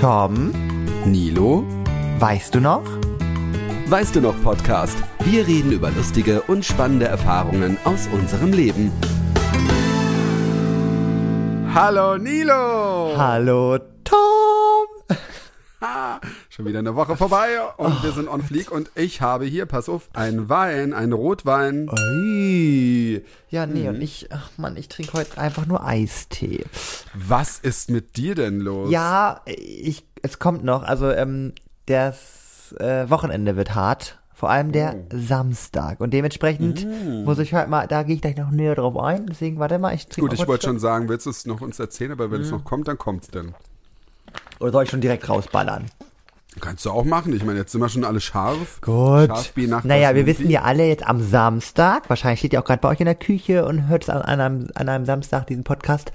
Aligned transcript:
Tom, 0.00 0.52
Nilo, 1.06 1.64
weißt 2.20 2.54
du 2.54 2.60
noch? 2.60 2.84
weißt 3.88 4.14
du 4.14 4.20
noch 4.20 4.40
Podcast? 4.44 4.96
Wir 5.24 5.44
reden 5.44 5.72
über 5.72 5.90
lustige 5.90 6.42
und 6.42 6.64
spannende 6.64 7.06
Erfahrungen 7.06 7.76
aus 7.82 8.06
unserem 8.12 8.52
Leben. 8.52 8.92
Hallo 11.74 12.16
Nilo! 12.16 13.16
Hallo 13.16 13.78
Tom! 14.04 14.86
Schon 16.58 16.66
wieder 16.66 16.80
eine 16.80 16.96
Woche 16.96 17.16
vorbei 17.16 17.46
und 17.76 18.02
wir 18.02 18.10
sind 18.10 18.26
on 18.26 18.42
fleek 18.42 18.72
und 18.72 18.90
ich 18.96 19.20
habe 19.20 19.44
hier, 19.44 19.64
pass 19.64 19.88
auf, 19.88 20.08
einen 20.12 20.48
Wein, 20.48 20.92
einen 20.92 21.12
Rotwein. 21.12 21.88
Ui. 21.88 23.24
Ja, 23.48 23.64
nee, 23.64 23.82
Mhm. 23.84 23.88
und 23.94 24.00
ich, 24.02 24.26
ach 24.32 24.50
Mann, 24.56 24.76
ich 24.76 24.88
trinke 24.88 25.12
heute 25.12 25.38
einfach 25.38 25.66
nur 25.66 25.86
Eistee. 25.86 26.64
Was 27.14 27.60
ist 27.60 27.90
mit 27.90 28.16
dir 28.16 28.34
denn 28.34 28.58
los? 28.58 28.90
Ja, 28.90 29.40
ich, 29.46 30.04
es 30.22 30.40
kommt 30.40 30.64
noch, 30.64 30.82
also 30.82 31.08
ähm, 31.12 31.52
das 31.86 32.74
äh, 32.80 33.08
Wochenende 33.08 33.54
wird 33.54 33.76
hart. 33.76 34.18
Vor 34.34 34.50
allem 34.50 34.72
der 34.72 34.96
Oh. 34.96 35.06
Samstag. 35.16 36.00
Und 36.00 36.10
dementsprechend 36.12 36.84
Mhm. 36.84 37.22
muss 37.22 37.38
ich 37.38 37.54
heute 37.54 37.70
mal, 37.70 37.86
da 37.86 38.02
gehe 38.02 38.16
ich 38.16 38.20
gleich 38.20 38.36
noch 38.36 38.50
näher 38.50 38.74
drauf 38.74 38.96
ein. 38.96 39.26
Deswegen, 39.26 39.60
warte 39.60 39.78
mal, 39.78 39.94
ich 39.94 40.06
trinke 40.08 40.28
Gut, 40.30 40.32
ich 40.40 40.48
wollte 40.48 40.66
schon 40.66 40.80
sagen, 40.80 41.08
willst 41.08 41.26
du 41.26 41.30
es 41.30 41.46
noch 41.46 41.60
uns 41.60 41.78
erzählen, 41.78 42.10
aber 42.10 42.32
wenn 42.32 42.40
es 42.40 42.50
Mhm. 42.50 42.56
noch 42.56 42.64
kommt, 42.64 42.88
dann 42.88 42.98
kommt's 42.98 43.28
denn. 43.28 43.54
Oder 44.58 44.72
soll 44.72 44.82
ich 44.82 44.90
schon 44.90 45.00
direkt 45.00 45.28
rausballern? 45.28 45.86
Kannst 46.60 46.84
du 46.86 46.90
auch 46.90 47.04
machen. 47.04 47.34
Ich 47.36 47.44
meine, 47.44 47.58
jetzt 47.58 47.72
sind 47.72 47.80
wir 47.80 47.88
schon 47.88 48.04
alle 48.04 48.20
scharf. 48.20 48.80
Gut. 48.80 49.28
Scharf 49.28 49.52
wie 49.54 49.66
nach 49.66 49.84
Naja, 49.84 50.14
wir 50.14 50.26
wissen 50.26 50.50
ja 50.50 50.62
alle 50.62 50.86
jetzt 50.86 51.06
am 51.06 51.22
Samstag, 51.22 52.08
wahrscheinlich 52.08 52.40
steht 52.40 52.52
ihr 52.52 52.60
auch 52.60 52.64
gerade 52.64 52.80
bei 52.80 52.88
euch 52.88 53.00
in 53.00 53.06
der 53.06 53.14
Küche 53.14 53.64
und 53.64 53.88
hört 53.88 54.04
es 54.04 54.08
an, 54.08 54.22
an, 54.22 54.40
einem, 54.40 54.68
an 54.74 54.88
einem 54.88 55.04
Samstag 55.04 55.46
diesen 55.46 55.64
Podcast. 55.64 56.12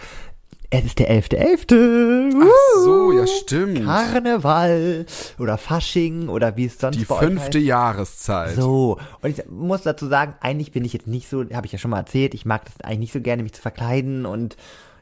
Es 0.75 0.85
ist 0.85 0.97
der 0.97 1.11
11.11. 1.11 2.33
Ach 2.41 2.83
so, 2.83 3.11
ja 3.11 3.27
stimmt. 3.27 3.85
Karneval 3.85 5.05
oder 5.37 5.59
Fasching 5.59 6.29
oder 6.29 6.57
wie 6.57 6.65
es 6.65 6.79
sonst 6.79 6.97
Die 6.97 7.05
bei 7.05 7.19
fünfte 7.19 7.59
heißt. 7.59 7.67
Jahreszeit. 7.67 8.55
So, 8.55 8.97
und 9.21 9.29
ich 9.29 9.45
muss 9.51 9.83
dazu 9.83 10.07
sagen, 10.07 10.33
eigentlich 10.41 10.71
bin 10.71 10.83
ich 10.83 10.93
jetzt 10.93 11.05
nicht 11.05 11.29
so, 11.29 11.45
habe 11.53 11.67
ich 11.67 11.73
ja 11.73 11.77
schon 11.77 11.91
mal 11.91 11.99
erzählt, 11.99 12.33
ich 12.33 12.47
mag 12.47 12.65
das 12.65 12.81
eigentlich 12.81 12.99
nicht 12.99 13.13
so 13.13 13.21
gerne, 13.21 13.43
mich 13.43 13.53
zu 13.53 13.61
verkleiden 13.61 14.25
und 14.25 14.57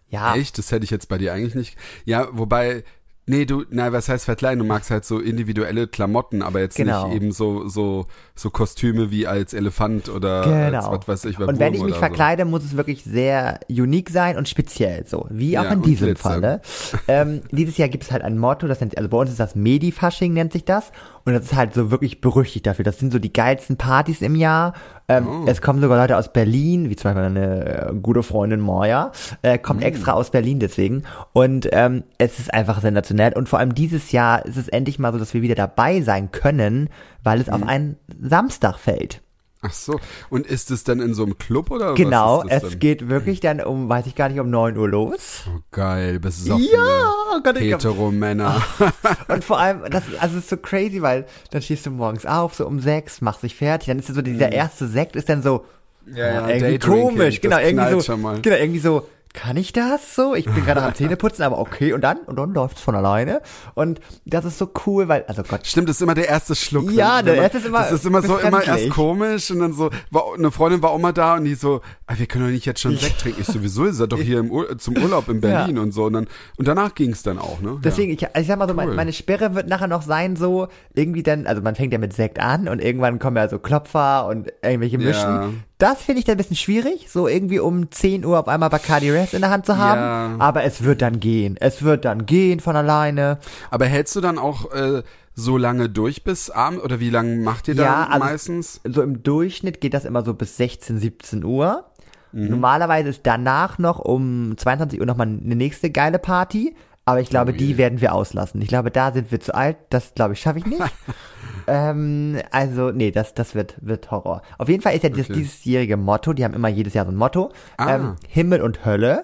ja. 0.10 0.36
Echt? 0.36 0.58
Das 0.58 0.74
hätte 0.74 0.84
ich 0.84 0.92
jetzt 0.92 1.08
bei 1.08 1.18
dir 1.18 1.32
eigentlich 1.32 1.56
nicht. 1.56 1.78
Ja, 2.04 2.28
wobei, 2.34 2.84
nee, 3.28 3.46
du, 3.46 3.64
na, 3.70 3.92
was 3.94 4.10
heißt 4.10 4.26
verkleiden? 4.26 4.60
Du 4.60 4.66
magst 4.66 4.92
halt 4.92 5.06
so 5.06 5.20
individuelle 5.20 5.88
Klamotten, 5.88 6.42
aber 6.42 6.60
jetzt 6.60 6.76
Genau. 6.76 7.08
nicht 7.08 7.16
eben 7.16 7.32
so, 7.32 7.68
so, 7.68 8.08
so 8.36 8.50
Kostüme 8.50 9.10
wie 9.12 9.28
als 9.28 9.54
Elefant 9.54 10.10
oder 10.10 10.44
Genau. 10.44 10.90
als 10.90 11.08
was 11.08 11.08
weiß 11.08 11.26
ich, 11.32 11.40
was 11.40 11.48
und 11.48 11.60
wenn 11.60 11.74
ich 11.74 11.84
mich 11.84 11.96
verkleide, 11.96 12.46
muss 12.46 12.64
es 12.64 12.76
wirklich 12.76 13.04
sehr 13.04 13.60
unique 13.70 14.10
sein 14.10 14.38
und 14.38 14.50
speziell 14.50 15.06
so. 15.08 15.28
Wie 15.30 15.58
auch 15.58 15.64
Ja, 15.64 15.72
in 15.74 15.82
diesem 15.82 16.08
glitzern. 16.08 16.32
Falle. 16.42 16.62
ähm, 17.08 17.42
dieses 17.52 17.78
Jahr 17.78 17.90
gibt 17.90 18.04
es 18.04 18.12
halt 18.12 18.24
ein 18.24 18.38
Motto, 18.38 18.68
das 18.68 18.80
nennt, 18.82 18.98
also 18.98 19.10
bei 19.10 19.18
uns 19.18 19.30
ist 19.30 19.40
das 19.40 19.56
Medi-Fasching, 19.56 20.34
nennt 20.34 20.52
sich 20.54 20.66
das. 20.66 20.92
Und 21.26 21.34
das 21.34 21.44
ist 21.46 21.56
halt 21.56 21.74
so 21.74 21.92
wirklich 21.92 22.22
berüchtigt 22.22 22.66
dafür. 22.66 22.84
Das 22.84 23.00
sind 23.00 23.12
so 23.14 23.20
die 23.20 23.32
geilsten 23.34 23.78
Partys 23.78 24.22
im 24.22 24.36
Jahr. 24.36 24.74
Ähm, 25.08 25.28
Oh. 25.28 25.44
Es 25.48 25.62
kommen 25.62 25.82
sogar 25.82 25.98
Leute 25.98 26.18
aus 26.18 26.32
Berlin, 26.34 26.90
wie 26.90 26.96
zum 26.96 27.14
Beispiel 27.14 27.24
eine 27.26 27.90
äh, 27.90 27.94
gute 28.02 28.24
Freundin 28.24 28.60
Moja, 28.60 29.12
äh, 29.42 29.58
kommt 29.58 29.82
Mm. 29.82 29.84
extra 29.84 30.14
aus 30.14 30.32
Berlin 30.32 30.60
deswegen. 30.60 31.04
Und 31.34 31.68
ähm, 31.72 32.04
es 32.18 32.40
ist 32.40 32.54
einfach 32.54 32.82
sensationell. 32.82 33.34
Und 33.34 33.50
vor 33.50 33.60
allem 33.60 33.76
dieses 33.76 34.12
Jahr 34.12 34.46
ist 34.46 34.58
es 34.58 34.68
endlich 34.68 35.00
mal 35.00 35.12
so, 35.12 35.20
dass 35.20 35.34
wir 35.34 35.42
wieder 35.42 35.56
dabei 35.56 36.02
sein 36.02 36.32
können, 36.32 36.90
weil 37.24 37.42
es 37.42 37.48
Mm. 37.48 37.54
auf 37.54 37.68
einen 37.68 37.98
Samstag 38.22 38.78
fällt. 38.80 39.22
Ach 39.64 39.74
so. 39.74 40.00
Und 40.30 40.48
ist 40.48 40.72
es 40.72 40.84
dann 40.84 41.00
in 41.00 41.14
so 41.14 41.24
einem 41.24 41.38
Club 41.38 41.70
oder 41.70 41.94
Genau, 41.94 42.40
was 42.40 42.46
ist 42.46 42.52
das 42.52 42.64
es 42.64 42.70
denn? 42.72 42.80
geht 42.80 43.10
wirklich 43.10 43.40
dann 43.42 43.62
um, 43.62 43.88
weiß 43.90 44.08
ich 44.08 44.16
gar 44.16 44.28
nicht, 44.30 44.40
um 44.40 44.50
9 44.50 44.76
Uhr 44.76 44.90
los. 44.90 45.44
Oh, 45.48 45.60
geil, 45.72 46.20
besoffene 46.20 46.68
Ja, 46.72 47.12
oh 47.36 47.42
Gott, 47.44 47.60
Hetero-Männer. 47.60 48.62
und 49.28 49.44
vor 49.44 49.60
allem, 49.60 49.84
das, 49.92 50.04
also 50.20 50.38
es 50.38 50.44
ist 50.46 50.50
so 50.50 50.58
crazy, 50.58 51.02
weil 51.02 51.26
dann 51.52 51.62
stehst 51.62 51.86
du 51.86 51.92
morgens 51.92 52.26
auf, 52.26 52.56
so 52.56 52.66
um 52.66 52.80
sechs, 52.80 53.22
machst 53.22 53.44
dich 53.44 53.56
fertig, 53.56 53.88
dann 53.88 54.00
ist 54.00 54.08
so 54.08 54.22
dieser 54.22 54.52
erste 54.52 54.88
Sekt 54.88 55.16
ist 55.16 55.30
dann 55.30 55.44
so, 55.44 55.64
Mhm. 56.04 56.16
Ja, 56.16 56.50
ja, 56.50 56.50
irgendwie 56.50 56.80
komisch, 56.80 57.36
das 57.36 57.42
genau, 57.42 57.60
irgendwie 57.60 57.92
so, 57.92 58.02
schon 58.02 58.22
mal. 58.24 58.42
genau, 58.42 58.56
irgendwie 58.56 58.80
so, 58.80 59.08
kann 59.34 59.58
ich 59.58 59.74
das 59.74 60.16
so? 60.16 60.36
Ich 60.36 60.46
bin 60.46 60.66
gerade 60.66 60.82
am 60.82 60.94
Zähneputzen, 60.94 61.44
aber 61.44 61.60
okay, 61.60 61.94
und 61.94 62.02
dann, 62.02 62.18
und 62.20 62.38
dann 62.38 62.54
läuft's 62.54 62.82
von 62.82 62.96
alleine. 62.96 63.42
Und 63.74 64.00
das 64.26 64.46
ist 64.46 64.58
so 64.58 64.70
cool, 64.86 65.08
weil, 65.08 65.24
also 65.28 65.44
Gott, 65.44 65.66
Stimmt, 65.66 65.90
das 65.90 65.98
ist 65.98 66.02
immer 66.02 66.16
der 66.16 66.28
erste 66.28 66.56
Schluck. 66.56 66.92
Ja, 66.92 67.22
der 67.22 67.36
erste 67.36 67.60
ist 67.60 67.66
immer 67.66 67.80
Das 67.80 67.92
ist 67.92 68.06
immer 68.06 68.22
so, 68.22 68.38
immer 68.38 68.64
erst 68.64 68.90
komisch 68.90 69.52
und 69.52 69.60
dann 69.60 69.74
so, 69.74 69.90
war, 70.10 70.24
eine 70.38 70.52
Freundin 70.52 70.82
war 70.82 70.92
auch 70.92 71.00
mal 71.00 71.14
da 71.14 71.36
und 71.36 71.46
die 71.46 71.56
so, 71.56 71.82
ah, 72.08 72.14
wir 72.18 72.26
können 72.26 72.46
doch 72.46 72.52
nicht 72.52 72.66
jetzt 72.66 72.82
schon 72.82 72.98
Sekt 72.98 73.22
trinken. 73.22 73.42
Ich 73.42 73.48
sowieso, 73.48 73.86
ihr 73.86 73.94
seid 73.94 74.12
doch 74.12 74.20
hier 74.20 74.40
im 74.40 74.52
Ur 74.52 74.78
zum 74.78 74.98
Urlaub 74.98 75.30
in 75.30 75.42
Berlin 75.42 75.78
und 75.78 75.94
so. 75.94 76.06
Und, 76.06 76.14
dann, 76.14 76.28
und 76.58 76.68
danach 76.68 76.96
ging's 76.96 77.24
dann 77.24 77.40
auch, 77.40 77.62
ne? 77.62 77.80
Deswegen, 77.84 78.12
ich, 78.12 78.22
ich 78.22 78.48
sag 78.48 78.58
mal 78.58 78.68
so, 78.68 78.76
Cool. 78.76 78.96
meine 78.96 79.14
Sperre 79.14 79.54
wird 79.54 79.68
nachher 79.68 79.88
noch 79.88 80.02
sein, 80.02 80.36
so 80.36 80.68
irgendwie 80.94 81.24
dann, 81.24 81.46
also 81.46 81.62
man 81.62 81.76
fängt 81.76 81.94
ja 81.94 82.00
mit 82.00 82.14
Sekt 82.14 82.40
an 82.40 82.68
und 82.68 82.82
irgendwann 82.82 83.20
kommen 83.20 83.38
ja 83.38 83.48
so 83.48 83.60
Klopfer 83.60 84.28
und 84.28 84.52
irgendwelche 84.62 84.98
Mischen. 84.98 85.30
Ja. 85.30 85.50
Das 85.82 86.04
finde 86.04 86.20
ich 86.20 86.26
dann 86.26 86.36
ein 86.36 86.38
bisschen 86.38 86.56
schwierig, 86.58 87.08
so 87.10 87.28
irgendwie 87.28 87.60
um 87.60 87.90
10 87.90 88.24
Uhr 88.24 88.40
auf 88.40 88.48
einmal 88.48 88.70
Bacardi 88.70 89.10
Res 89.10 89.34
in 89.34 89.42
der 89.42 89.50
Hand 89.50 89.66
zu 89.66 89.78
haben. 89.78 90.00
Ja. 90.00 90.36
Aber 90.46 90.64
es 90.64 90.84
wird 90.84 91.02
dann 91.02 91.20
gehen. 91.20 91.58
Es 91.60 91.82
wird 91.82 92.06
dann 92.06 92.28
gehen 92.28 92.60
von 92.60 92.76
alleine. 92.76 93.40
Aber 93.72 93.86
hältst 93.88 94.16
du 94.16 94.22
dann 94.22 94.38
auch 94.38 94.72
äh, 94.74 95.02
so 95.34 95.58
lange 95.58 95.90
durch 95.90 96.24
bis 96.24 96.52
Abend? 96.52 96.84
Oder 96.84 97.00
wie 97.00 97.10
lange 97.10 97.38
macht 97.38 97.68
ihr 97.68 97.74
Ja, 97.74 98.06
also- 98.12 98.20
meistens? 98.20 98.82
So 98.88 99.02
im 99.02 99.24
Durchschnitt 99.24 99.82
geht 99.82 99.96
das 99.96 100.06
immer 100.06 100.24
so 100.24 100.36
bis 100.36 100.56
16, 100.58 101.00
17 101.00 101.44
Uhr. 101.44 101.86
Mhm. 102.32 102.50
Normalerweise 102.50 103.10
ist 103.10 103.22
danach 103.24 103.80
noch 103.80 103.98
um 103.98 104.56
22 104.56 105.00
Uhr 105.00 105.08
nochmal 105.08 105.28
eine 105.28 105.56
nächste 105.56 105.90
geile 105.90 106.20
Party. 106.20 106.76
Aber 107.12 107.22
ich 107.22 107.30
glaube, 107.30 107.52
Oh 107.54 107.58
die 107.58 107.78
werden 107.78 108.00
wir 108.00 108.14
auslassen. 108.14 108.62
Ich 108.62 108.70
glaube, 108.70 108.90
da 108.90 109.12
sind 109.12 109.32
wir 109.32 109.40
zu 109.40 109.54
alt. 109.54 109.78
Das, 109.90 110.14
glaube 110.14 110.34
ich, 110.34 110.40
schaffe 110.40 110.60
ich 110.60 110.66
nicht. 110.66 110.82
ähm, 111.68 112.38
also, 112.52 112.92
nee, 112.92 113.12
das, 113.12 113.34
das 113.34 113.54
wird, 113.54 113.76
wird 113.82 114.12
Horror. 114.12 114.42
Auf 114.58 114.70
jeden 114.70 114.82
Fall 114.82 114.96
ist 114.96 115.04
ja 115.04 115.10
das 115.10 115.30
Okay. 115.30 115.34
diesjährige 115.34 115.98
Motto, 115.98 116.34
die 116.34 116.46
haben 116.46 116.54
immer 116.54 116.70
jedes 116.70 116.94
Jahr 116.94 117.06
so 117.06 117.12
ein 117.12 117.18
Motto. 117.18 117.52
Ah. 117.78 117.96
Ähm, 117.96 118.16
Himmel 118.30 118.62
und 118.62 118.86
Hölle. 118.86 119.24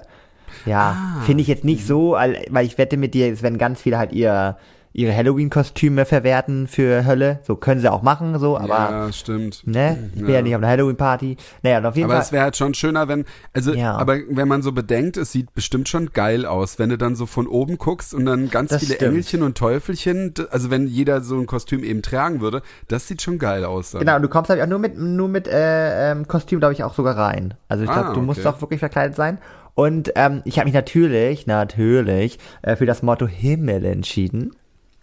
Ja, 0.66 1.22
finde 1.26 1.42
ich 1.42 1.48
jetzt 1.48 1.64
nicht 1.64 1.86
so, 1.86 2.12
weil 2.12 2.66
ich 2.66 2.78
wette 2.78 2.98
mit 2.98 3.14
dir, 3.14 3.32
es 3.32 3.42
werden 3.44 3.58
ganz 3.58 3.82
viele 3.82 3.98
halt 3.98 4.12
ihr, 4.14 4.58
ihre 4.98 5.16
Halloween-Kostüme 5.16 6.06
verwerten 6.06 6.68
für 6.68 7.06
Hölle. 7.06 7.40
So 7.44 7.56
können 7.56 7.80
sie 7.80 7.88
auch 7.92 8.02
machen, 8.02 8.38
so, 8.40 8.58
aber, 8.58 8.68
ja, 8.68 9.14
stimmt. 9.14 9.62
ne, 9.66 10.10
ich 10.16 10.22
bin 10.24 10.34
ja 10.34 10.42
nicht 10.42 10.56
auf 10.56 10.62
einer 10.62 10.72
Halloween-Party. 10.72 11.38
Naja, 11.62 11.78
und 11.78 11.86
auf 11.86 11.96
jeden 11.96 12.06
Aber 12.06 12.16
Fall. 12.16 12.24
es 12.24 12.32
wäre 12.32 12.44
halt 12.44 12.58
schon 12.58 12.74
schöner, 12.74 13.08
wenn, 13.08 13.26
also, 13.54 13.74
Ja. 13.74 13.96
aber 13.96 14.18
wenn 14.28 14.48
man 14.48 14.64
so 14.64 14.72
bedenkt, 14.72 15.16
es 15.18 15.32
sieht 15.32 15.54
bestimmt 15.54 15.88
schon 15.88 16.12
geil 16.14 16.48
aus, 16.48 16.80
wenn 16.80 16.90
du 16.90 16.98
dann 16.98 17.16
so 17.16 17.28
von 17.28 17.46
oben 17.48 17.78
guckst 17.78 18.16
und 18.16 18.26
dann 18.26 18.50
ganz 18.50 18.72
Das 18.72 18.80
viele 18.84 18.96
stimmt. 18.96 19.10
Engelchen 19.12 19.44
und 19.44 19.56
Teufelchen, 19.56 20.34
also 20.50 20.72
wenn 20.72 20.88
jeder 20.88 21.22
so 21.22 21.38
ein 21.38 21.46
Kostüm 21.46 21.84
eben 21.84 22.02
tragen 22.02 22.42
würde, 22.42 22.64
das 22.88 23.08
sieht 23.08 23.22
schon 23.22 23.38
geil 23.38 23.66
aus 23.66 23.92
dann. 23.92 24.00
Genau, 24.02 24.16
und 24.16 24.24
du 24.24 24.30
kommst 24.30 24.50
halt 24.50 24.60
auch 24.62 24.68
nur 24.68 24.80
mit, 24.80 24.98
nur 24.98 25.28
mit 25.30 25.48
äh, 25.48 26.12
ähm, 26.12 26.28
Kostüm, 26.28 26.58
glaube 26.58 26.74
ich, 26.74 26.84
auch 26.84 26.96
sogar 26.96 27.16
rein. 27.16 27.54
Also 27.70 27.84
ich 27.84 27.92
glaube, 27.92 28.10
Ah, 28.10 28.14
du 28.14 28.22
musst 28.22 28.40
okay. 28.40 28.50
auch 28.50 28.62
wirklich 28.62 28.80
verkleidet 28.80 29.16
sein. 29.16 29.38
Und 29.76 30.12
ähm, 30.16 30.42
ich 30.44 30.58
habe 30.58 30.66
mich 30.66 30.74
natürlich, 30.74 31.46
natürlich, 31.46 32.40
äh, 32.64 32.76
für 32.76 32.88
das 32.88 33.04
Motto 33.04 33.28
Himmel 33.28 33.86
entschieden. 33.86 34.56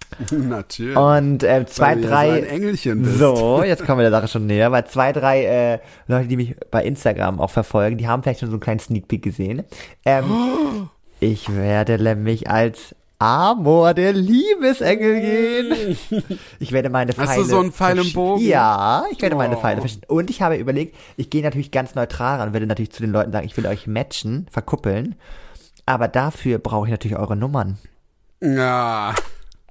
Natürlich. 0.30 0.96
Und 0.96 1.42
äh, 1.42 1.66
zwei, 1.66 1.94
drei. 1.96 2.28
so 2.28 2.32
ein 2.36 2.44
Engelchen 2.44 3.02
bist. 3.02 3.18
So, 3.18 3.62
jetzt 3.66 3.84
kommen 3.84 3.98
wir 3.98 4.10
der 4.10 4.20
Sache 4.20 4.28
schon 4.28 4.46
näher, 4.46 4.70
weil 4.72 4.86
zwei, 4.86 5.12
drei 5.12 5.44
äh, 5.44 5.78
Leute, 6.06 6.28
die 6.28 6.36
mich 6.36 6.56
bei 6.70 6.84
Instagram 6.84 7.40
auch 7.40 7.50
verfolgen, 7.50 7.98
die 7.98 8.06
haben 8.08 8.22
vielleicht 8.22 8.40
schon 8.40 8.48
so 8.50 8.54
einen 8.54 8.60
kleinen 8.60 8.80
Sneak 8.80 9.08
Peek 9.08 9.22
gesehen. 9.22 9.64
Ähm, 10.04 10.88
ich 11.20 11.54
werde 11.54 12.02
nämlich 12.02 12.48
als 12.48 12.94
Amor 13.18 13.94
der 13.94 14.12
Liebesengel 14.12 15.20
gehen. 15.20 15.96
Ich 16.58 16.72
werde 16.72 16.88
meine 16.90 17.12
Pfeile. 17.12 17.28
Hast 17.28 17.38
du 17.38 17.44
so 17.44 17.60
einen 17.60 17.72
Pfeil 17.72 17.98
im 17.98 18.12
Bogen? 18.12 18.42
Ja, 18.44 19.04
ich 19.10 19.20
werde 19.22 19.36
meine 19.36 19.56
Oh. 19.56 19.60
Pfeile 19.60 19.80
versch- 19.82 20.06
Und 20.08 20.30
ich 20.30 20.42
habe 20.42 20.56
überlegt, 20.56 20.96
ich 21.16 21.28
gehe 21.30 21.42
natürlich 21.42 21.70
ganz 21.70 21.94
neutral 21.94 22.38
ran 22.38 22.48
und 22.48 22.52
werde 22.54 22.66
natürlich 22.66 22.92
zu 22.92 23.02
den 23.02 23.12
Leuten 23.12 23.32
sagen, 23.32 23.46
ich 23.46 23.56
will 23.56 23.66
euch 23.66 23.86
matchen, 23.86 24.46
verkuppeln. 24.50 25.14
Aber 25.86 26.08
dafür 26.08 26.58
brauche 26.58 26.86
ich 26.86 26.90
natürlich 26.90 27.16
eure 27.18 27.36
Nummern. 27.36 27.78
Ja. 28.42 29.14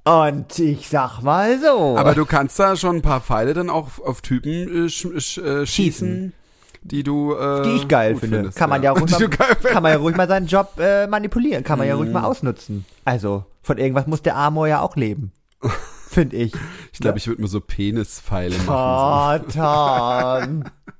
Und 0.04 0.58
ich 0.58 0.88
sag 0.88 1.22
mal 1.22 1.58
so. 1.58 1.96
Aber 1.96 2.14
du 2.14 2.26
kannst 2.26 2.58
da 2.58 2.76
schon 2.76 2.96
ein 2.96 3.02
paar 3.02 3.20
Pfeile 3.22 3.54
dann 3.54 3.70
auch 3.70 3.98
auf 4.04 4.20
Typen 4.20 4.86
äh, 4.86 4.88
sch, 4.90 5.06
sch, 5.18 5.38
äh, 5.38 5.66
schießen, 5.66 6.34
die 6.82 7.02
du 7.02 7.34
äh, 7.34 7.62
die 7.62 7.76
ich 7.76 7.88
geil 7.88 8.14
finde. 8.16 8.36
findest, 8.38 8.58
kann 8.58 8.68
man 8.68 8.82
ja, 8.82 8.90
ruhig 8.96 9.06
Die 9.16 9.24
mal, 9.24 9.28
kann 9.62 9.82
man 9.82 9.92
ja 9.92 9.98
ruhig 9.98 10.14
mal 10.16 10.28
seinen 10.28 10.46
Job 10.46 10.78
äh, 10.78 11.06
manipulieren, 11.06 11.64
kann 11.64 11.78
man 11.78 11.88
ja 11.88 11.94
ruhig 11.94 12.08
Mhm. 12.08 12.12
mal 12.14 12.24
ausnutzen. 12.24 12.84
Also, 13.06 13.44
von 13.62 13.78
irgendwas 13.78 14.06
muss 14.06 14.20
der 14.20 14.36
Amor 14.36 14.68
ja 14.68 14.80
auch 14.82 14.96
leben. 14.96 15.32
Finde 16.10 16.36
ich. 16.36 16.52
Ich 16.92 17.00
glaube, 17.00 17.16
ich 17.18 17.26
würde 17.26 17.40
mir 17.42 17.48
so 17.48 17.60
Penispfeile 17.60 18.56
machen. 18.66 19.44
Oh, 19.48 19.52
Tom. 19.52 20.64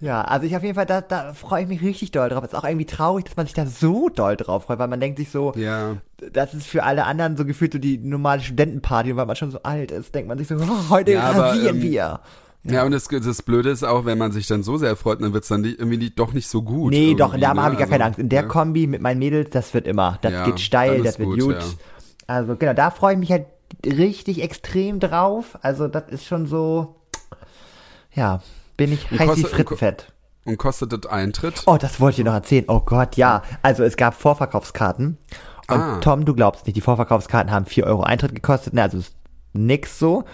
ja, 0.00 0.22
also 0.22 0.46
ich 0.46 0.54
auf 0.56 0.62
jeden 0.62 0.74
Fall, 0.74 0.86
da, 0.86 1.00
da 1.00 1.32
freue 1.32 1.62
ich 1.62 1.68
mich 1.68 1.80
richtig 1.82 2.10
doll 2.10 2.28
drauf. 2.28 2.44
Ist 2.44 2.54
auch 2.54 2.64
irgendwie 2.64 2.86
traurig, 2.86 3.24
dass 3.24 3.36
man 3.36 3.46
sich 3.46 3.54
da 3.54 3.66
so 3.66 4.08
doll 4.08 4.36
drauf 4.36 4.64
freut, 4.64 4.78
weil 4.78 4.88
man 4.88 5.00
denkt 5.00 5.18
sich 5.18 5.30
so. 5.30 5.52
Ja. 5.56 5.96
das 6.32 6.54
ist 6.54 6.66
für 6.66 6.82
alle 6.82 7.04
anderen 7.04 7.36
so 7.36 7.44
gefühlt 7.44 7.72
so 7.72 7.78
die 7.78 7.98
normale 7.98 8.42
Studentenparty 8.42 9.12
und 9.12 9.16
weil 9.16 9.26
man 9.26 9.36
schon 9.36 9.50
so 9.50 9.62
alt 9.62 9.90
ist, 9.90 10.14
denkt 10.14 10.28
man 10.28 10.38
sich 10.38 10.48
so, 10.48 10.56
oh, 10.56 10.90
heute 10.90 11.12
Ja, 11.12 11.22
aber, 11.22 11.44
rasieren 11.50 11.76
ähm, 11.76 11.82
wir. 11.82 12.20
Ja, 12.62 12.84
und 12.84 12.90
das, 12.92 13.08
das 13.08 13.40
Blöde 13.40 13.70
ist 13.70 13.84
auch, 13.84 14.04
wenn 14.04 14.18
man 14.18 14.32
sich 14.32 14.46
dann 14.46 14.62
so 14.62 14.76
sehr 14.76 14.94
freut, 14.96 15.22
dann 15.22 15.32
wird's 15.32 15.48
dann 15.48 15.62
nicht, 15.62 15.78
irgendwie 15.78 15.96
nicht, 15.96 16.18
doch 16.18 16.34
nicht 16.34 16.46
so 16.46 16.60
gut. 16.60 16.90
Nee, 16.92 17.14
doch, 17.14 17.34
da 17.38 17.54
ne? 17.54 17.62
habe 17.62 17.72
ich 17.74 17.78
gar 17.78 17.88
keine 17.88 18.04
Also, 18.04 18.08
Angst. 18.08 18.18
In 18.18 18.28
der 18.28 18.42
ja. 18.42 18.48
Kombi 18.48 18.86
mit 18.86 19.00
meinen 19.00 19.18
Mädels, 19.18 19.48
das 19.48 19.72
wird 19.72 19.86
immer. 19.86 20.18
Das 20.20 20.32
Ja, 20.32 20.44
geht 20.44 20.60
steil, 20.60 21.02
das 21.02 21.18
wird 21.18 21.30
gut, 21.30 21.40
gut. 21.40 21.54
ja. 21.54 21.64
Also 22.26 22.56
genau, 22.56 22.74
da 22.74 22.90
freue 22.90 23.14
ich 23.14 23.18
mich 23.18 23.32
halt 23.32 23.46
richtig 23.86 24.42
extrem 24.42 25.00
drauf. 25.00 25.58
Also 25.62 25.88
das 25.88 26.04
ist 26.10 26.26
schon 26.26 26.46
so, 26.46 26.96
ja, 28.14 28.42
bin 28.80 28.92
ich 28.94 29.10
heiß 29.10 29.36
wie 29.36 29.44
Frittenfett. 29.44 30.12
Und 30.46 30.56
kostet 30.56 30.92
das 30.92 31.10
Eintritt? 31.10 31.62
Oh, 31.66 31.76
das 31.78 32.00
wollte 32.00 32.22
ich 32.22 32.24
noch 32.24 32.32
erzählen. 32.32 32.64
Oh 32.68 32.80
Gott, 32.80 33.16
ja. 33.16 33.42
Also 33.62 33.84
es 33.84 33.96
gab 33.96 34.14
Vorverkaufskarten. 34.14 35.18
Und 35.70 35.80
Ah. 35.80 35.98
Tom, 36.00 36.24
du 36.24 36.34
glaubst 36.34 36.66
nicht, 36.66 36.76
die 36.76 36.80
Vorverkaufskarten 36.80 37.52
haben 37.52 37.66
4 37.66 37.84
Euro 37.86 38.02
Eintritt 38.02 38.34
gekostet. 38.34 38.72
Ne, 38.72 38.82
also 38.82 38.98
ist 38.98 39.14
nix 39.52 39.98
so. 39.98 40.24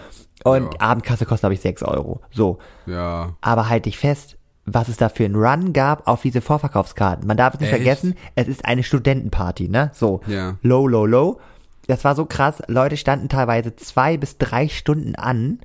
Und 0.45 0.73
Ja. 0.75 0.79
Abendkasse 0.79 1.25
kostet, 1.25 1.41
glaube 1.41 1.55
ich, 1.55 1.61
6 1.61 1.83
Euro. 1.83 2.21
So. 2.31 2.57
Ja. 2.85 3.33
Aber 3.41 3.67
halt 3.69 3.85
dich 3.85 3.97
fest, 3.97 4.37
was 4.65 4.87
es 4.87 4.95
da 4.97 5.09
für 5.09 5.25
einen 5.25 5.35
Run 5.35 5.73
gab 5.73 6.07
auf 6.07 6.21
diese 6.21 6.41
Vorverkaufskarten. 6.41 7.27
Man 7.27 7.37
darf 7.37 7.55
es 7.55 7.59
nicht 7.59 7.69
Echt? 7.71 7.77
vergessen, 7.83 8.15
es 8.35 8.47
ist 8.47 8.63
eine 8.65 8.83
Studentenparty, 8.83 9.67
ne? 9.67 9.91
So. 9.93 10.21
Ja. 10.25 10.55
Low, 10.61 10.87
low, 10.87 11.05
low. 11.05 11.39
Das 11.87 12.03
war 12.05 12.15
so 12.15 12.25
krass. 12.25 12.61
Leute 12.67 12.95
standen 12.97 13.27
teilweise 13.29 13.75
zwei 13.75 14.15
bis 14.17 14.37
drei 14.37 14.67
Stunden 14.69 15.15
an, 15.15 15.59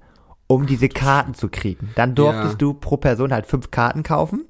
um 0.54 0.66
diese 0.66 0.88
Karten 0.88 1.34
zu 1.34 1.48
kriegen. 1.48 1.90
Dann 1.94 2.14
durftest 2.14 2.52
Ja. 2.52 2.58
du 2.58 2.74
pro 2.74 2.96
Person 2.96 3.32
halt 3.32 3.46
fünf 3.46 3.70
Karten 3.70 4.02
kaufen. 4.02 4.44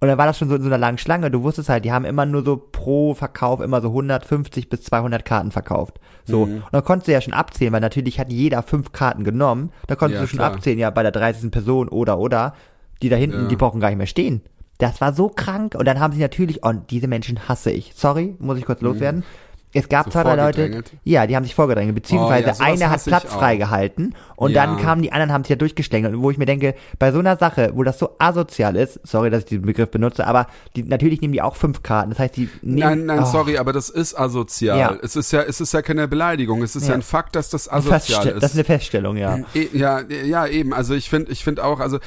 Und 0.00 0.06
dann 0.06 0.16
war 0.16 0.26
das 0.26 0.38
schon 0.38 0.48
so 0.48 0.54
in 0.54 0.62
so 0.62 0.68
einer 0.68 0.78
langen 0.78 0.98
Schlange. 0.98 1.28
Du 1.30 1.42
wusstest 1.42 1.68
halt, 1.68 1.84
die 1.84 1.90
haben 1.90 2.04
immer 2.04 2.24
nur 2.24 2.44
so 2.44 2.56
pro 2.56 3.14
Verkauf 3.14 3.60
immer 3.60 3.80
so 3.80 3.88
150 3.88 4.68
bis 4.68 4.82
200 4.82 5.24
Karten 5.24 5.50
verkauft. 5.50 5.98
So. 6.24 6.46
Mhm. 6.46 6.56
Und 6.58 6.64
dann 6.72 6.84
konntest 6.84 7.08
du 7.08 7.12
ja 7.12 7.20
schon 7.20 7.32
abzählen, 7.34 7.72
weil 7.72 7.80
natürlich 7.80 8.20
hat 8.20 8.30
jeder 8.30 8.62
fünf 8.62 8.92
Karten 8.92 9.24
genommen. 9.24 9.72
Da 9.88 9.96
konntest 9.96 10.16
Ja, 10.18 10.22
du 10.22 10.28
schon 10.28 10.38
klar. 10.38 10.52
abzählen, 10.52 10.78
ja, 10.78 10.90
bei 10.90 11.02
der 11.02 11.10
30. 11.10 11.50
Person 11.50 11.88
oder, 11.88 12.18
oder. 12.18 12.54
Die 13.02 13.08
da 13.08 13.16
hinten, 13.16 13.42
Ja. 13.42 13.48
die 13.48 13.56
brauchen 13.56 13.80
gar 13.80 13.88
nicht 13.88 13.98
mehr 13.98 14.06
stehen. 14.06 14.42
Das 14.78 15.00
war 15.00 15.12
so 15.12 15.28
krank. 15.28 15.74
Und 15.76 15.86
dann 15.88 15.98
haben 15.98 16.12
sie 16.12 16.20
natürlich, 16.20 16.62
und 16.62 16.92
diese 16.92 17.08
Menschen 17.08 17.48
hasse 17.48 17.72
ich. 17.72 17.92
Sorry, 17.96 18.36
muss 18.38 18.58
ich 18.58 18.64
kurz 18.66 18.80
loswerden. 18.80 19.24
Es 19.74 19.88
gab. 19.88 20.06
So 20.06 20.10
zwei, 20.12 20.22
drei 20.22 20.34
Leute, 20.36 20.82
ja, 21.04 21.26
die 21.26 21.36
haben 21.36 21.44
sich 21.44 21.54
vorgedrängt, 21.54 21.94
beziehungsweise 21.94 22.52
Oh, 22.58 22.62
ja, 22.62 22.64
einer 22.72 22.90
hat 22.90 23.04
Platz 23.04 23.24
freigehalten 23.24 24.14
und 24.36 24.52
Ja. 24.52 24.64
dann 24.64 24.78
kamen 24.78 25.02
die 25.02 25.12
anderen, 25.12 25.32
haben 25.32 25.44
sich 25.44 25.50
ja 25.50 25.56
durchgeschlängelt, 25.56 26.14
wo 26.18 26.30
ich 26.30 26.38
mir 26.38 26.46
denke, 26.46 26.74
bei 26.98 27.12
so 27.12 27.18
einer 27.18 27.36
Sache, 27.36 27.72
wo 27.74 27.82
das 27.82 27.98
so 27.98 28.16
asozial 28.18 28.76
ist, 28.76 28.98
sorry, 29.04 29.28
dass 29.30 29.40
ich 29.40 29.48
diesen 29.50 29.66
Begriff 29.66 29.90
benutze, 29.90 30.26
aber 30.26 30.46
die, 30.74 30.82
natürlich 30.84 31.20
nehmen 31.20 31.32
die 31.34 31.42
auch 31.42 31.54
fünf 31.56 31.82
Karten, 31.82 32.10
das 32.10 32.18
heißt, 32.18 32.36
die 32.36 32.48
nehmen, 32.62 32.78
Nein, 32.78 33.06
nein, 33.06 33.20
Oh, 33.20 33.26
sorry, 33.26 33.58
aber 33.58 33.72
das 33.74 33.90
ist 33.90 34.18
asozial. 34.18 34.78
Ja. 34.78 34.96
Es 35.02 35.16
ist 35.16 35.32
ja, 35.32 35.42
es 35.42 35.60
ist 35.60 35.72
ja 35.74 35.82
keine 35.82 36.08
Beleidigung. 36.08 36.62
Es 36.62 36.74
ist 36.74 36.84
ja, 36.84 36.90
Ja. 36.90 36.94
ein 36.94 37.02
Fakt, 37.02 37.36
dass 37.36 37.50
das 37.50 37.70
asozial 37.70 38.26
ist. 38.28 38.42
das 38.42 38.50
ist 38.52 38.56
eine 38.56 38.64
Feststellung, 38.64 39.16
ja. 39.16 39.38
E- 39.54 39.68
Ja, 39.74 40.00
ja, 40.00 40.46
eben. 40.46 40.72
Also 40.72 40.94
ich 40.94 41.10
finde, 41.10 41.30
ich 41.30 41.44
finde 41.44 41.64
auch, 41.64 41.80
also 41.80 41.98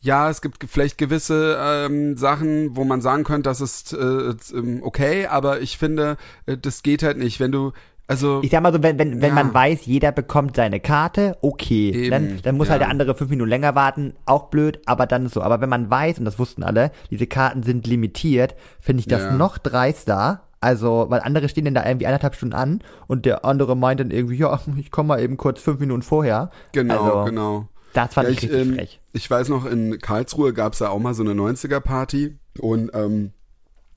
ja, 0.00 0.30
es 0.30 0.40
gibt 0.40 0.64
vielleicht 0.68 0.98
gewisse 0.98 1.58
ähm, 1.60 2.16
Sachen, 2.16 2.76
wo 2.76 2.84
man 2.84 3.00
sagen 3.00 3.24
könnte, 3.24 3.48
das 3.50 3.60
ist 3.60 3.92
äh, 3.92 4.34
ähm, 4.54 4.80
okay, 4.82 5.26
aber 5.26 5.60
ich 5.60 5.76
finde, 5.78 6.16
äh, 6.46 6.56
das 6.56 6.82
geht 6.82 7.02
halt 7.02 7.18
nicht, 7.18 7.38
wenn 7.40 7.52
du, 7.52 7.72
also 8.06 8.40
Ich 8.42 8.50
sag 8.50 8.62
mal 8.62 8.72
so, 8.72 8.82
wenn, 8.82 8.98
wenn, 8.98 9.20
wenn 9.22 9.28
Ja. 9.28 9.34
man 9.34 9.54
weiß, 9.54 9.86
jeder 9.86 10.10
bekommt 10.10 10.56
seine 10.56 10.80
Karte, 10.80 11.36
okay. 11.42 11.90
Eben, 11.90 12.10
dann, 12.10 12.38
dann 12.42 12.56
muss 12.56 12.68
ja. 12.68 12.72
halt 12.72 12.82
der 12.82 12.88
andere 12.88 13.14
fünf 13.14 13.30
Minuten 13.30 13.50
länger 13.50 13.74
warten, 13.74 14.14
auch 14.26 14.44
blöd, 14.48 14.80
aber 14.86 15.06
dann 15.06 15.26
ist 15.26 15.34
so. 15.34 15.42
Aber 15.42 15.60
wenn 15.60 15.68
man 15.68 15.90
weiß, 15.90 16.18
und 16.18 16.24
das 16.24 16.38
wussten 16.38 16.62
alle, 16.62 16.90
diese 17.10 17.26
Karten 17.26 17.62
sind 17.62 17.86
limitiert, 17.86 18.54
finde 18.80 19.00
ich 19.00 19.06
das 19.06 19.22
Ja. 19.24 19.32
noch 19.32 19.58
dreister. 19.58 20.42
Also, 20.62 21.06
weil 21.08 21.20
andere 21.20 21.48
stehen 21.48 21.64
dann 21.66 21.74
da 21.74 21.86
irgendwie 21.86 22.06
eineinhalb 22.06 22.34
Stunden 22.34 22.54
an 22.54 22.80
und 23.06 23.24
der 23.24 23.44
andere 23.46 23.76
meint 23.76 24.00
dann 24.00 24.10
irgendwie, 24.10 24.36
ja, 24.36 24.58
ich 24.76 24.90
komme 24.90 25.08
mal 25.08 25.20
eben 25.22 25.36
kurz 25.36 25.60
fünf 25.60 25.80
Minuten 25.80 26.02
vorher. 26.02 26.50
genau, 26.72 27.02
also, 27.02 27.24
genau. 27.24 27.68
Das 27.92 28.14
fand 28.14 28.28
Ja, 28.28 28.32
ich, 28.32 28.42
richtig 28.42 28.60
ähm, 28.60 28.74
frech. 28.74 29.00
Ich 29.12 29.30
weiß 29.30 29.48
noch, 29.48 29.66
in 29.66 29.98
Karlsruhe 29.98 30.52
gab's 30.52 30.78
ja 30.78 30.88
auch 30.90 30.98
mal 30.98 31.14
so 31.14 31.22
eine 31.22 31.32
90er-Party 31.32 32.38
und 32.58 32.90
ähm, 32.94 33.32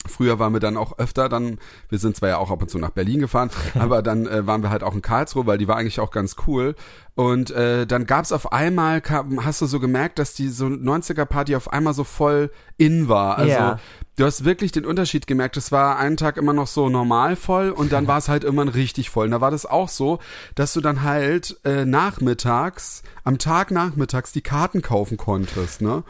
Früher 0.06 0.38
waren 0.38 0.52
wir 0.52 0.60
dann 0.60 0.76
auch 0.76 0.98
öfter 0.98 1.30
dann, 1.30 1.60
wir 1.88 1.98
sind 1.98 2.18
zwar 2.18 2.30
ja 2.30 2.38
auch 2.38 2.52
ab 2.52 2.62
und 2.62 2.70
zu 2.70 2.78
nach 2.78 2.90
Berlin 2.90 3.22
gefahren, 3.22 3.50
aber 3.80 4.02
dann 4.02 4.28
äh, 4.28 4.46
waren 4.46 4.62
wir 4.62 4.70
halt 4.70 4.84
auch 4.84 4.94
in 4.94 5.02
Karlsruhe, 5.02 5.46
weil 5.46 5.58
die 5.58 5.68
war 5.68 5.78
eigentlich 5.78 6.00
auch 6.00 6.12
ganz 6.12 6.36
cool. 6.46 6.76
Und 7.16 7.52
äh, 7.52 7.86
dann 7.88 8.06
gab's 8.06 8.32
auf 8.32 8.52
einmal, 8.52 9.00
kam, 9.00 9.46
hast 9.46 9.62
du 9.62 9.66
so 9.66 9.80
gemerkt, 9.80 10.20
dass 10.20 10.34
die 10.34 10.50
so 10.50 10.66
90er-Party 10.66 11.56
auf 11.56 11.72
einmal 11.72 11.94
so 11.94 12.04
voll 12.04 12.52
in 12.78 13.08
war. 13.08 13.38
Also 13.38 13.52
Ja. 13.52 13.80
Du 14.16 14.26
hast 14.26 14.46
wirklich 14.46 14.72
den 14.72 14.86
Unterschied 14.86 15.28
gemerkt. 15.28 15.58
Es 15.58 15.72
war 15.72 15.98
einen 15.98 16.18
Tag 16.18 16.38
immer 16.38 16.54
noch 16.54 16.68
so 16.68 16.90
normal 16.90 17.36
voll 17.36 17.70
und 17.72 17.92
dann 17.92 18.08
war 18.08 18.18
es 18.18 18.30
halt 18.30 18.44
irgendwann 18.44 18.68
richtig 18.70 19.10
voll. 19.10 19.26
Und 19.26 19.32
da 19.32 19.42
war 19.42 19.52
das 19.52 19.66
auch 19.66 19.90
so, 19.90 20.20
dass 20.56 20.74
du 20.74 20.82
dann 20.82 21.04
halt 21.04 21.58
äh, 21.64 21.86
nachmittags, 21.86 23.04
am 23.24 23.38
Tag 23.38 23.72
nachmittags 23.72 24.32
die 24.32 24.42
Karten 24.42 24.82
kaufen 24.82 25.18
konntest, 25.18 25.82
ne? 25.82 26.04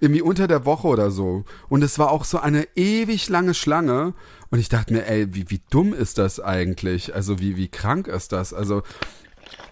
Irgendwie 0.00 0.22
unter 0.22 0.48
der 0.48 0.64
Woche 0.64 0.88
oder 0.88 1.10
so. 1.10 1.44
Und 1.68 1.82
es 1.82 1.98
war 1.98 2.10
auch 2.10 2.24
so 2.24 2.38
eine 2.38 2.66
ewig 2.76 3.28
lange 3.28 3.54
Schlange. 3.54 4.14
Und 4.50 4.58
ich 4.58 4.68
dachte 4.68 4.92
mir, 4.92 5.06
ey, 5.06 5.32
wie, 5.34 5.50
wie 5.50 5.60
dumm 5.70 5.92
ist 5.92 6.18
das 6.18 6.40
eigentlich? 6.40 7.14
Also 7.14 7.38
wie, 7.38 7.56
wie 7.56 7.68
krank 7.68 8.08
ist 8.08 8.32
das? 8.32 8.52
Also 8.52 8.82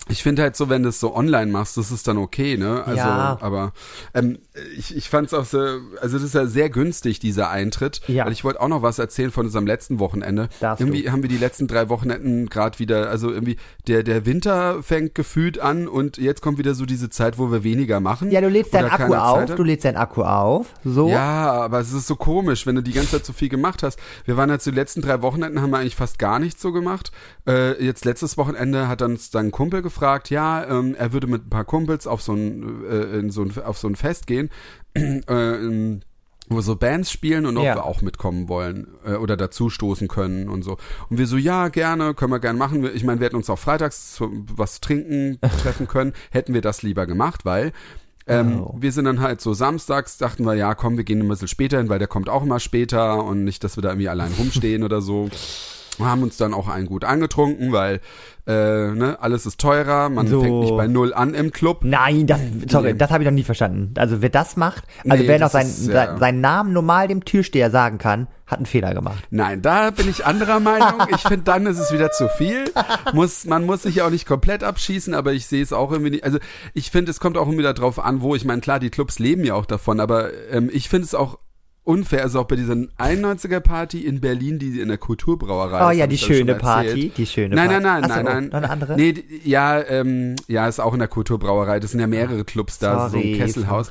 ich 0.08 0.22
finde 0.22 0.42
halt 0.42 0.56
so, 0.56 0.68
wenn 0.68 0.82
du 0.82 0.88
es 0.88 1.00
so 1.00 1.14
online 1.14 1.50
machst, 1.52 1.76
das 1.76 1.90
ist 1.90 2.08
dann 2.08 2.16
okay, 2.18 2.56
ne? 2.56 2.82
Also, 2.84 2.96
Ja. 2.96 3.38
aber 3.40 3.72
ähm, 4.14 4.38
ich, 4.76 4.96
ich 4.96 5.08
fand 5.08 5.28
es 5.28 5.34
auch 5.34 5.44
so, 5.44 5.58
also 6.00 6.16
das 6.16 6.22
ist 6.22 6.34
ja 6.34 6.46
sehr 6.46 6.70
günstig, 6.70 7.18
dieser 7.20 7.50
Eintritt. 7.50 8.00
Ja. 8.06 8.26
Weil 8.26 8.32
ich 8.32 8.44
wollte 8.44 8.60
auch 8.60 8.68
noch 8.68 8.82
was 8.82 8.98
erzählen 8.98 9.30
von 9.30 9.46
unserem 9.46 9.66
letzten 9.66 9.98
Wochenende. 9.98 10.48
Darfst 10.60 10.80
irgendwie 10.80 11.10
haben 11.10 11.22
wir 11.22 11.28
die 11.28 11.38
letzten 11.38 11.66
drei 11.66 11.88
Wochenenden 11.88 12.48
gerade 12.48 12.78
wieder, 12.78 13.10
also 13.10 13.30
irgendwie, 13.30 13.56
der, 13.86 14.02
der 14.02 14.26
Winter 14.26 14.82
fängt 14.82 15.14
gefühlt 15.14 15.58
an 15.58 15.88
und 15.88 16.18
jetzt 16.18 16.42
kommt 16.42 16.58
wieder 16.58 16.74
so 16.74 16.86
diese 16.86 17.10
Zeit, 17.10 17.38
wo 17.38 17.50
wir 17.50 17.64
weniger 17.64 18.00
machen. 18.00 18.30
Ja, 18.30 18.40
du 18.40 18.48
lädst 18.48 18.74
deinen 18.74 18.90
Akku 18.90 19.14
auf, 19.14 19.54
du 19.54 19.62
lädst 19.62 19.84
deinen 19.84 19.96
Akku 19.96 20.22
auf, 20.22 20.66
so. 20.84 21.08
Ja, 21.08 21.52
aber 21.52 21.80
es 21.80 21.92
ist 21.92 22.06
so 22.06 22.16
komisch, 22.16 22.66
wenn 22.66 22.74
du 22.74 22.82
die 22.82 22.92
ganze 22.92 23.12
Zeit 23.12 23.26
so 23.26 23.32
viel 23.32 23.48
gemacht 23.48 23.82
hast. 23.82 23.98
Wir 24.24 24.36
waren 24.36 24.50
jetzt 24.50 24.66
die 24.66 24.70
letzten 24.70 25.02
drei 25.02 25.22
Wochenenden, 25.22 25.62
haben 25.62 25.70
wir 25.70 25.78
eigentlich 25.78 25.96
fast 25.96 26.18
gar 26.18 26.38
nichts 26.38 26.62
so 26.62 26.72
gemacht. 26.72 27.12
Äh, 27.46 27.82
jetzt 27.84 28.04
letztes 28.04 28.36
Wochenende 28.36 28.88
hat 28.88 29.02
uns 29.02 29.30
dann 29.30 29.46
ein 29.46 29.50
Kumpel 29.50 29.82
gefragt, 29.82 30.30
ja, 30.30 30.64
ähm, 30.64 30.94
er 30.98 31.12
würde 31.12 31.26
mit 31.26 31.46
ein 31.46 31.50
paar 31.50 31.64
Kumpels 31.64 32.06
auf 32.06 32.22
so 32.22 32.32
ein, 32.32 32.84
äh, 32.90 33.18
in 33.18 33.30
so 33.30 33.42
ein, 33.42 33.52
auf 33.64 33.78
so 33.78 33.88
ein 33.88 33.96
Fest 33.96 34.26
gehen, 34.26 34.47
äh, 34.94 35.98
wo 36.50 36.60
so 36.62 36.76
Bands 36.76 37.10
spielen 37.12 37.44
und 37.44 37.56
ob 37.58 37.64
Ja. 37.64 37.74
wir 37.76 37.84
auch 37.84 38.00
mitkommen 38.00 38.48
wollen 38.48 38.88
äh, 39.04 39.14
oder 39.14 39.36
dazu 39.36 39.68
stoßen 39.68 40.08
können 40.08 40.48
und 40.48 40.62
so. 40.62 40.78
Und 41.10 41.18
wir 41.18 41.26
so, 41.26 41.36
ja, 41.36 41.68
gerne, 41.68 42.14
können 42.14 42.32
wir 42.32 42.38
gerne 42.40 42.58
machen. 42.58 42.88
Ich 42.94 43.04
meine, 43.04 43.20
wir 43.20 43.26
hätten 43.26 43.36
uns 43.36 43.50
auch 43.50 43.58
freitags 43.58 44.14
zu, 44.14 44.30
was 44.56 44.74
zu 44.76 44.80
trinken 44.80 45.38
treffen 45.62 45.86
können, 45.88 46.14
hätten 46.30 46.54
wir 46.54 46.62
das 46.62 46.82
lieber 46.82 47.06
gemacht, 47.06 47.44
weil 47.44 47.72
ähm, 48.26 48.60
Oh. 48.62 48.74
wir 48.78 48.92
sind 48.92 49.04
dann 49.06 49.20
halt 49.20 49.40
so 49.40 49.52
samstags, 49.54 50.16
dachten 50.18 50.44
wir, 50.44 50.54
ja, 50.54 50.74
komm, 50.74 50.96
wir 50.96 51.04
gehen 51.04 51.20
ein 51.20 51.28
bisschen 51.28 51.48
später 51.48 51.78
hin, 51.78 51.88
weil 51.90 51.98
der 51.98 52.08
kommt 52.08 52.28
auch 52.28 52.42
immer 52.42 52.60
später 52.60 53.24
und 53.24 53.44
nicht, 53.44 53.62
dass 53.64 53.76
wir 53.76 53.82
da 53.82 53.90
irgendwie 53.90 54.08
allein 54.08 54.32
rumstehen 54.38 54.82
oder 54.84 55.00
so. 55.02 55.28
Wir 55.98 56.06
haben 56.06 56.22
uns 56.22 56.36
dann 56.36 56.54
auch 56.54 56.68
einen 56.68 56.86
gut 56.86 57.04
angetrunken, 57.04 57.72
weil 57.72 58.00
äh, 58.46 58.52
ne, 58.92 59.18
alles 59.20 59.44
ist 59.44 59.60
teurer, 59.60 60.08
man 60.08 60.26
So. 60.26 60.40
fängt 60.42 60.60
nicht 60.60 60.76
bei 60.76 60.86
null 60.86 61.12
an 61.12 61.34
im 61.34 61.50
Club. 61.52 61.80
Nein, 61.82 62.26
das, 62.26 62.40
sorry, 62.70 62.92
Nee. 62.92 62.98
das 62.98 63.10
habe 63.10 63.22
ich 63.22 63.28
noch 63.28 63.34
nie 63.34 63.42
verstanden. 63.42 63.92
Also 63.98 64.22
wer 64.22 64.30
das 64.30 64.56
macht, 64.56 64.84
also 65.08 65.22
Nee, 65.22 65.28
wer 65.28 65.38
noch 65.38 65.46
das 65.46 65.52
sein, 65.52 65.66
ist, 65.66 65.86
ja. 65.88 65.92
sein, 66.06 66.18
seinen 66.18 66.40
Namen 66.40 66.72
normal 66.72 67.08
dem 67.08 67.24
Türsteher 67.24 67.70
sagen 67.70 67.98
kann, 67.98 68.26
hat 68.46 68.58
einen 68.60 68.66
Fehler 68.66 68.94
gemacht. 68.94 69.22
Nein, 69.30 69.60
da 69.60 69.90
bin 69.90 70.08
ich 70.08 70.24
anderer 70.24 70.60
Meinung. 70.60 71.02
Ich 71.14 71.20
finde, 71.20 71.42
dann 71.44 71.66
ist 71.66 71.78
es 71.78 71.92
wieder 71.92 72.10
zu 72.10 72.28
viel. 72.28 72.64
Muss, 73.12 73.44
man 73.44 73.66
muss 73.66 73.82
sich 73.82 73.96
ja 73.96 74.06
auch 74.06 74.10
nicht 74.10 74.24
komplett 74.26 74.64
abschießen, 74.64 75.12
aber 75.12 75.34
ich 75.34 75.46
sehe 75.46 75.62
es 75.62 75.74
auch 75.74 75.92
irgendwie 75.92 76.12
nicht. 76.12 76.24
Also 76.24 76.38
ich 76.72 76.90
finde, 76.90 77.10
es 77.10 77.20
kommt 77.20 77.36
auch 77.36 77.46
immer 77.48 77.62
darauf 77.74 77.98
an, 78.02 78.22
wo. 78.22 78.34
Ich 78.34 78.46
meine, 78.46 78.62
klar, 78.62 78.78
die 78.80 78.88
Clubs 78.88 79.18
leben 79.18 79.44
ja 79.44 79.52
auch 79.54 79.66
davon, 79.66 80.00
aber 80.00 80.30
ähm, 80.50 80.70
ich 80.72 80.88
finde 80.88 81.04
es 81.04 81.14
auch 81.14 81.38
unfair, 81.88 82.22
also 82.22 82.40
auch 82.40 82.44
bei 82.44 82.56
dieser 82.56 82.74
91er-Party 82.74 84.04
in 84.04 84.20
Berlin, 84.20 84.58
die 84.58 84.78
in 84.80 84.88
der 84.88 84.98
Kulturbrauerei 84.98 85.88
Oh 85.88 85.90
ja, 85.90 86.06
die 86.06 86.18
schöne. 86.18 86.54
Party, 86.54 87.10
die 87.16 87.26
schöne 87.26 87.54
Nein, 87.56 87.68
Party. 87.68 87.82
nein, 87.82 88.00
nein, 88.02 88.10
Ach 88.10 88.16
so, 88.16 88.22
nein, 88.22 88.24
nein. 88.24 88.44
Noch 88.48 88.54
eine 88.58 88.70
andere? 88.70 88.96
Nee, 88.96 89.14
ja, 89.44 89.82
ähm, 89.82 90.36
ja, 90.46 90.68
ist 90.68 90.80
auch 90.80 90.92
in 90.92 90.98
der 90.98 91.08
Kulturbrauerei. 91.08 91.80
Das 91.80 91.92
sind 91.92 92.00
ja 92.00 92.06
mehrere 92.06 92.44
Clubs 92.44 92.78
da, 92.78 93.08
so 93.08 93.16
Sorry, 93.16 93.32
ein 93.32 93.38
Kesselhaus. 93.38 93.90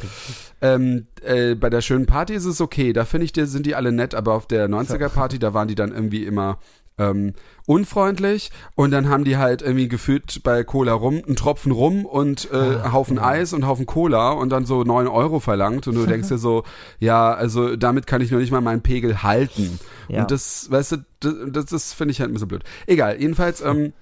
Ähm, 0.61 1.07
äh, 1.23 1.55
bei 1.55 1.69
der 1.69 1.81
schönen 1.81 2.05
Party 2.05 2.33
ist 2.33 2.45
es 2.45 2.61
okay, 2.61 2.93
da 2.93 3.05
finde 3.05 3.25
ich, 3.25 3.33
sind 3.35 3.65
die 3.65 3.75
alle 3.75 3.91
nett, 3.91 4.15
aber 4.15 4.33
auf 4.33 4.47
der 4.47 4.69
90er 4.69 5.09
Party, 5.09 5.39
da 5.39 5.53
waren 5.53 5.67
die 5.67 5.75
dann 5.75 5.91
irgendwie 5.91 6.23
immer 6.23 6.59
ähm, 6.97 7.33
unfreundlich 7.65 8.51
und 8.75 8.91
dann 8.91 9.09
haben 9.09 9.23
die 9.23 9.37
halt 9.37 9.61
irgendwie 9.61 9.87
gefühlt 9.87 10.41
bei 10.43 10.63
Cola 10.63 10.93
rum 10.93 11.21
einen 11.25 11.35
Tropfen 11.35 11.71
rum 11.71 12.05
und 12.05 12.49
äh, 12.51 12.55
Ah, 12.57 12.91
Haufen 12.91 13.19
Eis 13.19 13.53
und 13.53 13.67
Haufen 13.67 13.85
Cola 13.85 14.31
und 14.31 14.49
dann 14.49 14.65
so 14.65 14.83
neun 14.83 15.07
Euro 15.07 15.39
verlangt 15.39 15.87
und 15.87 15.95
du 15.95 16.05
denkst 16.07 16.29
dir 16.29 16.37
so, 16.37 16.63
ja, 16.99 17.33
also 17.33 17.75
damit 17.75 18.07
kann 18.07 18.21
ich 18.21 18.31
noch 18.31 18.39
nicht 18.39 18.51
mal 18.51 18.61
meinen 18.61 18.81
Pegel 18.81 19.23
halten. 19.23 19.79
Ja. 20.07 20.21
Und 20.21 20.31
das, 20.31 20.71
weißt 20.71 20.93
du, 20.93 20.97
das, 21.19 21.33
das, 21.51 21.65
das 21.65 21.93
finde 21.93 22.13
ich 22.13 22.19
halt 22.19 22.29
ein 22.29 22.33
bisschen 22.33 22.47
blöd. 22.47 22.63
Egal, 22.87 23.19
jedenfalls 23.19 23.61
ähm, 23.61 23.93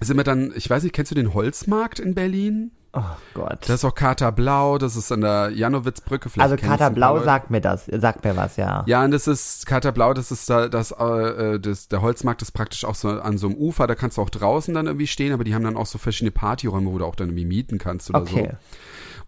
sind 0.00 0.16
wir 0.16 0.24
dann, 0.24 0.52
ich 0.54 0.68
weiß 0.68 0.82
nicht, 0.82 0.94
kennst 0.94 1.10
du 1.10 1.14
den 1.14 1.34
Holzmarkt 1.34 1.98
in 1.98 2.14
Berlin? 2.14 2.70
Oh 2.96 3.02
Gott. 3.34 3.58
Das 3.62 3.70
ist 3.70 3.84
auch 3.84 3.94
Kater 3.94 4.32
Blau, 4.32 4.78
das 4.78 4.96
ist 4.96 5.12
an 5.12 5.20
der 5.20 5.50
Janowitzbrücke. 5.50 6.30
Vielleicht 6.30 6.52
also 6.52 6.64
Kater 6.64 6.90
Blau 6.90 7.22
sagt 7.22 7.50
mir 7.50 7.60
das, 7.60 7.86
sagt 7.86 8.24
mir 8.24 8.36
was, 8.36 8.56
ja. 8.56 8.84
Ja, 8.86 9.04
und 9.04 9.10
das 9.10 9.26
ist 9.26 9.66
Kater 9.66 9.92
Blau, 9.92 10.14
das 10.14 10.30
ist 10.30 10.48
da, 10.48 10.68
das, 10.68 10.92
äh, 10.92 11.60
das, 11.60 11.88
der 11.88 12.00
Holzmarkt 12.00 12.40
ist 12.42 12.52
praktisch 12.52 12.84
auch 12.84 12.94
so 12.94 13.08
an 13.10 13.36
so 13.38 13.48
einem 13.48 13.56
Ufer, 13.56 13.86
da 13.86 13.94
kannst 13.94 14.16
du 14.16 14.22
auch 14.22 14.30
draußen 14.30 14.72
dann 14.72 14.86
irgendwie 14.86 15.06
stehen, 15.06 15.32
aber 15.32 15.44
die 15.44 15.54
haben 15.54 15.64
dann 15.64 15.76
auch 15.76 15.86
so 15.86 15.98
verschiedene 15.98 16.30
Partyräume, 16.30 16.90
wo 16.90 16.98
du 16.98 17.04
auch 17.04 17.14
dann 17.16 17.28
irgendwie 17.28 17.44
mieten 17.44 17.78
kannst 17.78 18.08
oder 18.10 18.20
Okay. 18.22 18.50
so. 18.50 18.56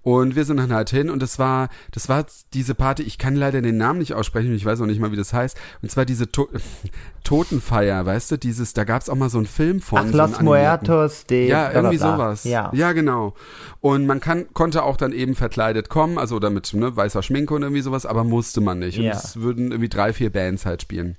Und 0.09 0.37
wir 0.37 0.47
sind 0.47 0.57
dann 0.57 0.73
halt 0.73 0.89
hin 0.89 1.11
und 1.11 1.21
das 1.21 1.39
war, 1.39 1.69
das 1.93 2.09
war 2.09 2.25
diese 2.55 2.75
Party, 2.75 3.03
ich 3.03 3.19
kann 3.19 3.37
leider 3.37 3.61
den 3.61 3.77
Namen 3.77 3.99
nicht 3.99 4.15
aussprechen, 4.15 4.55
ich 4.55 4.65
weiß 4.65 4.81
auch 4.81 4.87
nicht 4.87 5.01
mal, 5.01 5.13
wie 5.13 5.17
das 5.17 5.35
heißt. 5.35 5.55
Und 5.83 5.91
zwar 5.91 6.07
diese 6.07 6.33
to 6.33 6.49
Totenfeier, 7.25 8.07
weißt 8.07 8.31
du, 8.31 8.39
dieses, 8.39 8.73
da 8.73 8.85
gab's 8.85 9.11
auch 9.11 9.17
mal 9.17 9.29
so 9.29 9.37
einen 9.37 9.47
Film 9.47 9.83
von. 9.83 9.99
Ach, 9.99 10.11
so 10.11 10.17
Los. 10.17 10.41
Muertos 10.41 11.27
de... 11.27 11.47
Ja, 11.49 11.71
irgendwie 11.73 11.99
bla, 11.99 12.07
bla, 12.07 12.17
bla. 12.17 12.27
sowas. 12.37 12.45
Ja. 12.45 12.71
ja, 12.73 12.93
genau. 12.93 13.35
Und 13.83 14.07
man 14.07 14.21
kann, 14.21 14.47
konnte 14.55 14.83
auch 14.83 14.97
dann 14.97 15.13
eben 15.13 15.35
verkleidet 15.35 15.91
kommen, 15.91 16.17
also 16.17 16.37
oder 16.37 16.49
mit 16.49 16.73
ne, 16.73 16.97
weißer 16.97 17.23
Schminke 17.23 17.53
und 17.53 17.61
irgendwie 17.61 17.83
sowas, 17.83 18.07
aber 18.07 18.25
musste 18.25 18.63
man 18.63 18.79
nicht. 18.79 18.99
Und 18.99 19.05
Ja. 19.05 19.13
es 19.13 19.37
würden 19.39 19.73
irgendwie 19.73 19.91
drei, 19.91 20.15
vier 20.15 20.33
Bands 20.33 20.65
halt 20.65 20.81
spielen. 20.81 21.19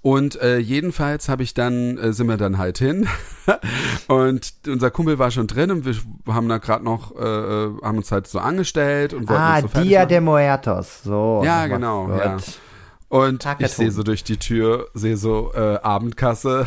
Und 0.00 0.40
äh, 0.40 0.58
jedenfalls 0.58 1.28
habe 1.28 1.42
ich 1.42 1.54
dann, 1.54 1.98
äh, 1.98 2.12
sind 2.12 2.28
wir 2.28 2.36
dann 2.36 2.56
halt 2.56 2.78
hin 2.78 3.08
und 4.06 4.52
unser 4.68 4.92
Kumpel 4.92 5.18
war 5.18 5.32
schon 5.32 5.48
drin 5.48 5.72
und 5.72 5.84
wir 5.84 5.96
haben 6.32 6.48
da 6.48 6.58
gerade 6.58 6.84
noch, 6.84 7.16
äh, 7.16 7.24
äh, 7.24 7.76
haben 7.82 7.98
uns 7.98 8.12
halt 8.12 8.28
so 8.28 8.38
angestellt 8.38 9.12
und 9.12 9.28
wollten 9.28 9.42
Ah, 9.42 9.54
uns 9.54 9.62
so 9.62 9.68
fertig 9.68 9.88
Dia 9.88 9.98
machen. 10.00 10.08
de 10.08 10.20
Muertos. 10.20 11.02
So. 11.02 11.42
Ja, 11.44 11.66
genau, 11.66 12.10
ja. 12.16 12.36
Und 13.08 13.42
Tag 13.42 13.60
ich 13.60 13.72
sehe 13.72 13.90
so 13.90 14.02
durch 14.04 14.22
die 14.22 14.36
Tür, 14.36 14.88
sehe 14.94 15.16
so 15.16 15.52
äh, 15.54 15.78
Abendkasse. 15.82 16.66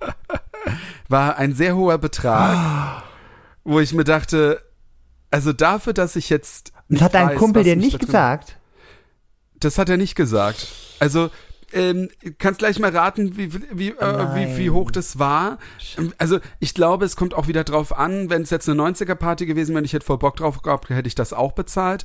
War 1.08 1.36
ein 1.36 1.54
sehr 1.54 1.76
hoher 1.76 1.98
Betrag, 1.98 3.02
wo 3.64 3.80
ich 3.80 3.92
mir 3.92 4.04
dachte, 4.04 4.62
also 5.30 5.52
dafür, 5.52 5.92
dass 5.92 6.16
ich 6.16 6.30
jetzt. 6.30 6.72
Das 6.88 7.02
hat 7.02 7.14
dein 7.14 7.30
weiß, 7.30 7.38
Kumpel 7.38 7.64
dir 7.64 7.76
nicht 7.76 7.98
gesagt? 7.98 8.56
Das 9.60 9.76
hat 9.78 9.88
er 9.88 9.96
nicht 9.96 10.14
gesagt. 10.14 10.68
Also, 11.00 11.30
ähm, 11.72 12.08
kannst 12.38 12.60
gleich 12.60 12.78
mal 12.78 12.94
raten, 12.94 13.36
wie, 13.36 13.52
wie, 13.72 13.90
äh, 13.90 14.34
wie, 14.34 14.56
wie 14.58 14.70
hoch 14.70 14.90
das 14.90 15.18
war. 15.18 15.58
Ähm, 15.96 16.12
Also, 16.18 16.38
ich 16.60 16.74
glaube, 16.74 17.04
es 17.04 17.16
kommt 17.16 17.34
auch 17.34 17.48
wieder 17.48 17.64
drauf 17.64 17.96
an, 17.96 18.30
wenn 18.30 18.42
es 18.42 18.50
jetzt 18.50 18.68
eine 18.68 18.80
90er-Party 18.82 19.46
gewesen 19.46 19.74
wäre, 19.74 19.84
ich 19.84 19.92
hätte 19.92 20.06
voll 20.06 20.18
Bock 20.18 20.36
drauf 20.36 20.62
gehabt, 20.62 20.88
hätte 20.90 21.08
ich 21.08 21.14
das 21.14 21.32
auch 21.32 21.52
bezahlt. 21.52 22.04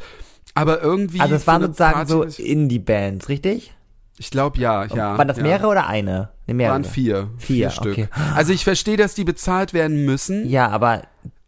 Aber 0.56 0.82
irgendwie. 0.82 1.20
Also 1.20 1.36
es 1.36 1.48
waren 1.48 1.62
sozusagen 1.62 1.94
Party, 1.94 2.12
so 2.12 2.24
Indie-Bands, 2.44 3.30
richtig? 3.30 3.74
Ich 4.18 4.30
glaube, 4.30 4.60
ja, 4.60 4.86
ja. 4.86 5.18
Waren 5.18 5.28
das 5.28 5.38
ja. 5.38 5.44
mehrere 5.44 5.68
oder 5.68 5.88
eine? 5.88 6.30
Ne, 6.46 6.54
mehrere. 6.54 6.74
Waren 6.74 6.84
vier. 6.84 7.30
Vier, 7.38 7.72
Stück. 7.72 7.94
okay. 7.94 8.08
Also 8.36 8.54
ich 8.54 8.64
verstehe, 8.64 8.98
dass 8.98 9.16
die 9.16 9.24
bezahlt 9.24 9.74
werden 9.74 10.06
müssen, 10.06 10.48
Ja, 10.48 10.70
aber 10.70 11.04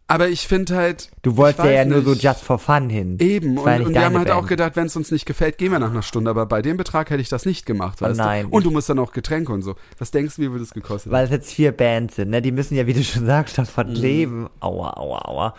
aber 0.08 0.28
ich 0.28 0.46
finde 0.46 0.76
halt. 0.76 1.10
du 1.22 1.36
wolltest 1.36 1.64
ja, 1.64 1.70
ja 1.72 1.84
nur 1.84 2.02
so 2.02 2.12
just 2.12 2.40
for 2.42 2.58
fun 2.58 2.88
hin. 2.88 3.16
Eben, 3.20 3.58
und, 3.58 3.66
ja 3.66 3.76
und 3.76 3.94
wir 3.94 4.04
haben 4.04 4.16
halt 4.18 4.30
auch 4.30 4.36
Band. 4.38 4.48
gedacht, 4.48 4.76
wenn 4.76 4.86
es 4.86 4.96
uns 4.96 5.10
nicht 5.10 5.26
gefällt, 5.26 5.58
gehen 5.58 5.72
wir 5.72 5.78
nach 5.78 5.90
einer 5.90 6.02
Stunde, 6.02 6.30
aber 6.30 6.46
bei 6.46 6.62
dem 6.62 6.76
Betrag 6.76 7.10
hätte 7.10 7.20
ich 7.22 7.28
das 7.28 7.44
nicht 7.46 7.66
gemacht, 7.66 8.00
weißt 8.00 8.20
Oh 8.20 8.22
nein. 8.24 8.44
du? 8.50 8.56
Und 8.56 8.64
du 8.66 8.70
musst 8.70 8.88
dann 8.88 8.98
auch 8.98 9.12
Getränke 9.12 9.52
und 9.52 9.62
so. 9.62 9.74
Was 9.98 10.10
denkst 10.10 10.36
du, 10.36 10.42
wie 10.42 10.50
würde 10.50 10.60
das 10.64 10.72
gekostet 10.74 11.10
Weil 11.12 11.24
es 11.24 11.30
jetzt 11.30 11.52
vier 11.52 11.72
Bands 11.72 12.16
sind, 12.16 12.30
ne? 12.30 12.40
Die 12.42 12.52
müssen 12.52 12.74
ja, 12.76 12.86
wie 12.86 12.94
du 12.94 13.02
schon 13.02 13.26
sagst, 13.26 13.58
davon 13.58 13.88
Mhm. 13.88 13.94
leben. 13.94 14.48
Aua, 14.60 14.96
aua, 14.96 15.18
aua. 15.28 15.54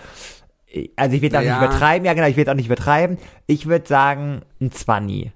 Also 0.95 1.15
ich 1.15 1.21
will 1.21 1.29
auch 1.29 1.39
Naja. 1.39 1.59
nicht 1.59 1.67
übertreiben, 1.69 2.05
ja 2.05 2.13
genau, 2.13 2.27
ich 2.27 2.35
will 2.37 2.49
auch 2.49 2.53
nicht 2.53 2.65
übertreiben. 2.67 3.17
Ich 3.47 3.67
würde 3.67 3.87
sagen, 3.87 4.41
ein 4.61 4.71
Zwanni. 4.71 5.31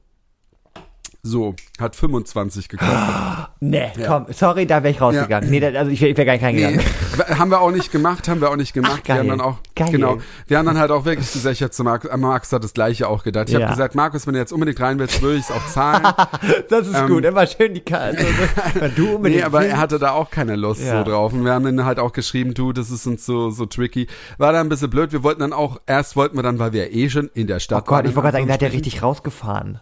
So, 1.23 1.55
hat 1.79 1.95
25 1.95 2.67
gekostet. 2.67 2.97
Nee, 3.63 3.91
Ja. 3.95 4.07
komm, 4.07 4.25
sorry, 4.33 4.65
da 4.65 4.81
wäre 4.81 4.91
ich 4.91 4.99
rausgegangen. 5.01 5.47
Nee, 5.51 5.59
da, 5.59 5.67
also 5.77 5.91
ich 5.91 6.01
wäre 6.01 6.09
ich 6.11 6.17
wär 6.17 6.25
gar 6.25 6.33
nicht 6.33 6.41
Nee, 6.41 6.65
reingegangen. 6.65 7.37
haben 7.39 7.51
wir 7.51 7.61
auch 7.61 7.69
nicht 7.69 7.91
gemacht, 7.91 8.27
haben 8.27 8.41
wir 8.41 8.49
auch 8.49 8.55
nicht 8.55 8.73
gemacht. 8.73 9.01
Ach, 9.01 9.03
geil. 9.03 9.17
Wir 9.23 9.31
haben 9.31 9.37
dann 9.37 9.41
auch, 9.47 9.57
Geil. 9.75 9.91
genau, 9.91 10.17
wir 10.47 10.57
haben 10.57 10.65
dann 10.65 10.79
halt 10.79 10.89
auch 10.89 11.05
wirklich 11.05 11.31
gesichert 11.31 11.75
zu 11.75 11.83
Markus. 11.83 12.09
Markus 12.17 12.51
hat 12.51 12.63
das 12.63 12.73
Gleiche 12.73 13.07
auch 13.07 13.23
gedacht. 13.23 13.49
Ich 13.49 13.53
Ja. 13.53 13.61
habe 13.61 13.69
gesagt, 13.71 13.93
Markus, 13.93 14.25
wenn 14.25 14.33
du 14.33 14.39
jetzt 14.39 14.51
unbedingt 14.51 14.79
rein 14.79 14.97
willst, 14.97 15.21
würde 15.21 15.37
ich 15.37 15.43
es 15.43 15.51
auch 15.51 15.65
zahlen. 15.67 16.01
Das 16.69 16.87
ist 16.87 16.95
Ähm, 16.97 17.07
gut, 17.07 17.23
immer 17.23 17.45
schön 17.45 17.75
die 17.75 17.81
Karte. 17.81 18.17
Wenn 18.73 18.95
du 18.95 19.15
unbedingt 19.15 19.41
Nee, 19.41 19.43
aber 19.43 19.59
willst. 19.59 19.73
er 19.73 19.77
hatte 19.79 19.99
da 19.99 20.11
auch 20.13 20.31
keine 20.31 20.55
Lust 20.55 20.81
Ja. 20.81 21.03
so 21.03 21.11
drauf. 21.11 21.33
Und 21.33 21.43
wir 21.45 21.51
haben 21.53 21.65
dann 21.65 21.85
halt 21.85 21.99
auch 21.99 22.13
geschrieben, 22.13 22.53
du, 22.55 22.73
das 22.73 22.89
ist 22.89 23.05
uns 23.05 23.25
so, 23.25 23.51
so 23.51 23.65
tricky. 23.67 24.07
War 24.39 24.53
da 24.53 24.59
ein 24.61 24.69
bisschen 24.69 24.89
blöd. 24.89 25.11
Wir 25.11 25.21
wollten 25.21 25.41
dann 25.41 25.53
auch, 25.53 25.79
erst 25.85 26.15
wollten 26.15 26.35
wir 26.37 26.43
dann, 26.43 26.57
weil 26.59 26.73
wir 26.73 26.91
eh 26.93 27.09
schon 27.09 27.29
in 27.35 27.45
der 27.47 27.57
Oh 27.57 27.59
Stadt 27.59 27.85
Gott, 27.85 27.97
waren, 27.97 28.05
ich 28.09 28.15
wollte 28.15 28.27
gerade 28.27 28.37
sagen, 28.37 28.47
da 28.47 28.53
hat 28.55 28.61
er 28.63 28.73
richtig 28.73 29.03
rausgefahren. 29.03 29.79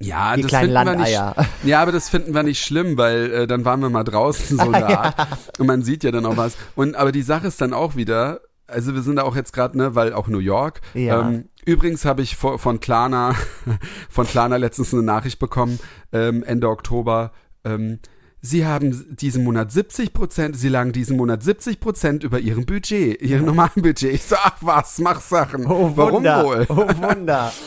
Ja, 0.00 0.34
Die 0.36 0.42
das 0.42 0.48
kleinen 0.48 0.74
finden 0.74 0.86
wir 0.86 0.96
nicht. 0.96 1.12
Landeier. 1.14 1.46
Ja, 1.64 1.82
aber 1.82 1.92
das 1.92 2.08
finden 2.08 2.34
wir 2.34 2.42
nicht 2.42 2.64
schlimm, 2.64 2.96
weil 2.96 3.32
äh, 3.32 3.46
dann 3.46 3.64
waren 3.64 3.80
wir 3.80 3.90
mal 3.90 4.04
draußen 4.04 4.58
so 4.58 4.62
eine 4.72 4.98
Art 4.98 5.14
und 5.58 5.66
man 5.66 5.82
sieht 5.82 6.04
ja 6.04 6.10
dann 6.10 6.26
auch 6.26 6.36
was. 6.36 6.56
Und 6.74 6.94
aber 6.96 7.12
die 7.12 7.22
Sache 7.22 7.46
ist 7.48 7.60
dann 7.60 7.72
auch 7.72 7.96
wieder, 7.96 8.40
also 8.66 8.94
wir 8.94 9.02
sind 9.02 9.16
da 9.16 9.22
auch 9.22 9.36
jetzt 9.36 9.52
gerade, 9.52 9.76
ne, 9.78 9.94
weil 9.94 10.12
auch 10.12 10.28
New 10.28 10.38
York. 10.38 10.80
Ja. 10.94 11.20
Ähm, 11.28 11.48
übrigens 11.64 12.04
habe 12.04 12.22
ich 12.22 12.36
vor, 12.36 12.58
von 12.58 12.80
Klarna 12.80 13.34
von 14.08 14.26
Klarna 14.26 14.56
letztens 14.56 14.92
eine 14.92 15.02
Nachricht 15.02 15.38
bekommen 15.38 15.78
ähm, 16.12 16.42
Ende 16.42 16.68
Oktober. 16.68 17.32
Ähm, 17.64 17.98
Sie 18.44 18.66
haben 18.66 19.14
diesen 19.14 19.44
Monat 19.44 19.70
70 19.70 20.12
Prozent, 20.12 20.56
Sie 20.56 20.68
lagen 20.68 20.90
diesen 20.90 21.16
Monat 21.16 21.44
70 21.44 21.78
Prozent 21.78 22.24
über 22.24 22.40
Ihrem 22.40 22.66
Budget, 22.66 23.22
Ihrem 23.22 23.44
normalen 23.44 23.70
Budget. 23.82 24.12
Ich 24.14 24.24
so, 24.24 24.34
ach 24.36 24.56
was, 24.60 24.98
mach 24.98 25.20
Sachen. 25.20 25.64
Oh, 25.64 25.92
Warum 25.94 26.14
Wunder. 26.14 26.44
wohl? 26.44 26.66
Oh, 26.68 26.88
Wunder. 27.00 27.52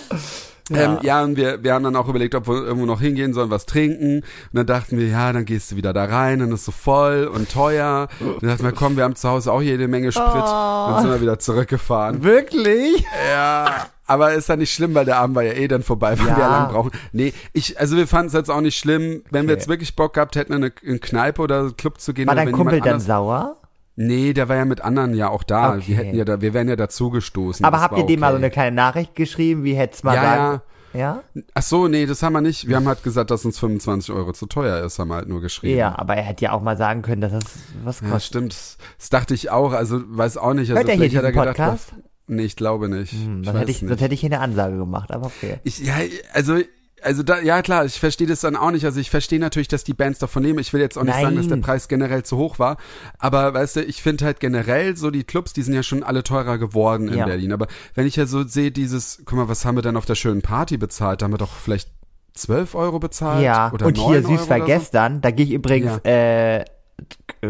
Ja. 0.70 0.82
Ähm, 0.94 0.98
ja, 1.04 1.24
und 1.24 1.38
wir, 1.38 1.64
wir 1.64 1.74
haben 1.74 1.84
dann 1.84 1.96
auch 1.96 2.08
überlegt, 2.08 2.34
ob 2.34 2.48
wir 2.48 2.56
irgendwo 2.64 2.86
noch 2.88 3.00
hingehen 3.00 3.34
sollen, 3.34 3.52
was 3.52 3.66
trinken. 3.68 4.18
Und 4.22 4.26
dann 4.54 4.66
dachten 4.66 4.98
wir, 4.98 5.08
ja, 5.08 5.32
dann 5.32 5.46
gehst 5.46 5.72
du 5.72 5.76
wieder 5.76 5.94
da 5.94 6.06
rein, 6.06 6.40
dann 6.40 6.52
ist 6.52 6.66
so 6.66 6.72
voll 6.72 7.30
und 7.32 7.52
teuer. 7.52 8.08
Und 8.20 8.42
dann 8.42 8.50
dachten 8.50 8.64
wir, 8.64 8.72
komm, 8.72 8.98
wir 8.98 9.04
haben 9.04 9.16
zu 9.16 9.30
Hause 9.30 9.52
auch 9.52 9.62
jede 9.62 9.88
Menge 9.88 10.12
Sprit. 10.12 10.26
Oh. 10.28 10.88
Dann 10.90 11.02
sind 11.04 11.12
wir 11.12 11.22
wieder 11.22 11.38
zurückgefahren. 11.38 12.24
Wirklich? 12.24 13.06
Ja, 13.32 13.88
aber 14.08 14.34
ist 14.34 14.50
ja 14.50 14.56
nicht 14.56 14.74
schlimm, 14.74 14.94
weil 14.96 15.06
der 15.06 15.18
Abend 15.18 15.36
war 15.36 15.44
ja 15.44 15.54
eh 15.54 15.68
dann 15.68 15.84
vorbei, 15.84 16.18
weil 16.18 16.28
Ja. 16.28 16.36
wir 16.38 16.44
ja 16.44 16.50
lang 16.50 16.72
brauchen. 16.72 16.92
Nee, 17.12 17.34
ich, 17.54 17.80
also 17.80 17.96
wir 17.96 18.08
fanden 18.08 18.28
es 18.28 18.34
jetzt 18.34 18.50
auch 18.50 18.62
nicht 18.62 18.78
schlimm. 18.78 19.22
Wenn 19.30 19.44
wir 19.48 19.54
Okay. 19.54 19.60
jetzt 19.60 19.68
wirklich 19.68 19.96
Bock 19.96 20.14
gehabt 20.16 20.36
hätten, 20.36 20.54
in 20.54 20.64
eine, 20.64 20.74
in 20.82 21.00
Kneipe 21.00 21.42
oder 21.44 21.72
Club 21.78 22.00
zu 22.00 22.14
gehen. 22.14 22.28
War 22.28 22.36
dein 22.36 22.52
Kumpel 22.52 22.82
dann 22.82 23.00
sauer? 23.00 23.58
Nee, 23.98 24.34
der 24.34 24.50
war 24.50 24.58
ja 24.58 24.66
mit 24.66 24.82
anderen 24.82 25.14
ja 25.14 25.30
auch 25.30 25.44
da. 25.44 25.76
Okay. 25.76 25.84
Wir 25.88 25.96
hätten 25.98 26.16
ja 26.18 26.26
da, 26.26 26.42
wir 26.42 26.54
wären 26.54 26.68
ja 26.68 26.76
dazugestoßen. 26.76 27.66
Aber 27.66 27.78
Das 27.78 27.84
habt 27.86 27.98
ihr 27.98 28.06
dem 28.06 28.20
mal 28.20 28.32
so 28.32 28.36
okay. 28.36 28.44
eine 28.46 28.52
kleine 28.52 28.76
Nachricht 28.76 29.16
geschrieben, 29.16 29.64
wie 29.64 29.74
hätt's 29.76 30.04
mal 30.04 30.16
Ja, 30.16 30.22
sagen? 30.24 30.62
Ja. 30.94 31.24
Ach 31.54 31.62
so, 31.62 31.88
nee, 31.90 32.06
das 32.06 32.24
haben 32.24 32.34
wir 32.34 32.42
nicht. 32.42 32.68
Wir 32.70 32.78
haben 32.78 32.88
halt 32.88 33.04
gesagt, 33.04 33.30
dass 33.32 33.44
uns 33.46 33.60
25 33.60 34.14
Euro 34.14 34.32
zu 34.32 34.46
teuer 34.46 34.84
ist, 34.86 34.98
haben 35.00 35.10
wir 35.10 35.16
halt 35.16 35.28
nur 35.28 35.42
geschrieben. 35.42 35.78
Ja, 35.78 35.98
aber 35.98 36.16
er 36.16 36.24
hätte 36.24 36.46
ja 36.46 36.52
auch 36.54 36.62
mal 36.62 36.78
sagen 36.78 37.02
können, 37.02 37.20
dass 37.22 37.34
das 37.34 37.44
was 37.84 38.00
Ja, 38.02 38.08
kostet. 38.10 38.24
stimmt. 38.28 38.52
Das, 38.54 38.78
das 38.98 39.10
dachte 39.10 39.34
ich 39.34 39.50
auch. 39.52 39.74
Also, 39.74 40.02
weiß 40.06 40.38
auch 40.38 40.54
nicht. 40.54 40.70
Also, 40.72 40.76
Hört 40.76 40.88
er 40.90 40.96
hier 40.96 41.10
vielleicht 41.10 41.16
hat 41.18 41.24
er 41.26 41.32
gedacht, 41.32 41.58
Podcast? 41.58 41.92
was- 41.94 42.04
nee, 42.28 42.44
ich 42.44 42.56
glaube 42.56 42.88
nicht. 42.88 43.12
Hm, 43.12 43.42
ich 43.42 43.48
weiß 43.48 43.56
hätte 43.56 43.72
ich, 43.72 43.82
nicht. 43.82 43.90
sonst 43.90 44.02
hätte 44.02 44.14
ich 44.14 44.20
hier 44.22 44.32
eine 44.32 44.40
Ansage 44.40 44.78
gemacht, 44.78 45.12
aber 45.12 45.26
okay. 45.28 45.60
Ich, 45.64 45.80
ja, 45.80 45.96
also, 46.34 46.60
also 47.02 47.24
da, 47.24 47.40
ja 47.40 47.62
klar, 47.62 47.86
ich 47.86 48.00
verstehe 48.00 48.26
das 48.28 48.40
dann 48.42 48.56
auch 48.56 48.72
nicht. 48.72 48.86
Also 48.86 49.00
ich 49.00 49.10
verstehe 49.10 49.40
natürlich, 49.40 49.68
dass 49.68 49.84
die 49.84 49.94
Bands 49.94 50.20
davon 50.20 50.44
leben. 50.44 50.60
Ich 50.60 50.74
will 50.74 50.82
jetzt 50.82 50.98
auch 50.98 51.04
nicht 51.04 51.14
sagen, 51.20 51.36
dass 51.36 51.48
der 51.48 51.58
Nein. 51.58 51.64
Preis 51.64 51.88
generell 51.88 52.24
zu 52.24 52.38
hoch 52.38 52.58
war. 52.58 52.78
Aber 53.20 53.54
weißt 53.54 53.76
du, 53.78 53.84
ich 53.84 54.02
finde 54.02 54.26
halt 54.26 54.40
generell 54.40 54.96
so 54.98 55.12
die 55.12 55.24
Clubs, 55.24 55.54
die 55.54 55.62
sind 55.62 55.74
ja 55.74 55.84
schon 55.84 56.04
alle 56.04 56.24
teurer 56.24 56.58
geworden 56.58 57.08
in 57.08 57.18
Ja. 57.18 57.26
Berlin. 57.26 57.52
Aber 57.54 57.68
wenn 57.94 58.08
ich 58.08 58.16
ja 58.16 58.26
so 58.26 58.44
sehe, 58.44 58.72
dieses, 58.72 59.22
guck 59.26 59.38
mal, 59.38 59.50
was 59.50 59.66
haben 59.66 59.76
wir 59.76 59.82
denn 59.84 59.98
auf 59.98 60.06
der 60.06 60.16
schönen 60.16 60.42
Party 60.42 60.78
bezahlt? 60.78 61.22
Da 61.22 61.26
haben 61.26 61.34
wir 61.34 61.38
doch 61.38 61.54
vielleicht 61.54 61.90
12 62.34 62.76
Euro 62.76 63.00
bezahlt? 63.00 63.44
Ja, 63.44 63.72
oder 63.74 63.86
und 63.86 63.98
9 63.98 64.06
hier 64.08 64.16
Euro 64.28 64.38
süß 64.38 64.50
war 64.50 64.58
oder 64.58 64.66
so? 64.66 64.74
gestern, 64.74 65.22
da 65.22 65.32
gehe 65.32 65.46
ich 65.46 65.52
übrigens, 65.52 66.00
äh, 66.06 66.60
äh, 66.62 66.66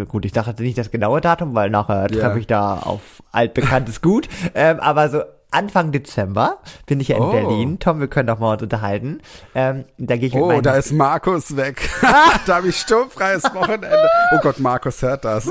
gut, 0.08 0.26
ich 0.26 0.32
dachte 0.32 0.62
nicht 0.64 0.78
das 0.78 0.92
genaue 0.92 1.22
Datum, 1.22 1.56
weil 1.56 1.70
nachher 1.70 2.08
Ja. 2.12 2.20
treffe 2.20 2.40
ich 2.40 2.48
da 2.48 2.78
auf 2.80 3.02
altbekanntes 3.32 4.02
Gut, 4.02 4.28
ähm, 4.54 4.80
aber 4.80 5.10
so 5.10 5.22
Anfang 5.56 5.92
Dezember 5.92 6.60
bin 6.86 7.00
ich 7.00 7.08
ja 7.08 7.18
in 7.18 7.24
Oh. 7.24 7.32
Berlin. 7.32 7.80
Tom, 7.80 8.00
wir 8.00 8.08
können 8.08 8.28
doch 8.28 8.40
mal 8.40 8.54
uns 8.54 8.62
unterhalten. 8.64 9.22
Ähm, 9.56 9.86
da 9.98 10.18
gehe 10.18 10.28
ich 10.28 10.36
Oh, 10.36 10.62
da 10.62 10.76
ist 10.76 10.92
Markus 10.92 11.56
weg. 11.56 11.90
da 12.46 12.56
habe 12.56 12.68
ich 12.68 12.78
sturmfreies 12.78 13.44
Wochenende. 13.54 14.10
Oh 14.34 14.40
Gott, 14.42 14.60
Markus 14.60 15.02
hört 15.02 15.26
das. 15.26 15.50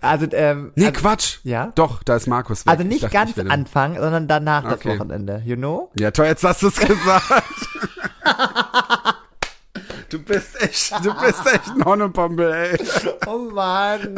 also, 0.00 0.26
ähm, 0.32 0.72
Nee, 0.74 0.86
also, 0.86 1.00
Quatsch. 1.00 1.38
ja? 1.44 1.72
Doch, 1.74 2.02
da 2.02 2.16
ist 2.16 2.26
Markus 2.26 2.66
weg. 2.66 2.70
also 2.72 2.82
Ich 2.84 2.88
nicht 2.88 3.02
dachte, 3.04 3.12
ganz 3.14 3.38
Anfang, 3.50 3.94
sondern 4.00 4.26
danach 4.28 4.64
Okay. 4.64 4.88
das 4.90 4.98
Wochenende, 4.98 5.42
you 5.44 5.56
know? 5.56 5.90
Ja, 5.98 6.10
toll, 6.10 6.26
jetzt 6.26 6.42
hast 6.44 6.62
du 6.62 6.68
es 6.68 6.76
gesagt. 6.80 7.44
du 10.12 10.18
bist 10.22 10.62
echt, 10.62 11.04
du 11.04 11.14
bist 11.20 11.46
echt 11.46 11.68
ein 11.68 11.84
Honnepompel, 11.84 12.52
ey. 12.52 12.78
Oh 13.26 13.50
Mann. 13.52 14.16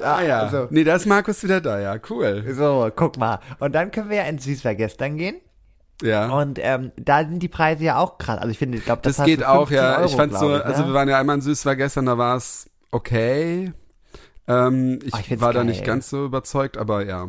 Ah 0.00 0.22
ja. 0.22 0.40
also- 0.40 0.68
nee, 0.70 0.84
da 0.84 0.96
ist 0.96 1.06
Markus 1.06 1.42
wieder 1.42 1.60
da, 1.60 1.80
ja, 1.80 1.96
cool. 2.10 2.44
So, 2.54 2.90
guck 2.94 3.16
mal. 3.18 3.40
Und 3.58 3.72
dann 3.74 3.90
können 3.90 4.08
wir 4.10 4.18
ja 4.18 4.24
ins 4.24 4.44
Süß 4.44 4.64
war 4.64 4.74
gestern 4.74 5.16
gehen. 5.16 5.40
Ja. 6.02 6.28
Und 6.30 6.58
ähm, 6.60 6.92
da 6.96 7.20
sind 7.20 7.40
die 7.40 7.48
Preise 7.48 7.84
ja 7.84 7.98
auch 7.98 8.18
krass. 8.18 8.38
Also 8.38 8.50
ich 8.50 8.58
finde, 8.58 8.78
ich 8.78 8.84
glaube, 8.84 9.02
das, 9.02 9.16
das 9.16 9.26
geht 9.26 9.44
auch, 9.44 9.68
15 9.68 9.76
ja. 9.76 9.96
Euro, 9.98 10.06
ich 10.06 10.16
fand 10.16 10.36
so, 10.36 10.56
ich, 10.56 10.64
also 10.64 10.82
ne? 10.82 10.88
wir 10.88 10.94
waren 10.94 11.08
ja 11.08 11.18
einmal 11.18 11.36
in 11.36 11.42
Süß 11.42 11.64
war 11.64 11.76
gestern, 11.76 12.06
da 12.06 12.18
war 12.18 12.36
es 12.36 12.68
okay. 12.90 13.72
Ähm, 14.48 14.98
ich, 15.04 15.14
Oh, 15.14 15.18
ich 15.28 15.40
war 15.40 15.52
da 15.52 15.60
geil. 15.60 15.66
nicht 15.66 15.84
ganz 15.84 16.10
so 16.10 16.24
überzeugt, 16.24 16.76
aber 16.76 17.04
ja. 17.06 17.28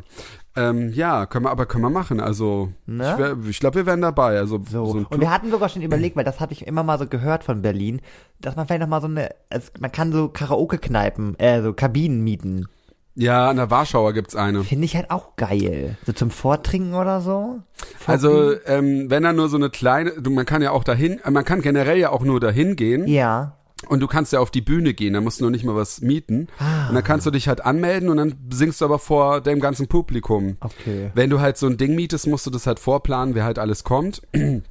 Ähm, 0.55 0.91
ja, 0.93 1.25
können 1.25 1.45
wir, 1.45 1.51
aber 1.51 1.65
können 1.65 1.83
wir 1.83 1.89
machen. 1.89 2.19
Also, 2.19 2.69
Ne? 2.85 3.37
ich, 3.43 3.49
ich 3.49 3.59
glaube, 3.59 3.75
wir 3.77 3.85
wären 3.85 4.01
dabei. 4.01 4.37
Also, 4.37 4.61
So. 4.69 4.85
so 4.85 5.05
und 5.09 5.19
wir 5.19 5.31
hatten 5.31 5.49
sogar 5.51 5.69
schon 5.69 5.81
überlegt, 5.83 6.15
weil 6.15 6.23
das 6.23 6.39
hatte 6.39 6.53
ich 6.53 6.65
immer 6.67 6.83
mal 6.83 6.97
so 6.99 7.07
gehört 7.07 7.43
von 7.43 7.61
Berlin, 7.61 8.01
dass 8.39 8.55
man 8.55 8.65
vielleicht 8.67 8.81
noch 8.81 8.87
mal 8.87 9.01
so 9.01 9.07
eine, 9.07 9.29
also 9.49 9.69
man 9.79 9.91
kann 9.91 10.11
so 10.11 10.27
Karaoke-Kneipen, 10.29 11.37
äh, 11.39 11.61
so 11.61 11.73
Kabinen 11.73 12.23
mieten. 12.23 12.67
ja, 13.15 13.47
an 13.49 13.57
der 13.57 13.69
Warschauer 13.69 14.13
gibt's 14.13 14.35
eine. 14.35 14.63
Finde 14.63 14.85
ich 14.85 14.95
halt 14.95 15.11
auch 15.11 15.35
geil. 15.35 15.97
So 16.05 16.13
zum 16.13 16.31
Vortrinken 16.31 16.95
oder 16.95 17.21
so. 17.21 17.59
Also, 18.07 18.53
ähm, 18.65 19.09
wenn 19.11 19.21
da 19.23 19.33
nur 19.33 19.49
so 19.49 19.57
eine 19.57 19.69
kleine, 19.69 20.11
du, 20.19 20.31
man 20.31 20.45
kann 20.47 20.61
ja 20.63 20.71
auch 20.71 20.83
dahin, 20.83 21.19
äh, 21.23 21.29
man 21.31 21.45
kann 21.45 21.61
generell 21.61 21.97
ja 21.99 22.09
auch 22.09 22.23
nur 22.23 22.39
dahin 22.39 22.75
gehen 22.75 23.07
Ja. 23.07 23.57
Und 23.87 23.99
du 23.99 24.07
kannst 24.07 24.33
ja 24.33 24.39
auf 24.39 24.51
die 24.51 24.61
Bühne 24.61 24.93
gehen, 24.93 25.13
da 25.13 25.21
musst 25.21 25.39
du 25.39 25.45
noch 25.45 25.51
nicht 25.51 25.63
mal 25.65 25.75
was 25.75 26.01
mieten. 26.01 26.47
Ah. 26.59 26.89
Und 26.89 26.95
dann 26.95 27.03
kannst 27.03 27.25
du 27.25 27.31
dich 27.31 27.47
halt 27.47 27.63
anmelden 27.65 28.09
und 28.09 28.17
dann 28.17 28.35
singst 28.51 28.81
du 28.81 28.85
aber 28.85 28.99
vor 28.99 29.41
dem 29.41 29.59
ganzen 29.59 29.87
Publikum. 29.87 30.57
Okay. 30.59 31.11
Wenn 31.13 31.29
du 31.29 31.39
halt 31.39 31.57
so 31.57 31.67
ein 31.67 31.77
Ding 31.77 31.95
mietest, 31.95 32.27
musst 32.27 32.45
du 32.45 32.49
das 32.49 32.67
halt 32.67 32.79
vorplanen, 32.79 33.35
wer 33.35 33.43
halt 33.43 33.59
alles 33.59 33.83
kommt. 33.83 34.21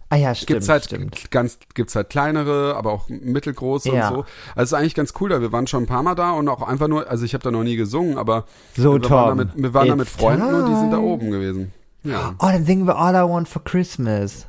Ah 0.08 0.16
ja, 0.16 0.34
stimmt, 0.34 0.46
Gibt's 0.48 0.68
halt 0.68 0.84
stimmt. 0.84 1.30
ganz, 1.30 1.58
gibt's 1.74 1.94
halt 1.96 2.10
kleinere, 2.10 2.74
aber 2.76 2.92
auch 2.92 3.08
mittelgroße 3.08 3.90
Ja. 3.92 4.08
und 4.08 4.14
so. 4.16 4.24
Also 4.54 4.76
ist 4.76 4.80
eigentlich 4.80 4.94
ganz 4.94 5.12
cool 5.20 5.30
da. 5.30 5.40
Wir 5.40 5.52
waren 5.52 5.66
schon 5.66 5.84
ein 5.84 5.86
paar 5.86 6.02
Mal 6.02 6.14
da 6.14 6.32
und 6.32 6.48
auch 6.48 6.62
einfach 6.62 6.88
nur, 6.88 7.08
also 7.08 7.24
ich 7.24 7.34
habe 7.34 7.44
da 7.44 7.50
noch 7.50 7.64
nie 7.64 7.76
gesungen, 7.76 8.18
aber 8.18 8.44
So, 8.76 8.82
wir 8.82 8.90
waren, 8.90 9.02
da 9.02 9.08
Tom, 9.08 9.36
mit, 9.38 9.48
wir 9.56 9.74
waren 9.74 9.88
da 9.88 9.96
mit 9.96 10.08
Freunden 10.08 10.54
und 10.54 10.66
die 10.68 10.74
sind 10.76 10.90
da 10.90 10.96
time. 10.96 11.08
oben 11.08 11.30
gewesen. 11.30 11.72
Ja. 12.04 12.34
Oh, 12.38 12.46
dann 12.46 12.64
singen 12.64 12.86
wir 12.86 12.96
All 12.96 13.14
I 13.14 13.28
Want 13.30 13.48
for 13.48 13.62
Christmas. 13.62 14.46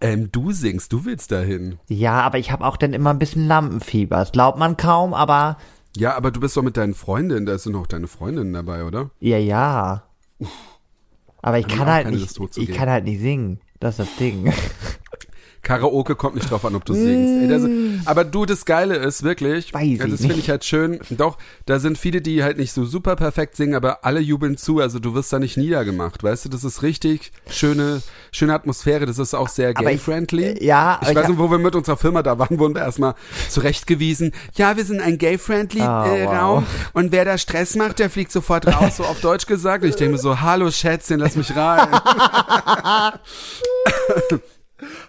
Ähm, 0.00 0.30
du 0.30 0.52
singst, 0.52 0.92
du 0.92 1.04
willst 1.04 1.32
dahin. 1.32 1.78
Ja, 1.88 2.20
aber 2.20 2.38
ich 2.38 2.52
habe 2.52 2.64
auch 2.64 2.76
dann 2.76 2.92
immer 2.92 3.10
ein 3.10 3.18
bisschen 3.18 3.46
Lampenfieber. 3.48 4.16
Das 4.16 4.32
glaubt 4.32 4.58
man 4.58 4.76
kaum, 4.76 5.12
aber 5.14 5.56
Ja, 5.96 6.16
aber 6.16 6.30
du 6.30 6.40
bist 6.40 6.56
doch 6.56 6.62
mit 6.62 6.76
deinen 6.76 6.94
Freundinnen, 6.94 7.46
da 7.46 7.58
sind 7.58 7.74
auch 7.74 7.86
deine 7.86 8.06
Freundinnen 8.06 8.52
dabei, 8.52 8.84
oder? 8.84 9.10
ja, 9.20 9.38
ja. 9.38 10.04
Aber 11.40 11.58
ich 11.58 11.68
kann 11.68 11.82
auch 11.82 11.92
halt 11.92 12.10
nicht, 12.10 12.38
ich 12.56 12.66
gehen? 12.66 12.74
kann 12.76 12.88
halt 12.90 13.04
nicht 13.04 13.20
singen. 13.20 13.60
Das 13.80 13.98
ist 13.98 14.08
das 14.08 14.16
Ding. 14.16 14.52
Karaoke 15.68 16.14
kommt 16.16 16.34
nicht 16.34 16.50
drauf 16.50 16.64
an, 16.64 16.74
ob 16.76 16.86
du 16.86 16.94
singst. 16.94 17.42
Ey, 17.42 17.46
das, 17.46 17.62
aber 18.06 18.24
du, 18.24 18.46
das 18.46 18.64
Geile 18.64 18.96
ist 18.96 19.22
wirklich, 19.22 19.74
Weiß 19.74 19.98
das 19.98 20.20
finde 20.22 20.36
ich 20.36 20.48
halt 20.48 20.64
schön. 20.64 20.98
Doch, 21.10 21.36
da 21.66 21.78
sind 21.78 21.98
viele, 21.98 22.22
die 22.22 22.42
halt 22.42 22.56
nicht 22.56 22.72
so 22.72 22.86
super 22.86 23.16
perfekt 23.16 23.54
singen, 23.54 23.74
aber 23.74 24.02
alle 24.02 24.20
jubeln 24.20 24.56
zu. 24.56 24.80
Also 24.80 24.98
du 24.98 25.14
wirst 25.14 25.30
da 25.30 25.38
nicht 25.38 25.58
niedergemacht, 25.58 26.22
weißt 26.22 26.46
du? 26.46 26.48
Das 26.48 26.64
ist 26.64 26.82
richtig 26.82 27.32
schöne, 27.50 28.00
schöne 28.32 28.54
Atmosphäre. 28.54 29.04
Das 29.04 29.18
ist 29.18 29.34
auch 29.34 29.48
sehr 29.48 29.74
gay-friendly. 29.74 30.42
äh, 30.44 30.64
ja, 30.64 31.00
ich 31.02 31.08
weiß 31.14 31.24
ich- 31.24 31.28
nicht, 31.28 31.38
wo 31.38 31.50
wir 31.50 31.58
mit 31.58 31.74
unserer 31.74 31.98
Firma 31.98 32.22
da 32.22 32.38
waren, 32.38 32.58
wurden 32.58 32.74
wir 32.74 32.80
erstmal 32.80 33.14
zurechtgewiesen. 33.50 34.32
Ja, 34.54 34.74
wir 34.78 34.86
sind 34.86 35.02
ein 35.02 35.18
gay-friendly 35.18 35.82
Ah, 35.82 36.06
äh, 36.06 36.24
wow. 36.24 36.32
Raum 36.34 36.66
und 36.94 37.12
wer 37.12 37.26
da 37.26 37.36
Stress 37.36 37.74
macht, 37.76 37.98
der 37.98 38.08
fliegt 38.08 38.32
sofort 38.32 38.66
raus, 38.66 38.96
so 38.96 39.04
auf 39.04 39.20
Deutsch 39.20 39.44
gesagt. 39.44 39.84
Und 39.84 39.90
ich 39.90 39.96
denke 39.96 40.12
mir 40.12 40.18
so, 40.18 40.40
hallo 40.40 40.70
Schätzchen, 40.70 41.20
lass 41.20 41.36
mich 41.36 41.54
rein. 41.54 41.88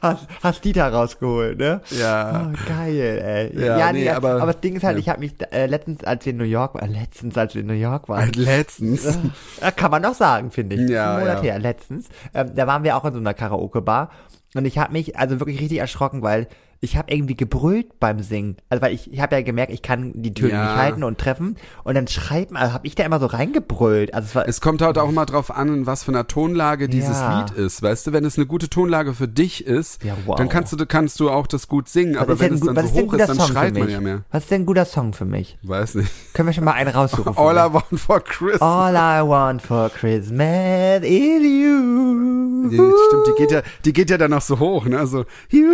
Hast, 0.02 0.28
hast 0.42 0.66
Dieter 0.66 0.92
rausgeholt, 0.92 1.58
ne? 1.60 1.82
Ja. 1.92 2.50
Oh, 2.52 2.58
geil, 2.68 3.52
ey. 3.54 3.66
Ja, 3.66 3.92
nee, 3.92 4.04
nee, 4.04 4.10
aber- 4.10 4.36
aber, 4.42 4.48
das 4.54 4.62
Ding 4.62 4.76
ist 4.76 4.84
halt, 4.84 4.96
ja. 4.98 5.00
ich 5.02 5.10
habe 5.10 5.20
mich 5.20 5.36
äh, 5.52 5.68
letztens, 5.68 6.04
als 6.04 6.26
wir 6.26 6.32
in 6.32 6.38
New 6.38 6.44
York 6.46 6.74
waren, 6.76 6.92
letztens, 6.92 7.38
als 7.38 7.54
wir 7.54 7.62
in 7.62 7.68
New 7.68 7.74
York 7.74 8.10
waren, 8.10 8.22
Halt 8.22 8.36
letztens. 8.36 9.18
Ja, 9.62 9.72
kann 9.72 9.92
man 9.92 10.02
doch 10.02 10.16
sagen, 10.16 10.52
finde 10.52 10.76
ich. 10.76 10.90
Ja, 10.90 11.14
Ein 11.16 11.20
Monat 11.22 11.38
ja. 11.44 11.52
her, 11.52 11.60
letztens. 11.60 12.08
Ähm, 12.34 12.52
da 12.56 12.66
waren 12.68 12.84
wir 12.84 12.96
auch 12.98 13.06
in 13.06 13.14
so 13.14 13.20
einer 13.20 13.34
Karaoke-Bar. 13.34 14.10
Und 14.56 14.66
ich 14.66 14.78
habe 14.80 14.94
mich 14.94 15.18
also 15.18 15.40
wirklich 15.40 15.60
richtig 15.62 15.78
erschrocken, 15.78 16.22
weil 16.24 16.48
ich 16.82 16.96
habe 16.98 17.12
irgendwie 17.12 17.36
gebrüllt 17.36 18.00
beim 18.00 18.22
Singen. 18.22 18.56
Also 18.70 18.82
weil 18.82 18.94
ich, 18.94 19.12
ich 19.12 19.20
habe 19.20 19.36
ja 19.36 19.42
gemerkt, 19.42 19.74
ich 19.74 19.82
kann 19.82 20.14
die 20.16 20.34
Töne 20.34 20.52
Ja. 20.54 20.64
nicht 20.64 20.76
halten 20.78 21.04
und 21.04 21.18
treffen. 21.18 21.58
Und 21.84 21.96
dann 21.96 22.08
schreibt 22.08 22.52
man, 22.52 22.62
also 22.62 22.74
habe 22.74 22.88
ich 22.88 22.96
da 22.96 23.04
immer 23.04 23.20
so 23.20 23.26
reingebrüllt. 23.26 24.14
Also 24.14 24.28
es 24.28 24.36
war, 24.36 24.48
Es 24.48 24.62
kommt 24.62 24.82
halt 24.82 24.98
auch 24.98 25.10
immer 25.10 25.26
drauf 25.26 25.52
an, 25.54 25.68
in 25.70 25.86
was 25.86 26.04
für 26.06 26.12
einer 26.12 26.28
Tonlage 26.28 26.88
dieses 26.88 27.18
Ja. 27.20 27.42
Lied 27.42 27.52
ist. 27.58 27.82
Weißt 27.84 28.08
du, 28.08 28.14
wenn 28.14 28.24
es 28.24 28.38
eine 28.38 28.46
gute 28.46 28.70
Tonlage 28.70 29.14
für 29.14 29.28
dich 29.28 29.66
ist, 29.68 30.04
Ja, 30.06 30.16
wow. 30.26 30.36
dann 30.38 30.48
kannst 30.48 30.72
du, 30.72 30.86
kannst 30.86 31.20
du 31.20 31.30
auch 31.30 31.48
das 31.48 31.68
gut 31.68 31.90
singen. 31.90 32.16
was 32.16 32.22
aber 32.22 32.40
wenn 32.40 32.54
es 32.54 32.62
gut- 32.62 32.70
dann 32.70 32.76
was 32.78 32.94
so 32.94 33.00
hoch 33.02 33.14
ist, 33.14 33.28
dann 33.28 33.38
Song 33.38 33.48
schreit 33.48 33.78
man 33.78 33.90
ja 33.90 34.00
mehr. 34.00 34.24
Was 34.32 34.44
ist 34.44 34.52
denn 34.52 34.62
ein 34.62 34.66
guter 34.66 34.86
Song 34.86 35.12
für 35.14 35.26
mich? 35.26 35.58
Weiß 35.64 35.96
nicht. 35.96 36.10
Können 36.34 36.48
wir 36.48 36.54
schon 36.54 36.64
mal 36.64 36.72
einen 36.74 36.92
raussuchen? 36.96 37.34
All? 37.38 37.56
I 37.58 37.74
want 37.74 38.00
for 38.00 38.22
Christmas. 38.22 38.62
All 38.62 38.94
I 38.96 39.28
want 39.28 39.62
for 39.62 39.90
Christmas 39.90 41.02
is 41.04 41.44
you. 41.44 42.70
Die, 42.70 42.76
stimmt, 42.78 43.28
die 43.28 43.34
geht 43.38 43.52
ja, 43.52 43.62
die 43.84 43.94
geht 43.94 44.10
ja 44.10 44.18
dann 44.18 44.32
noch 44.32 44.42
so 44.42 44.60
hoch, 44.60 44.86
ne? 44.86 45.06
So, 45.08 45.26
you. 45.50 45.66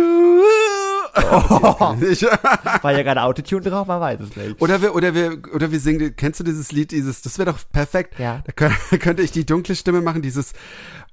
Oh. 1.16 1.96
War 2.82 2.92
ja 2.92 3.02
gerade 3.02 3.22
Autotune 3.22 3.62
drauf, 3.62 3.86
man 3.86 4.00
weiß 4.00 4.20
es 4.20 4.36
nicht. 4.36 4.60
Oder 4.60 4.82
wir, 4.82 4.94
oder 4.94 5.14
wir, 5.14 5.38
oder 5.54 5.70
wir 5.72 5.80
singen, 5.80 6.14
kennst 6.16 6.40
du 6.40 6.44
dieses 6.44 6.72
Lied, 6.72 6.90
dieses, 6.92 7.22
das 7.22 7.38
wäre 7.38 7.52
doch 7.52 7.58
perfekt. 7.72 8.18
Ja. 8.18 8.42
Da 8.44 8.52
kö- 8.52 8.98
könnte 8.98 9.22
ich 9.22 9.32
die 9.32 9.46
dunkle 9.46 9.74
Stimme 9.76 10.00
machen, 10.02 10.22
dieses, 10.22 10.52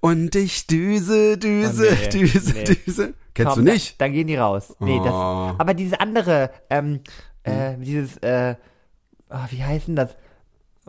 und 0.02 0.36
ich 0.36 0.68
düse, 0.68 1.38
düse, 1.38 1.88
Oh, 1.90 1.96
nee, 2.02 2.10
düse, 2.26 2.54
nee. 2.54 2.64
düse. 2.64 3.14
Kennst 3.34 3.54
Komm, 3.56 3.66
du 3.66 3.72
nicht? 3.72 4.00
Dann, 4.02 4.08
dann 4.10 4.14
gehen 4.14 4.28
die 4.28 4.36
raus. 4.36 4.76
Nee, 4.80 5.00
Oh. 5.00 5.04
das, 5.04 5.60
aber 5.60 5.74
dieses 5.74 6.00
andere, 6.00 6.50
ähm, 6.70 7.00
äh, 7.44 7.76
dieses, 7.78 8.18
äh, 8.18 8.56
ah, 9.30 9.48
wie 9.50 9.64
heißt 9.64 9.88
denn 9.88 9.96
das? 9.96 10.12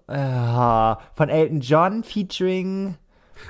Äh, 0.09 0.97
von 1.16 1.28
Elton 1.28 1.61
John 1.61 2.05
featuring. 2.05 2.96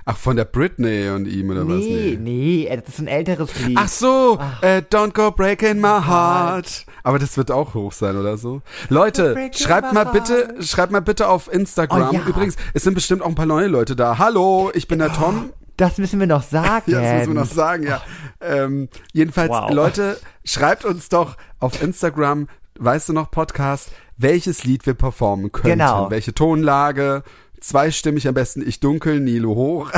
Ach, 0.05 0.17
von 0.17 0.37
der 0.37 0.45
Britney 0.45 1.09
und 1.11 1.27
ihm 1.27 1.51
oder 1.51 1.67
was? 1.67 1.77
Nee, 1.77 2.19
nee, 2.21 2.67
äh, 2.67 2.77
das 2.81 2.95
ist 2.95 2.99
ein 3.01 3.07
älteres 3.07 3.59
Lied. 3.61 3.77
Ach 3.81 3.89
so, 3.89 4.39
äh, 4.61 4.83
Don't 4.91 5.13
Go 5.13 5.31
Breaking 5.31 5.81
My 5.81 6.01
Heart. 6.07 6.87
Aber 7.03 7.19
das 7.19 7.37
wird 7.37 7.51
auch 7.51 7.75
hoch 7.75 7.93
sein 7.93 8.17
oder 8.17 8.37
so. 8.37 8.63
Leute, 8.89 9.51
schreibt 9.55 9.93
mal 9.93 10.05
bitte, 10.05 10.55
schreibt 10.61 10.93
mal 10.93 11.01
bitte 11.01 11.29
auf 11.29 11.53
Instagram. 11.53 12.11
Oh 12.11 12.15
ja. 12.15 12.23
Übrigens, 12.27 12.57
es 12.73 12.83
sind 12.83 12.95
bestimmt 12.95 13.23
auch 13.23 13.29
ein 13.29 13.35
paar 13.35 13.47
neue 13.47 13.67
Leute 13.69 13.95
da. 13.97 14.19
Hallo, 14.19 14.71
ich 14.75 14.89
bin 14.89 14.99
der 14.99 15.13
Tom. 15.13 15.53
Das 15.77 15.99
müssen 15.99 16.21
wir 16.21 16.27
noch 16.29 16.43
sagen. 16.45 16.91
Ja, 16.93 17.01
das 17.01 17.13
müssen 17.19 17.35
wir 17.35 17.41
noch 17.43 17.51
sagen, 17.51 17.83
ja. 17.85 18.01
Ähm, 18.41 18.89
jedenfalls, 19.13 19.51
Wow. 19.51 19.71
Leute, 19.73 20.19
schreibt 20.45 20.85
uns 20.85 21.09
doch 21.09 21.37
auf 21.59 21.83
Instagram, 21.83 22.49
weißt 22.79 23.09
du 23.09 23.13
noch, 23.13 23.31
Podcast, 23.31 23.91
welches 24.17 24.63
Lied 24.65 24.87
wir 24.87 24.95
performen 24.95 25.51
könnten. 25.51 25.71
Genau. 25.71 26.11
Welche 26.11 26.33
Tonlage. 26.33 27.25
Zweistimmig 27.61 28.29
am 28.29 28.35
besten 28.35 28.67
ich 28.67 28.81
dunkel, 28.81 29.21
Nilo 29.21 29.55
hoch. 29.55 29.91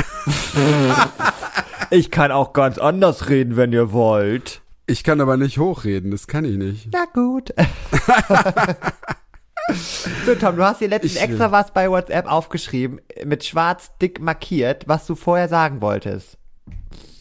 Ich 1.91 2.11
kann 2.11 2.33
auch 2.33 2.53
ganz 2.53 2.79
anders 2.79 3.29
reden, 3.29 3.57
wenn 3.57 3.73
ihr 3.73 3.93
wollt. 3.93 4.61
Ich 4.87 5.05
kann 5.05 5.21
aber 5.21 5.37
nicht 5.37 5.59
hochreden, 5.59 6.11
das 6.11 6.27
kann 6.27 6.45
ich 6.45 6.57
nicht. 6.57 6.89
Na 6.93 7.05
gut. 7.13 7.53
so, 10.25 10.35
Tom, 10.35 10.57
du 10.57 10.65
hast 10.65 10.81
dir 10.81 10.89
letztens 10.89 11.17
Ich, 11.17 11.23
extra 11.23 11.53
was 11.53 11.73
bei 11.73 11.91
WhatsApp 11.91 12.31
aufgeschrieben, 12.31 13.01
mit 13.25 13.45
schwarz 13.45 13.91
dick 14.01 14.21
markiert, 14.21 14.89
was 14.89 15.07
du 15.07 15.15
vorher 15.15 15.49
sagen 15.49 15.81
wolltest. 15.81 16.39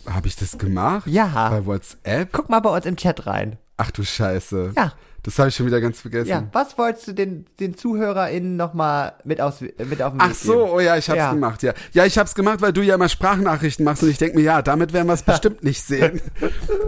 Habe 0.07 0.27
ich 0.27 0.35
das 0.35 0.57
gemacht? 0.57 1.07
Ja. 1.07 1.49
Bei 1.49 1.65
WhatsApp? 1.65 2.29
Guck 2.31 2.49
mal 2.49 2.59
bei 2.59 2.69
uns 2.69 2.85
im 2.85 2.95
Chat 2.95 3.25
rein. 3.25 3.57
Ach 3.77 3.91
du 3.91 4.03
Scheiße. 4.03 4.73
Ja. 4.75 4.93
Das 5.25 5.39
habe 5.39 5.49
ich 5.49 5.55
schon 5.55 5.65
wieder 5.65 5.81
ganz 5.81 6.01
vergessen. 6.01 6.29
Ja, 6.29 6.43
was 6.51 6.77
wolltest 6.77 7.07
du 7.07 7.13
den, 7.13 7.47
den 7.59 7.75
ZuhörerInnen 7.75 8.55
nochmal 8.55 9.13
mit, 9.23 9.41
aus, 9.41 9.61
mit 9.61 9.99
auf 9.99 10.13
den 10.13 10.21
Ach 10.21 10.29
Weg 10.29 10.35
so, 10.35 10.73
oh 10.75 10.79
ja, 10.79 10.97
ich 10.97 11.09
hab's 11.09 11.17
Ja. 11.17 11.33
gemacht, 11.33 11.63
ja. 11.63 11.73
Ja, 11.93 12.05
ich 12.05 12.19
hab's 12.19 12.35
gemacht, 12.35 12.61
weil 12.61 12.73
du 12.73 12.83
ja 12.83 12.93
immer 12.93 13.09
Sprachnachrichten 13.09 13.83
machst 13.83 14.03
und 14.03 14.09
ich 14.09 14.19
denk 14.19 14.35
mir, 14.35 14.43
ja, 14.43 14.61
damit 14.61 14.93
werden 14.93 15.07
wir 15.07 15.13
es 15.13 15.23
bestimmt 15.23 15.63
nicht 15.63 15.81
sehen. 15.81 16.21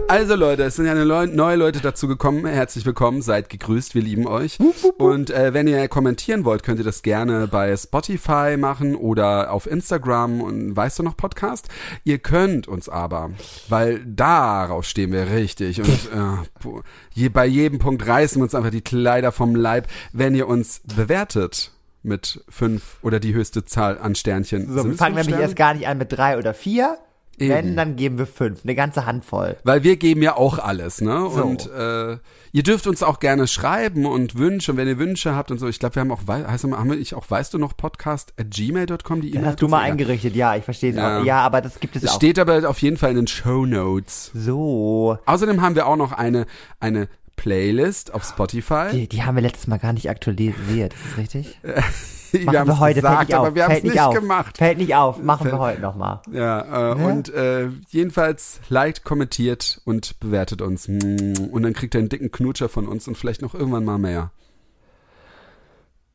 Also 0.06 0.36
Leute, 0.36 0.62
es 0.62 0.76
sind 0.76 0.86
ja 0.86 0.94
neue 0.94 1.56
Leute 1.56 1.80
dazu 1.80 2.06
gekommen. 2.06 2.46
Herzlich 2.46 2.86
willkommen, 2.86 3.22
seid 3.22 3.50
gegrüßt, 3.50 3.96
wir 3.96 4.02
lieben 4.02 4.28
euch. 4.28 4.58
Und 4.98 5.30
äh, 5.30 5.52
wenn 5.52 5.66
ihr 5.66 5.88
kommentieren 5.88 6.44
wollt, 6.44 6.62
könnt 6.62 6.78
ihr 6.78 6.84
das 6.84 7.02
gerne 7.02 7.48
bei 7.48 7.76
Spotify 7.76 8.56
machen 8.56 8.94
oder 8.94 9.52
auf 9.52 9.66
Instagram 9.66 10.40
und 10.42 10.76
weißt 10.76 11.00
du 11.00 11.02
noch 11.02 11.16
Podcast? 11.16 11.68
Ihr 12.04 12.18
könnt 12.18 12.68
uns 12.68 12.88
aber, 12.88 13.30
weil 13.68 13.98
darauf 14.06 14.84
stehen 14.84 15.10
wir 15.10 15.28
richtig 15.32 15.80
und 15.80 15.88
äh, 16.68 16.68
je, 17.14 17.30
bei 17.30 17.44
jedem 17.44 17.80
Punkt 17.80 18.06
reißen 18.06 18.27
wir 18.36 18.42
uns 18.44 18.54
einfach 18.54 18.70
die 18.70 18.82
Kleider 18.82 19.32
vom 19.32 19.54
Leib, 19.54 19.86
wenn 20.12 20.34
ihr 20.34 20.46
uns 20.48 20.80
bewertet 20.96 21.72
mit 22.02 22.42
fünf 22.48 22.98
oder 23.02 23.18
die 23.20 23.34
höchste 23.34 23.64
Zahl 23.64 23.98
an 23.98 24.14
Sternchen. 24.14 24.72
So, 24.72 24.84
wir 24.84 24.94
fangen 24.94 25.16
fünf 25.16 25.26
nämlich 25.26 25.42
erst 25.42 25.56
gar 25.56 25.74
nicht 25.74 25.88
an 25.88 25.98
mit 25.98 26.12
drei 26.12 26.38
oder 26.38 26.54
vier. 26.54 26.98
Eben. 27.40 27.50
Wenn, 27.54 27.76
dann 27.76 27.94
geben 27.94 28.18
wir 28.18 28.26
fünf. 28.26 28.64
Eine 28.64 28.74
ganze 28.74 29.06
Handvoll. 29.06 29.56
Weil 29.62 29.84
wir 29.84 29.94
geben 29.96 30.22
ja 30.22 30.36
auch 30.36 30.58
alles, 30.58 31.00
ne? 31.00 31.28
So. 31.32 31.40
Und 31.44 31.70
äh, 31.70 32.18
ihr 32.50 32.62
dürft 32.64 32.88
uns 32.88 33.04
auch 33.04 33.20
gerne 33.20 33.46
schreiben 33.46 34.06
und 34.06 34.36
Wünsche, 34.36 34.72
und 34.72 34.76
wenn 34.78 34.88
ihr 34.88 34.98
Wünsche 34.98 35.36
habt 35.36 35.52
und 35.52 35.58
so. 35.58 35.68
Ich 35.68 35.78
glaube, 35.78 35.94
wir 35.94 36.00
haben 36.00 36.10
auch, 36.10 36.22
heißt, 36.26 36.64
haben 36.64 36.88
wir 36.90 36.96
nicht 36.96 37.14
auch, 37.14 37.30
weißt 37.30 37.54
du 37.54 37.58
noch, 37.58 37.76
podcast 37.76 38.32
at 38.40 38.50
gmail.com, 38.50 39.20
die 39.20 39.30
Das 39.30 39.36
E-Mail? 39.38 39.46
hast 39.52 39.62
du 39.62 39.68
mal 39.68 39.82
eingerichtet, 39.82 40.34
ja, 40.34 40.56
ich 40.56 40.64
verstehe 40.64 40.90
es 40.90 40.96
Ja. 40.96 41.20
auch. 41.20 41.24
Ja, 41.24 41.40
aber 41.42 41.60
das 41.60 41.78
gibt 41.78 41.94
es 41.94 42.02
Es 42.02 42.10
auch. 42.10 42.16
steht 42.16 42.40
aber 42.40 42.68
auf 42.68 42.82
jeden 42.82 42.96
Fall 42.96 43.10
in 43.10 43.16
den 43.16 43.26
Show 43.28 43.66
Notes. 43.66 44.32
So. 44.34 45.16
Außerdem 45.24 45.62
haben 45.62 45.76
wir 45.76 45.86
auch 45.86 45.96
noch 45.96 46.10
eine, 46.10 46.44
eine 46.80 47.08
Playlist 47.38 48.12
auf 48.12 48.24
Spotify. 48.24 48.88
Die, 48.92 49.08
die 49.08 49.22
haben 49.22 49.36
wir 49.36 49.42
letztes 49.42 49.66
Mal 49.68 49.78
gar 49.78 49.94
nicht 49.94 50.10
aktualisiert, 50.10 50.92
ist 50.92 51.02
das 51.12 51.16
richtig? 51.18 51.58
wir 52.32 52.44
Machen 52.44 52.58
haben 52.58 52.66
wir 52.68 52.74
es 52.74 52.80
heute, 52.80 52.94
gesagt, 53.00 53.16
fällt 53.16 53.28
nicht 53.28 53.36
aber 53.38 53.54
wir 53.54 53.62
haben 53.64 53.70
es 53.70 53.78
fällt 53.78 53.84
nicht 53.94 54.00
auf. 54.00 54.14
gemacht. 54.14 54.58
Fällt 54.58 54.78
nicht 54.78 54.94
auf, 54.94 55.22
machen 55.22 55.46
wir 55.50 55.58
heute 55.58 55.80
nochmal. 55.80 56.20
Ja, 56.30 56.92
äh, 56.92 56.94
Ne? 56.96 57.06
und 57.06 57.32
äh, 57.32 57.68
jedenfalls 57.88 58.60
liked, 58.68 59.04
kommentiert 59.04 59.80
und 59.86 60.20
bewertet 60.20 60.60
uns. 60.60 60.88
Mm, 60.88 61.32
Und 61.50 61.62
dann 61.62 61.72
kriegt 61.72 61.94
ihr 61.94 62.00
einen 62.00 62.08
dicken 62.10 62.30
Knutscher 62.30 62.68
von 62.68 62.86
uns 62.86 63.08
und 63.08 63.16
vielleicht 63.16 63.40
noch 63.40 63.54
irgendwann 63.54 63.84
mal 63.84 63.98
mehr. 63.98 64.30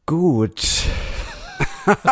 Gut. 0.06 0.84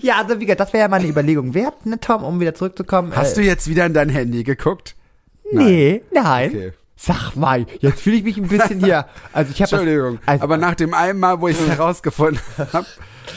ja, 0.00 0.18
also 0.22 0.38
wie 0.40 0.44
gesagt, 0.46 0.60
das 0.60 0.72
wäre 0.72 0.82
ja 0.82 0.88
mal 0.88 1.00
eine 1.00 1.08
Überlegung 1.08 1.54
wert, 1.54 1.86
ne, 1.86 1.98
Tom, 1.98 2.22
um 2.24 2.40
wieder 2.40 2.54
zurückzukommen. 2.54 3.14
Hast 3.16 3.32
äh, 3.38 3.40
du 3.42 3.46
jetzt 3.46 3.68
wieder 3.68 3.86
in 3.86 3.94
dein 3.94 4.08
Handy 4.10 4.44
geguckt? 4.44 4.94
Nee, 5.50 6.02
nein. 6.12 6.50
Okay. 6.50 6.72
Sag 7.04 7.34
mal, 7.34 7.66
jetzt 7.80 8.00
fühle 8.00 8.16
ich 8.16 8.22
mich 8.22 8.36
ein 8.36 8.46
bisschen 8.46 8.78
hier. 8.78 9.06
Also 9.32 9.50
ich 9.50 9.60
habe 9.60 9.74
Entschuldigung, 9.74 10.20
Also, 10.24 10.44
aber 10.44 10.56
nach 10.56 10.76
dem 10.76 10.94
einen 10.94 11.18
Mal, 11.18 11.40
wo 11.40 11.48
ich 11.48 11.58
es 11.58 11.66
herausgefunden 11.76 12.40
habe, 12.72 12.86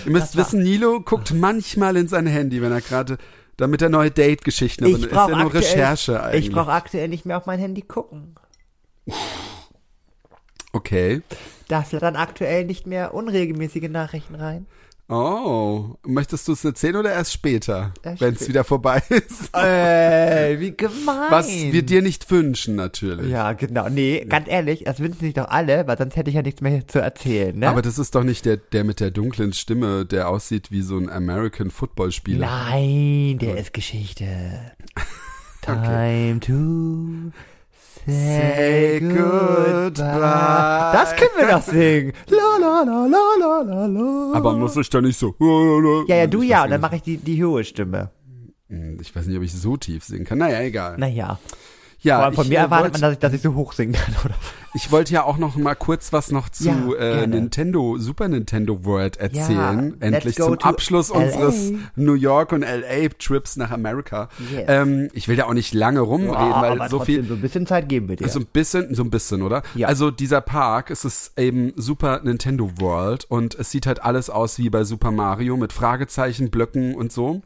ihr 0.06 0.12
müsst 0.12 0.36
wissen, 0.38 0.62
Nilo 0.62 0.99
guckt 1.01 1.34
manchmal 1.34 1.97
in 1.97 2.08
sein 2.08 2.28
Handy, 2.28 2.62
wenn 2.62 2.71
er 2.71 2.82
gerade, 2.82 3.17
damit 3.58 3.82
er 3.82 3.89
neue 3.89 4.12
Date-Geschichten, 4.12 4.84
aber 4.84 4.91
ich 4.91 4.97
das 4.97 5.06
ist 5.08 5.12
brauche 5.15 5.32
ja 5.32 5.38
nur 5.38 5.47
aktuell, 5.47 5.63
Recherche 5.63 6.21
eigentlich. 6.21 6.45
ich 6.45 6.51
brauche 6.51 6.71
aktuell 6.71 7.08
nicht 7.08 7.25
mehr 7.25 7.38
auf 7.38 7.47
mein 7.47 7.58
Handy 7.58 7.82
gucken. 7.82 8.36
Okay. 10.71 11.23
Da 11.67 11.82
flattern 11.82 12.17
aktuell 12.17 12.65
nicht 12.65 12.86
mehr 12.86 13.15
unregelmäßige 13.15 13.89
Nachrichten 13.89 14.36
rein. 14.36 14.67
Oh, 15.08 15.98
möchtest 16.04 16.48
du 16.48 16.54
es 16.54 16.65
erzählen 16.65 16.96
oder 16.96 17.12
erst 17.12 17.32
später, 17.32 17.94
wenn 18.18 18.34
es 18.34 18.48
wieder 18.48 18.63
vorbei 18.63 19.04
ist? 19.10 19.56
Ey, 19.56 20.60
wie 20.60 20.76
gemein. 20.76 21.30
Was 21.30 21.48
wir 21.48 21.84
dir 21.84 22.02
nicht 22.02 22.30
wünschen, 22.32 22.76
natürlich. 22.76 23.30
Ja, 23.30 23.54
genau. 23.54 23.88
Nee, 23.88 24.26
ganz 24.28 24.48
ehrlich, 24.48 24.86
das 24.86 25.00
wünschen 25.00 25.20
sich 25.20 25.36
doch 25.36 25.48
alle, 25.48 25.86
weil 25.86 25.98
sonst 26.00 26.15
hätte 26.15 26.32
ich 26.32 26.36
ja 26.36 26.41
nichts 26.41 26.62
mehr 26.62 26.88
zu 26.88 27.00
erzählen, 27.00 27.58
ne? 27.58 27.70
Aber 27.70 27.84
das 27.84 28.00
ist 28.00 28.15
doch 28.15 28.24
nicht 28.24 28.46
der, 28.46 28.58
der 28.58 28.84
mit 28.84 29.00
der 29.00 29.12
dunklen 29.12 29.54
Stimme, 29.54 30.08
der 30.08 30.28
aussieht 30.28 30.72
wie 30.72 30.82
so 30.82 30.98
ein 30.98 31.08
American 31.10 31.70
Football 31.70 32.12
Spieler. 32.12 32.48
Nein, 32.48 33.38
der 33.38 33.58
ist 33.58 33.74
Geschichte. 33.74 34.26
Time 35.62 36.39
to 36.39 37.32
say 38.08 39.00
goodbye. 39.00 40.91
Das 40.94 41.15
können 41.15 41.32
wir 41.38 41.48
doch 41.48 41.62
singen. 41.62 42.13
La 42.28 42.58
la 42.60 42.84
la 42.84 43.06
la 43.06 43.24
la 43.39 43.62
la 43.62 43.86
la. 43.86 44.32
Aber 44.38 44.54
muss 44.54 44.76
ich 44.78 44.89
da 44.89 45.02
nicht 45.02 45.20
so. 45.20 45.36
ja, 46.08 46.15
ja, 46.18 46.28
du 46.28 46.41
Ich 46.41 46.50
ja, 46.50 46.63
und 46.63 46.72
dann 46.72 46.82
mache 46.82 46.98
ich 46.98 47.02
die, 47.04 47.18
die 47.18 47.44
hohe 47.44 47.63
Stimme. 47.63 48.12
Hm, 48.70 48.98
Ich 49.02 49.15
weiß 49.15 49.26
nicht, 49.28 49.38
ob 49.38 49.44
ich 49.44 49.54
so 49.54 49.78
tief 49.78 50.04
singen 50.04 50.26
kann. 50.26 50.38
Naja, 50.39 50.62
egal. 50.62 50.98
Naja, 50.98 51.39
Ja, 52.06 52.20
aber 52.20 52.36
von 52.36 52.44
ich, 52.46 52.50
mir 52.52 52.60
äh, 52.60 52.62
erwartet 52.62 52.94
wollt- 52.94 52.94
man, 52.94 53.02
dass 53.02 53.13
ich, 53.13 53.20
dass 53.20 53.34
ich 53.34 53.41
so 53.41 53.54
hoch 53.56 53.74
singen 53.74 53.94
kann, 53.94 54.15
oder? 54.26 54.36
Ich 54.74 54.91
wollte 54.91 55.13
ja 55.13 55.24
auch 55.24 55.38
noch 55.38 55.56
mal 55.56 55.74
kurz 55.76 56.12
was 56.12 56.32
noch 56.32 56.50
zu 56.50 56.65
Ja, 56.65 56.94
äh. 57.24 57.28
Nintendo, 57.28 57.98
Super 57.98 58.28
Nintendo 58.28 58.84
World 58.84 59.15
erzählen. 59.18 59.96
Ja, 60.02 60.06
Endlich 60.08 60.36
zum 60.36 60.60
Abschluss 60.60 61.10
LA. 61.10 61.15
unseres 61.18 61.72
New 61.96 62.13
York 62.13 62.52
und 62.52 62.62
LA 62.62 63.08
Trips 63.18 63.56
nach 63.56 63.72
Amerika. 63.72 64.28
Yes. 64.52 64.65
Ähm, 64.68 65.10
ich 65.13 65.28
will 65.30 65.38
da 65.38 65.46
auch 65.46 65.54
nicht 65.54 65.74
lange 65.74 66.02
rumreden, 66.02 66.34
Boah, 66.36 66.62
weil 66.62 66.72
aber 66.74 66.89
so 66.89 67.00
viel, 67.00 67.24
so 67.26 67.36
ein 67.36 67.41
bisschen 67.41 67.65
Zeit 67.65 67.88
geben 67.88 68.10
wir 68.10 68.18
dir. 68.18 68.28
so 68.28 68.39
ein 68.39 68.46
bisschen, 68.48 68.94
so 68.94 69.04
ein 69.04 69.10
bisschen, 69.10 69.41
oder? 69.41 69.63
Ja. 69.76 69.88
Also 69.88 70.12
dieser 70.12 70.41
Park, 70.41 70.91
es 70.91 71.06
ist 71.06 71.39
eben 71.39 71.72
Super 71.78 72.20
Nintendo 72.24 72.70
World 72.80 73.26
und 73.30 73.56
es 73.56 73.72
sieht 73.72 73.88
halt 73.88 74.04
alles 74.04 74.30
aus 74.30 74.58
wie 74.60 74.70
bei 74.70 74.84
Super 74.84 75.12
Mario 75.12 75.56
mit 75.56 75.72
Fragezeichen, 75.74 76.50
Blöcken 76.52 76.96
und 76.96 77.13
so. 77.13 77.41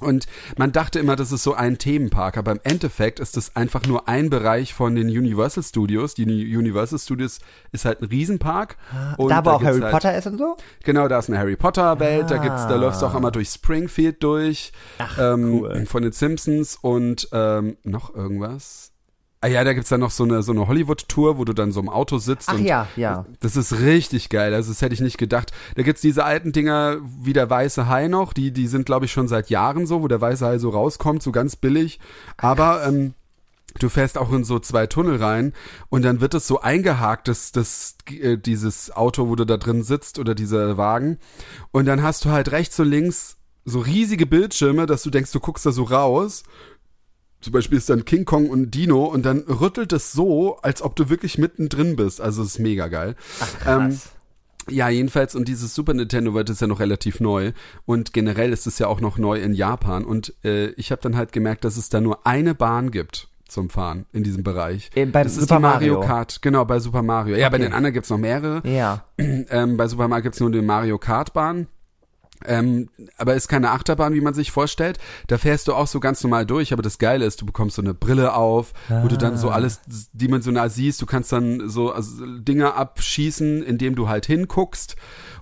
Und 0.00 0.26
man 0.58 0.72
dachte 0.72 0.98
immer, 0.98 1.16
das 1.16 1.32
ist 1.32 1.42
so 1.42 1.54
ein 1.54 1.78
Themenpark, 1.78 2.36
aber 2.36 2.52
im 2.52 2.60
Endeffekt 2.64 3.18
ist 3.20 3.36
es 3.36 3.56
einfach 3.56 3.86
nur 3.86 4.08
ein 4.08 4.28
Bereich 4.30 4.74
von 4.74 4.94
den 4.94 5.08
Universal 5.08 5.62
Studios. 5.62 6.14
Die 6.14 6.24
Uni- 6.24 6.56
Universal 6.56 6.98
Studios 6.98 7.38
ist 7.72 7.84
halt 7.84 8.02
ein 8.02 8.06
Riesenpark. 8.06 8.76
Und 9.16 9.30
da, 9.30 9.44
wo 9.44 9.50
auch 9.50 9.62
Harry 9.62 9.80
halt, 9.80 9.92
Potter 9.92 10.16
ist 10.16 10.26
und 10.26 10.38
so? 10.38 10.56
Genau, 10.84 11.08
da 11.08 11.18
ist 11.18 11.28
eine 11.30 11.38
Harry 11.38 11.56
Potter 11.56 11.98
Welt, 11.98 12.30
da 12.30 12.36
gibt's, 12.38 12.62
da 12.66 12.74
Ah. 12.74 12.76
läufst 12.76 13.00
du 13.02 13.06
auch 13.06 13.14
immer 13.14 13.30
durch 13.30 13.48
Springfield 13.48 14.22
durch, 14.22 14.72
ähm, 15.18 15.60
cool. 15.60 15.86
von 15.86 16.02
den 16.02 16.12
Simpsons 16.12 16.76
und 16.80 17.28
ähm, 17.32 17.76
noch 17.84 18.14
irgendwas. 18.14 18.92
Ah 19.46 19.48
ja, 19.48 19.62
da 19.62 19.74
gibt's 19.74 19.90
dann 19.90 20.00
noch 20.00 20.10
so 20.10 20.24
eine 20.24 20.42
so 20.42 20.50
eine 20.50 20.66
Hollywood-Tour, 20.66 21.38
wo 21.38 21.44
du 21.44 21.52
dann 21.52 21.70
so 21.70 21.78
im 21.78 21.88
Auto 21.88 22.18
sitzt 22.18 22.48
Ach 22.48 22.58
ja, 22.58 22.88
ja. 22.96 23.26
das 23.38 23.54
ist 23.54 23.78
richtig 23.78 24.28
geil. 24.28 24.52
Also 24.52 24.72
das 24.72 24.82
hätte 24.82 24.92
ich 24.92 25.00
nicht 25.00 25.18
gedacht. 25.18 25.52
Da 25.76 25.84
gibt's 25.84 26.00
diese 26.00 26.24
alten 26.24 26.50
Dinger 26.50 26.96
wie 27.22 27.32
der 27.32 27.48
weiße 27.48 27.86
Hai 27.86 28.08
noch, 28.08 28.32
die 28.32 28.50
die 28.50 28.66
sind 28.66 28.86
glaube 28.86 29.04
ich 29.04 29.12
schon 29.12 29.28
seit 29.28 29.48
Jahren 29.48 29.86
so, 29.86 30.02
wo 30.02 30.08
der 30.08 30.20
weiße 30.20 30.44
Hai 30.44 30.58
so 30.58 30.70
rauskommt, 30.70 31.22
so 31.22 31.30
ganz 31.30 31.54
billig. 31.54 32.00
Aber 32.38 32.84
ähm, 32.84 33.14
du 33.78 33.88
fährst 33.88 34.18
auch 34.18 34.32
in 34.32 34.42
so 34.42 34.58
zwei 34.58 34.88
Tunnel 34.88 35.22
rein 35.22 35.52
und 35.90 36.04
dann 36.04 36.20
wird 36.20 36.34
es 36.34 36.48
so 36.48 36.60
eingehakt, 36.60 37.28
das, 37.28 37.52
das, 37.52 37.98
äh, 38.10 38.36
dieses 38.36 38.90
Auto, 38.90 39.28
wo 39.28 39.36
du 39.36 39.44
da 39.44 39.58
drin 39.58 39.84
sitzt 39.84 40.18
oder 40.18 40.34
dieser 40.34 40.76
Wagen. 40.76 41.18
Und 41.70 41.86
dann 41.86 42.02
hast 42.02 42.24
du 42.24 42.30
halt 42.30 42.50
rechts 42.50 42.80
und 42.80 42.88
links 42.88 43.36
so 43.64 43.78
riesige 43.80 44.26
Bildschirme, 44.26 44.86
dass 44.86 45.04
du 45.04 45.10
denkst, 45.10 45.30
du 45.30 45.40
guckst 45.40 45.66
da 45.66 45.70
so 45.72 45.84
raus. 45.84 46.42
Zum 47.46 47.52
Beispiel 47.52 47.78
ist 47.78 47.88
dann 47.88 48.04
King 48.04 48.24
Kong 48.24 48.50
und 48.50 48.72
Dino 48.74 49.04
und 49.04 49.24
dann 49.24 49.38
rüttelt 49.42 49.92
es 49.92 50.10
so, 50.10 50.56
als 50.62 50.82
ob 50.82 50.96
du 50.96 51.08
wirklich 51.10 51.38
mittendrin 51.38 51.94
bist. 51.94 52.20
Also 52.20 52.42
es 52.42 52.48
ist 52.54 52.58
mega 52.58 52.88
geil. 52.88 53.14
Ähm, 53.64 53.90
Krass. 53.90 54.10
ja, 54.68 54.88
jedenfalls, 54.88 55.36
und 55.36 55.46
dieses 55.46 55.72
Super 55.72 55.94
Nintendo 55.94 56.34
World 56.34 56.50
ist 56.50 56.60
ja 56.60 56.66
noch 56.66 56.80
relativ 56.80 57.20
neu. 57.20 57.52
Und 57.84 58.12
generell 58.12 58.52
ist 58.52 58.66
es 58.66 58.80
ja 58.80 58.88
auch 58.88 59.00
noch 59.00 59.16
neu 59.16 59.40
in 59.40 59.54
Japan. 59.54 60.04
Und 60.04 60.34
äh, 60.44 60.70
ich 60.70 60.90
habe 60.90 61.00
dann 61.02 61.16
halt 61.16 61.30
gemerkt, 61.30 61.64
dass 61.64 61.76
es 61.76 61.88
da 61.88 62.00
nur 62.00 62.26
eine 62.26 62.56
Bahn 62.56 62.90
gibt 62.90 63.28
zum 63.46 63.70
Fahren 63.70 64.06
in 64.12 64.24
diesem 64.24 64.42
Bereich. 64.42 64.90
Äh, 64.96 65.06
beim 65.06 65.22
das 65.22 65.34
ist 65.36 65.42
Super 65.42 65.56
die 65.58 65.62
Mario, 65.62 65.94
Mario. 65.94 66.08
Kart, 66.08 66.42
genau, 66.42 66.64
bei 66.64 66.80
Super 66.80 67.02
Mario. 67.02 67.36
Ja, 67.36 67.48
bei 67.48 67.58
Okay. 67.58 67.66
den 67.66 67.74
anderen 67.74 67.94
gibt's 67.94 68.10
noch 68.10 68.18
mehrere. 68.18 68.60
ja. 68.68 69.04
Ähm, 69.18 69.76
bei 69.76 69.86
Super 69.86 70.08
Mario 70.08 70.24
gibt's 70.24 70.40
nur 70.40 70.50
die 70.50 70.62
Mario 70.62 70.98
Kart 70.98 71.32
Bahn. 71.32 71.68
Ähm, 72.44 72.88
aber 73.16 73.34
ist 73.34 73.48
keine 73.48 73.70
Achterbahn, 73.70 74.14
wie 74.14 74.20
man 74.20 74.34
sich 74.34 74.50
vorstellt. 74.50 74.98
Da 75.26 75.38
fährst 75.38 75.68
du 75.68 75.74
auch 75.74 75.86
so 75.86 76.00
ganz 76.00 76.22
normal 76.22 76.46
durch, 76.46 76.72
aber 76.72 76.82
das 76.82 76.98
Geile 76.98 77.24
ist, 77.24 77.40
du 77.40 77.46
bekommst 77.46 77.76
so 77.76 77.82
eine 77.82 77.94
Brille 77.94 78.34
auf, 78.34 78.72
wo 78.88 79.08
du 79.08 79.16
dann 79.16 79.36
so 79.36 79.50
alles 79.50 79.80
dimensional 80.12 80.70
siehst. 80.70 81.00
Du 81.00 81.06
kannst 81.06 81.32
dann 81.32 81.68
so 81.68 81.92
also, 81.92 82.24
Dinge 82.38 82.74
abschießen, 82.74 83.62
indem 83.62 83.94
du 83.94 84.08
halt 84.08 84.26
hinguckst. 84.26 84.96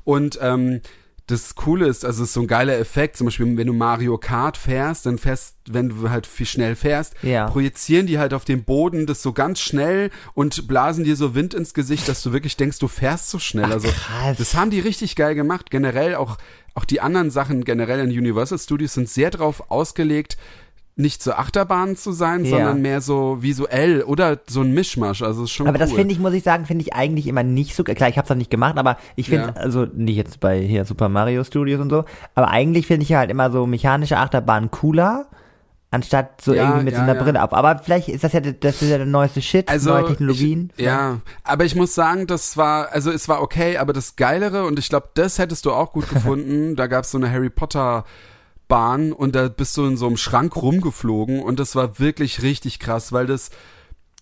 Und 0.05 0.39
ähm, 0.41 0.81
das 1.27 1.55
Coole 1.55 1.87
ist, 1.87 2.05
also 2.05 2.23
es 2.23 2.29
ist 2.29 2.35
so 2.35 2.43
ein 2.43 2.47
geiler 2.47 2.79
Effekt, 2.79 3.17
zum 3.17 3.25
Beispiel, 3.27 3.57
wenn 3.57 3.67
du 3.67 3.73
Mario 3.73 4.19
Kart 4.19 4.59
fährst, 4.59 5.07
dann 5.07 5.17
fährst, 5.17 5.57
wenn 5.71 5.89
du 5.89 6.11
halt 6.11 6.27
viel 6.27 6.45
schnell 6.45 6.77
fährst, 6.77 7.15
Ja. 7.23 7.47
projizieren 7.49 8.07
die 8.07 8.19
halt 8.19 8.35
auf 8.35 8.45
den 8.45 8.65
Boden 8.65 9.07
das 9.07 9.23
so 9.23 9.33
ganz 9.33 9.61
schnell 9.61 10.11
und 10.35 10.69
blasen 10.69 11.03
dir 11.05 11.17
so 11.17 11.35
Wind 11.35 11.55
ins 11.55 11.73
Gesicht, 11.73 12.09
dass 12.09 12.23
du 12.23 12.33
wirklich 12.33 12.59
denkst, 12.59 12.79
du 12.79 12.89
fährst 12.89 13.31
so 13.31 13.39
schnell. 13.39 13.73
also 13.73 13.89
krass. 13.89 14.37
das 14.37 14.55
haben 14.55 14.71
die 14.71 14.81
richtig 14.81 15.17
geil 15.17 15.35
gemacht. 15.35 15.71
Generell 15.71 16.15
auch, 16.17 16.37
auch 16.75 16.85
die 16.85 17.01
anderen 17.01 17.31
Sachen 17.31 17.65
generell 17.65 18.01
in 18.01 18.11
Universal 18.11 18.59
Studios 18.59 18.93
sind 18.93 19.09
sehr 19.09 19.31
darauf 19.31 19.71
ausgelegt, 19.71 20.37
nicht 20.97 21.23
so 21.25 21.33
Achterbahnen 21.33 21.97
zu 21.97 22.13
sein, 22.13 22.45
Ja. 22.45 22.51
sondern 22.51 22.81
mehr 22.83 23.01
so 23.01 23.43
visuell 23.43 24.03
oder 24.03 24.39
so 24.49 24.61
ein 24.61 24.73
Mischmasch. 24.75 25.23
Also 25.23 25.43
ist 25.45 25.51
schon 25.51 25.67
Aber 25.67 25.75
cool. 25.77 25.81
das 25.81 25.93
finde 25.93 26.13
ich, 26.13 26.21
muss 26.21 26.35
ich 26.35 26.45
sagen, 26.45 26.67
finde 26.67 26.83
ich 26.83 26.95
eigentlich 26.95 27.27
immer 27.27 27.43
nicht 27.43 27.75
so, 27.75 27.83
klar, 27.83 28.09
ich 28.09 28.17
habe 28.17 28.25
es 28.27 28.31
noch 28.31 28.37
nicht 28.37 28.51
gemacht, 28.51 28.79
aber 28.79 28.97
ich 29.17 29.29
finde, 29.29 29.49
Ja. 29.49 29.61
also 29.61 29.87
nicht 29.93 30.17
jetzt 30.17 30.39
bei 30.39 30.61
hier 30.61 30.85
Super 30.85 31.09
Mario 31.09 31.43
Studios 31.43 31.81
und 31.81 31.91
so, 31.91 32.05
aber 32.37 32.49
eigentlich 32.51 32.87
finde 32.87 33.03
ich 33.05 33.13
halt 33.15 33.31
immer 33.31 33.51
so 33.51 33.67
mechanische 33.67 34.19
Achterbahnen 34.19 34.71
cooler, 34.71 35.27
anstatt 35.91 36.41
so 36.41 36.55
Ja, 36.55 36.63
irgendwie 36.65 36.85
mit 36.85 36.93
ja, 36.95 36.99
so 37.01 37.05
einer 37.05 37.15
ja. 37.17 37.23
Brille 37.23 37.43
auf. 37.43 37.53
Aber 37.53 37.79
vielleicht 37.79 38.09
ist 38.09 38.23
das 38.23 38.33
ja, 38.33 38.41
das 38.41 38.81
ist 38.83 38.89
ja 38.89 38.97
der 38.99 39.07
neueste 39.07 39.43
Shit, 39.43 39.69
also 39.69 39.91
neue 39.91 40.07
Technologien. 40.07 40.73
Ich, 40.77 40.85
ja, 40.85 41.19
aber 41.43 41.65
ich 41.65 41.75
muss 41.75 41.95
sagen, 41.95 42.27
das 42.29 42.57
war, 42.57 42.93
also 42.93 43.11
es 43.11 43.29
war 43.29 43.43
okay, 43.43 43.79
aber 43.79 43.93
das 43.93 44.15
Geilere 44.17 44.65
und 44.65 44.79
ich 44.79 44.89
glaube, 44.89 45.09
das 45.15 45.39
hättest 45.41 45.67
du 45.67 45.73
auch 45.73 45.93
gut 45.93 46.09
gefunden. 46.13 46.77
da 46.77 46.87
gab 46.87 47.03
es 47.05 47.11
so 47.11 47.19
eine 47.19 47.31
Harry 47.33 47.51
Potter 47.51 48.05
Bahn 48.69 49.13
und 49.13 49.35
da 49.35 49.49
bist 49.49 49.77
du 49.77 49.87
in 49.87 49.97
so 49.97 50.07
einem 50.07 50.17
Schrank 50.17 50.57
rumgeflogen 50.57 51.41
und 51.43 51.59
das 51.61 51.75
war 51.77 51.99
wirklich 51.99 52.43
richtig 52.43 52.79
krass, 52.79 53.13
weil 53.13 53.27
das 53.27 53.51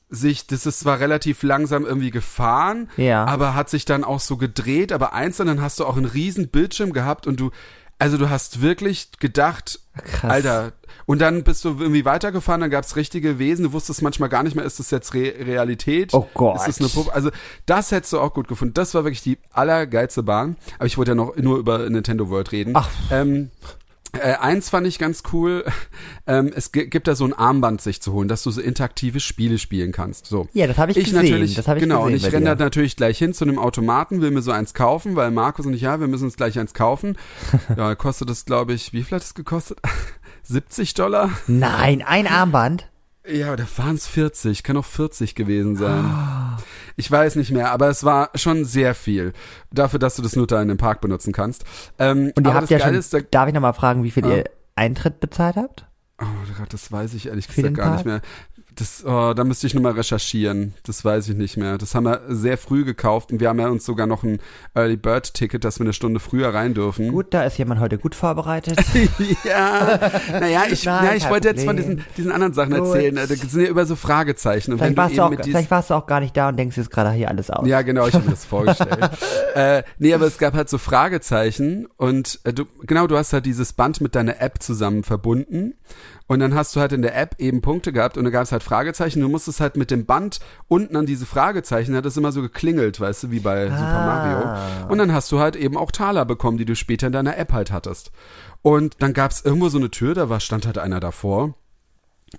sich, 0.09 0.46
das 0.46 0.66
ist 0.66 0.81
zwar 0.81 1.00
relativ 1.00 1.42
langsam 1.42 1.87
irgendwie 1.87 2.11
gefahren, 2.11 2.90
Ja. 2.96 3.24
aber 3.24 3.55
hat 3.55 3.70
sich 3.70 3.85
dann 3.87 4.05
auch 4.05 4.20
so 4.20 4.37
gedreht, 4.37 4.92
aber 4.92 5.14
einzeln 5.14 5.46
dann 5.46 5.62
hast 5.62 5.81
du 5.81 5.87
auch 5.87 5.96
einen 5.96 6.05
riesen 6.05 6.48
Bildschirm 6.48 6.92
gehabt 6.92 7.26
und 7.26 7.40
du, 7.40 7.50
also 7.98 8.18
du 8.18 8.28
hast 8.28 8.61
wirklich 8.61 9.12
gedacht, 9.20 9.78
Krass. 10.05 10.31
Alter, 10.31 10.72
und 11.07 11.20
dann 11.20 11.44
bist 11.44 11.64
du 11.64 11.70
irgendwie 11.78 12.05
weitergefahren, 12.05 12.61
dann 12.61 12.70
gab's 12.70 12.96
richtige 12.96 13.38
Wesen, 13.38 13.64
du 13.64 13.72
wusstest 13.72 14.02
manchmal 14.02 14.28
gar 14.28 14.42
nicht 14.42 14.55
mehr, 14.55 14.64
ist 14.66 14.78
das 14.81 14.90
jetzt 14.90 15.14
Re 15.14 15.35
Realität? 15.38 16.12
Oh 16.12 16.28
Gott. 16.35 16.57
Ist 16.57 16.66
das 16.68 16.81
eine 16.81 16.88
Puppe? 16.88 17.14
Also 17.14 17.31
das 17.64 17.90
hättest 17.90 18.12
du 18.12 18.20
auch 18.20 18.35
gut 18.35 18.48
gefunden. 18.48 18.74
Das 18.74 18.94
war 18.94 19.05
wirklich 19.05 19.22
die 19.22 19.38
allergeilste 19.50 20.22
Bahn. 20.22 20.57
Aber 20.78 20.87
ich 20.87 20.96
wollte 20.98 21.12
ja 21.12 21.14
noch 21.14 21.37
nur 21.37 21.59
über 21.59 21.88
Nintendo 21.90 22.28
World 22.31 22.52
reden. 22.52 22.72
Ach. 22.74 22.88
Ähm, 23.11 23.50
äh, 24.12 24.35
eins 24.35 24.70
fand 24.70 24.87
ich 24.87 24.98
ganz 24.98 25.22
cool. 25.33 25.64
Ähm, 26.25 26.53
es 26.55 26.70
gi- 26.70 26.87
gibt 26.87 27.09
da 27.09 27.16
so 27.16 27.25
ein 27.25 27.33
Armband 27.33 27.81
sich 27.81 28.01
zu 28.01 28.12
holen, 28.12 28.29
dass 28.29 28.44
du 28.44 28.53
so 28.53 28.61
interaktive 28.61 29.18
Spiele 29.18 29.59
spielen 29.59 29.90
kannst. 29.90 30.27
So. 30.27 30.46
Ja, 30.53 30.68
das 30.68 30.79
habe 30.79 30.92
ich, 30.92 30.98
gesehen. 30.98 31.16
natürlich, 31.16 31.55
das 31.57 31.66
habe 31.66 31.81
ich 31.81 31.83
genau, 31.83 32.05
gesehen 32.05 32.12
und 32.14 32.27
ich 32.29 32.33
renne 32.33 32.55
da 32.57 32.64
natürlich 32.64 32.94
gleich 32.94 33.18
hin 33.18 33.35
zu 33.35 33.44
einem 33.44 33.59
Automaten, 33.59 34.20
will 34.20 34.31
mir 34.31 34.40
so 34.40 34.53
eins 34.53 34.72
kaufen, 34.72 35.16
weil 35.16 35.33
Markus 35.33 35.66
und 35.66 35.75
ich, 35.75 35.81
ja, 35.81 35.98
wir 35.98 36.07
müssen 36.07 36.25
uns 36.27 36.37
gleich 36.37 36.57
eins 36.61 36.75
kaufen. 36.75 37.18
ja, 37.77 37.96
kostet 37.96 38.31
das, 38.31 38.44
glaube 38.44 38.72
ich, 38.72 38.92
wie 38.92 39.03
viel 39.03 39.16
hat 39.16 39.25
es 39.25 39.35
gekostet? 39.35 39.81
70 40.44 40.94
Dollar? 40.94 41.31
Nein, 41.48 42.03
ein 42.07 42.29
Armband. 42.29 42.88
Ja, 43.29 43.57
da 43.57 43.64
waren 43.77 43.96
es 43.96 44.07
40, 44.07 44.62
kann 44.62 44.77
auch 44.77 44.85
40 44.85 45.35
gewesen 45.35 45.75
sein. 45.75 46.05
Ah. 46.05 46.41
Ich 46.96 47.11
weiß 47.11 47.37
nicht 47.37 47.50
mehr, 47.50 47.70
aber 47.72 47.88
es 47.88 48.05
war 48.05 48.31
schon 48.35 48.64
sehr 48.64 48.94
viel. 48.94 49.33
Dafür, 49.72 49.98
dass 49.98 50.16
du 50.16 50.22
das 50.22 50.37
nur 50.37 50.46
da 50.46 50.61
in 50.62 50.68
dem 50.68 50.76
Park 50.78 51.00
benutzen 51.00 51.33
kannst. 51.33 51.64
Ähm, 51.98 52.33
Und 52.37 52.46
ihr 52.46 52.55
habt 52.55 52.70
ja 52.70 52.78
Geile 52.78 52.90
schon, 52.92 52.98
ist, 52.98 53.14
da, 53.14 53.20
darf 53.20 53.48
ich 53.48 53.55
nochmal 53.55 53.74
fragen, 53.74 54.02
wie 54.05 54.11
viel 54.11 54.24
Ah. 54.26 54.31
ihr 54.37 54.44
Eintritt 54.74 55.20
bezahlt 55.20 55.57
habt? 55.57 55.87
oh 56.20 56.24
Gott, 56.59 56.72
das 56.72 56.92
weiß 56.92 57.14
ich 57.14 57.26
ehrlich 57.26 57.48
gesagt 57.48 57.74
gar 57.74 57.92
nicht 57.96 58.05
Park? 58.05 58.07
mehr. 58.07 58.20
Das, 58.76 59.04
oh, 59.04 59.35
da 59.35 59.44
müsste 59.44 59.66
ich 59.66 59.74
nochmal 59.74 59.92
recherchieren. 59.92 60.74
Das 60.85 61.04
weiß 61.04 61.28
ich 61.28 61.37
nicht 61.37 61.56
mehr. 61.56 61.78
Das 61.78 61.94
haben 61.94 62.04
wir 62.04 62.22
sehr 62.28 62.56
früh 62.56 62.85
gekauft 62.85 63.32
und 63.32 63.40
wir 63.40 63.48
haben 63.48 63.58
ja 63.58 63.68
uns 63.68 63.85
sogar 63.85 64.06
noch 64.06 64.22
ein 64.22 64.38
Early 64.74 64.96
Bird 64.96 65.35
Ticket, 65.35 65.64
dass 65.64 65.78
wir 65.78 65.85
eine 65.85 65.92
Stunde 65.92 66.20
früher 66.20 66.54
rein 66.54 66.74
dürfen. 66.74 67.08
Gut, 67.08 67.35
da 67.35 67.44
ist 67.44 67.58
jemand 67.58 67.80
heute 67.80 67.98
gut 67.98 68.14
vorbereitet. 68.14 68.78
ja, 69.44 69.98
naja, 70.32 70.62
ich, 70.70 70.85
Nein, 70.85 71.04
ja, 71.04 71.14
ich 71.14 71.28
wollte 71.28 71.48
jetzt 71.48 71.64
von 71.64 71.76
diesen, 71.76 72.04
diesen 72.16 72.32
anderen 72.32 72.54
Sachen 72.54 72.74
Gut. 72.74 72.87
erzählen. 72.87 73.16
Da 73.16 73.26
sind 73.26 73.62
ja 73.62 73.68
über 73.68 73.85
so 73.85 73.96
Fragezeichen. 73.96 74.72
Und 74.72 74.78
Vielleicht 74.78 74.96
warst, 74.96 75.18
du 75.18 75.22
auch, 75.22 75.32
vielleicht 75.42 75.70
warst 75.70 75.90
du 75.90 75.94
auch 75.94 76.06
gar 76.06 76.20
nicht 76.20 76.37
da 76.37 76.48
und 76.48 76.56
denkst 76.56 76.76
jetzt 76.76 76.90
gerade 76.90 77.12
hier 77.12 77.28
alles 77.28 77.50
aus. 77.50 77.66
Ja, 77.66 77.82
genau, 77.82 78.06
ich 78.06 78.14
habe 78.14 78.24
mir 78.24 78.30
das 78.30 78.44
vorgestellt. 78.52 79.11
äh, 79.54 79.82
nee, 79.98 80.14
aber 80.14 80.26
es 80.26 80.38
gab 80.38 80.54
halt 80.54 80.68
so 80.68 80.78
Fragezeichen 80.78 81.87
und 81.96 82.40
äh, 82.44 82.52
du, 82.52 82.64
genau, 82.82 83.06
du 83.06 83.16
hast 83.16 83.32
halt 83.32 83.46
dieses 83.46 83.72
Band 83.72 84.00
mit 84.00 84.14
deiner 84.14 84.40
App 84.40 84.62
zusammen 84.62 85.02
verbunden 85.02 85.74
Und 86.33 86.40
dann 86.40 86.55
hast 86.55 86.75
du 86.75 86.81
halt 86.81 86.92
in 86.92 87.03
der 87.03 87.14
App 87.14 87.35
eben 87.38 87.61
Punkte 87.61 87.92
gehabt 87.92 88.16
und 88.16 88.25
da 88.25 88.31
gab 88.31 88.45
es 88.45 88.53
halt 88.53 88.62
Fragezeichen. 88.62 89.21
Du 89.21 89.29
musstest 89.29 89.61
halt 89.61 89.77
mit 89.77 89.90
dem 89.90 90.07
Band 90.07 90.40
unten 90.66 90.97
an 90.97 91.05
diese 91.05 91.27
Fragezeichen, 91.27 91.95
hat 91.95 92.07
das 92.07 92.16
immer 92.16 92.33
so 92.33 92.40
geklingelt, 92.40 92.99
weißt 92.99 93.25
du, 93.25 93.31
wie 93.31 93.40
bei 93.40 93.66
Super 93.66 93.77
Mario. 93.77 94.88
Und 94.88 94.97
dann 94.97 95.12
hast 95.12 95.31
du 95.31 95.40
halt 95.40 95.57
eben 95.57 95.77
auch 95.77 95.90
Taler 95.90 96.25
bekommen, 96.25 96.57
die 96.57 96.64
du 96.64 96.75
später 96.75 97.09
in 97.09 97.12
deiner 97.12 97.37
App 97.37 97.53
halt 97.53 97.71
hattest. 97.71 98.12
Und 98.62 99.03
dann 99.03 99.12
gab 99.12 99.31
es 99.31 99.45
irgendwo 99.45 99.68
so 99.68 99.77
eine 99.77 99.90
Tür, 99.90 100.14
da 100.14 100.31
war, 100.31 100.40
stand 100.40 100.64
halt 100.64 100.79
einer 100.79 101.01
davor. 101.01 101.53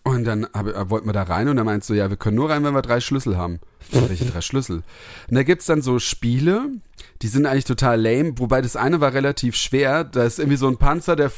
Und 0.04 0.24
dann 0.24 0.48
hab, 0.56 0.66
äh, 0.66 0.90
wollten 0.90 1.08
wir 1.08 1.14
da 1.14 1.22
rein 1.22 1.48
und 1.48 1.60
er 1.60 1.64
meint 1.64 1.84
so, 1.84 1.94
ja, 1.94 2.10
wir 2.10 2.18
können 2.18 2.36
nur 2.36 2.50
rein, 2.50 2.64
wenn 2.64 2.74
wir 2.74 2.82
drei 2.82 3.00
Schlüssel 3.00 3.38
haben. 3.38 3.60
Welche 3.92 4.26
drei 4.26 4.42
Schlüssel? 4.42 4.84
Und 5.30 5.36
da 5.36 5.44
gibt's 5.44 5.66
dann 5.66 5.82
so 5.82 6.00
Spiele, 6.00 6.70
die 7.22 7.28
sind 7.28 7.46
eigentlich 7.46 7.66
total 7.66 8.02
lame, 8.02 8.34
wobei 8.38 8.62
das 8.62 8.76
eine 8.76 9.00
war 9.02 9.14
relativ 9.14 9.56
schwer. 9.56 10.04
Da 10.04 10.24
ist 10.24 10.40
irgendwie 10.40 10.58
so 10.58 10.68
ein 10.68 10.78
Panzer, 10.78 11.16
der 11.16 11.32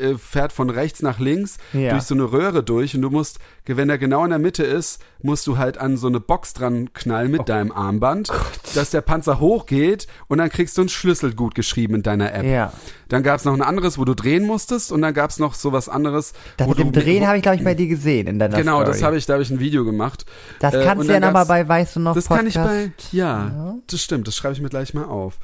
äh, 0.00 0.14
fährt 0.18 0.52
von 0.52 0.70
rechts 0.70 1.02
nach 1.02 1.18
links 1.18 1.58
Ja. 1.72 1.90
durch 1.90 2.04
so 2.04 2.14
eine 2.14 2.30
Röhre 2.32 2.62
durch 2.62 2.94
und 2.94 3.02
du 3.02 3.10
musst, 3.10 3.38
wenn 3.66 3.90
er 3.90 3.98
genau 3.98 4.24
in 4.24 4.30
der 4.30 4.38
Mitte 4.38 4.62
ist, 4.62 5.00
musst 5.22 5.46
du 5.46 5.58
halt 5.58 5.78
an 5.78 5.96
so 5.96 6.06
eine 6.06 6.20
Box 6.20 6.52
dran 6.54 6.92
knallen 6.94 7.28
Oh 7.34 7.38
mit 7.38 7.48
deinem 7.48 7.72
Armband, 7.72 8.30
dass 8.74 8.90
der 8.90 9.00
Panzer 9.00 9.40
hochgeht 9.40 10.06
und 10.28 10.38
dann 10.38 10.48
kriegst 10.50 10.76
du 10.78 10.82
einen 10.82 10.88
Schlüssel 10.88 11.34
gut 11.34 11.54
geschrieben 11.54 11.96
in 11.96 12.02
deiner 12.02 12.32
App. 12.32 12.44
Ja. 12.44 12.72
Dann 13.08 13.22
gab's 13.22 13.44
noch 13.44 13.54
ein 13.54 13.62
anderes, 13.62 13.98
wo 13.98 14.04
du 14.04 14.14
drehen 14.14 14.44
musstest 14.44 14.90
und 14.92 15.02
dann 15.02 15.14
gab's 15.14 15.38
noch 15.38 15.54
so 15.54 15.72
was 15.72 15.88
anderes, 15.88 16.32
Das 16.56 16.68
mit 16.68 16.78
dem 16.78 16.92
Drehen 16.92 17.26
habe 17.26 17.36
ich, 17.36 17.42
glaube 17.42 17.56
ich, 17.56 17.64
bei 17.64 17.74
dir 17.74 17.86
gesehen 17.86 18.26
in 18.26 18.38
deiner 18.38 18.56
Genau, 18.56 18.76
Story. 18.80 18.86
das 18.92 19.02
habe 19.02 19.16
ich, 19.16 19.26
da 19.26 19.34
habe 19.34 19.42
ich 19.42 19.50
ein 19.50 19.60
Video 19.60 19.84
gemacht. 19.84 20.24
Das 20.60 20.74
Äh, 20.74 20.84
kannst 20.84 21.08
du 21.08 21.12
ja 21.12 21.20
nochmal 21.20 21.46
bei 21.46 21.68
Weißt 21.76 21.96
du 21.96 22.00
noch 22.00 22.14
Das 22.14 22.28
kann 22.28 22.46
ich 22.46 22.54
bei, 22.54 22.86
Podcast. 22.86 23.12
ja, 23.12 23.76
das 23.86 24.00
stimmt, 24.00 24.26
das 24.26 24.36
schreibe 24.36 24.54
ich 24.54 24.62
mir 24.62 24.70
gleich 24.70 24.94
mal 24.94 25.04
auf. 25.04 25.38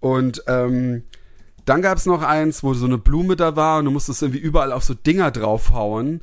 Und 0.00 0.42
ähm, 0.46 1.02
dann 1.64 1.82
gab 1.82 1.98
es 1.98 2.06
noch 2.06 2.22
eins, 2.22 2.62
wo 2.62 2.74
so 2.74 2.86
eine 2.86 2.98
Blume 2.98 3.36
da 3.36 3.56
war 3.56 3.78
und 3.78 3.86
du 3.86 3.90
musstest 3.90 4.22
irgendwie 4.22 4.38
überall 4.40 4.72
auf 4.72 4.84
so 4.84 4.94
Dinger 4.94 5.30
draufhauen. 5.30 6.20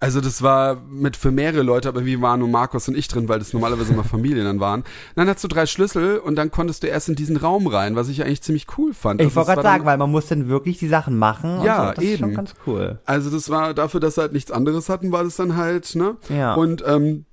Also 0.00 0.20
das 0.20 0.42
war 0.42 0.82
mit 0.90 1.16
für 1.16 1.30
mehrere 1.30 1.62
Leute, 1.62 1.88
aber 1.88 2.04
wie 2.04 2.20
waren 2.20 2.40
nur 2.40 2.48
Markus 2.48 2.88
und 2.88 2.96
ich 2.96 3.08
drin, 3.08 3.28
weil 3.28 3.38
das 3.38 3.52
normalerweise 3.54 3.92
immer 3.94 4.04
Familien 4.16 4.44
dann 4.44 4.60
waren. 4.60 4.84
Dann 5.16 5.28
hast 5.28 5.42
du 5.44 5.48
drei 5.48 5.64
Schlüssel 5.66 6.18
und 6.18 6.36
dann 6.36 6.50
konntest 6.50 6.82
du 6.82 6.88
erst 6.88 7.08
in 7.08 7.14
diesen 7.14 7.36
Raum 7.36 7.66
rein, 7.66 7.96
was 7.96 8.08
ich 8.08 8.22
eigentlich 8.22 8.42
ziemlich 8.42 8.66
cool 8.76 8.92
fand. 8.92 9.20
Ich 9.20 9.26
Also 9.28 9.36
wollte 9.36 9.52
gerade 9.52 9.62
sagen, 9.62 9.84
weil 9.86 9.96
man 9.96 10.10
muss 10.10 10.26
dann 10.26 10.48
wirklich 10.48 10.78
die 10.78 10.88
Sachen 10.88 11.16
machen. 11.16 11.62
Ja, 11.62 11.88
so. 11.88 11.94
das 11.94 12.04
ist 12.04 12.18
schon 12.18 12.28
eben. 12.28 12.36
ganz 12.36 12.54
cool. 12.66 12.98
Also 13.06 13.30
das 13.30 13.48
war 13.48 13.72
dafür, 13.72 14.00
dass 14.00 14.16
sie 14.16 14.20
halt 14.20 14.32
nichts 14.34 14.50
anderes 14.50 14.88
hatten, 14.90 15.12
war 15.12 15.24
das 15.24 15.36
dann 15.36 15.56
halt, 15.56 15.94
ne? 15.94 16.16
Ja. 16.28 16.54
Und 16.54 16.84
ähm, 16.86 17.24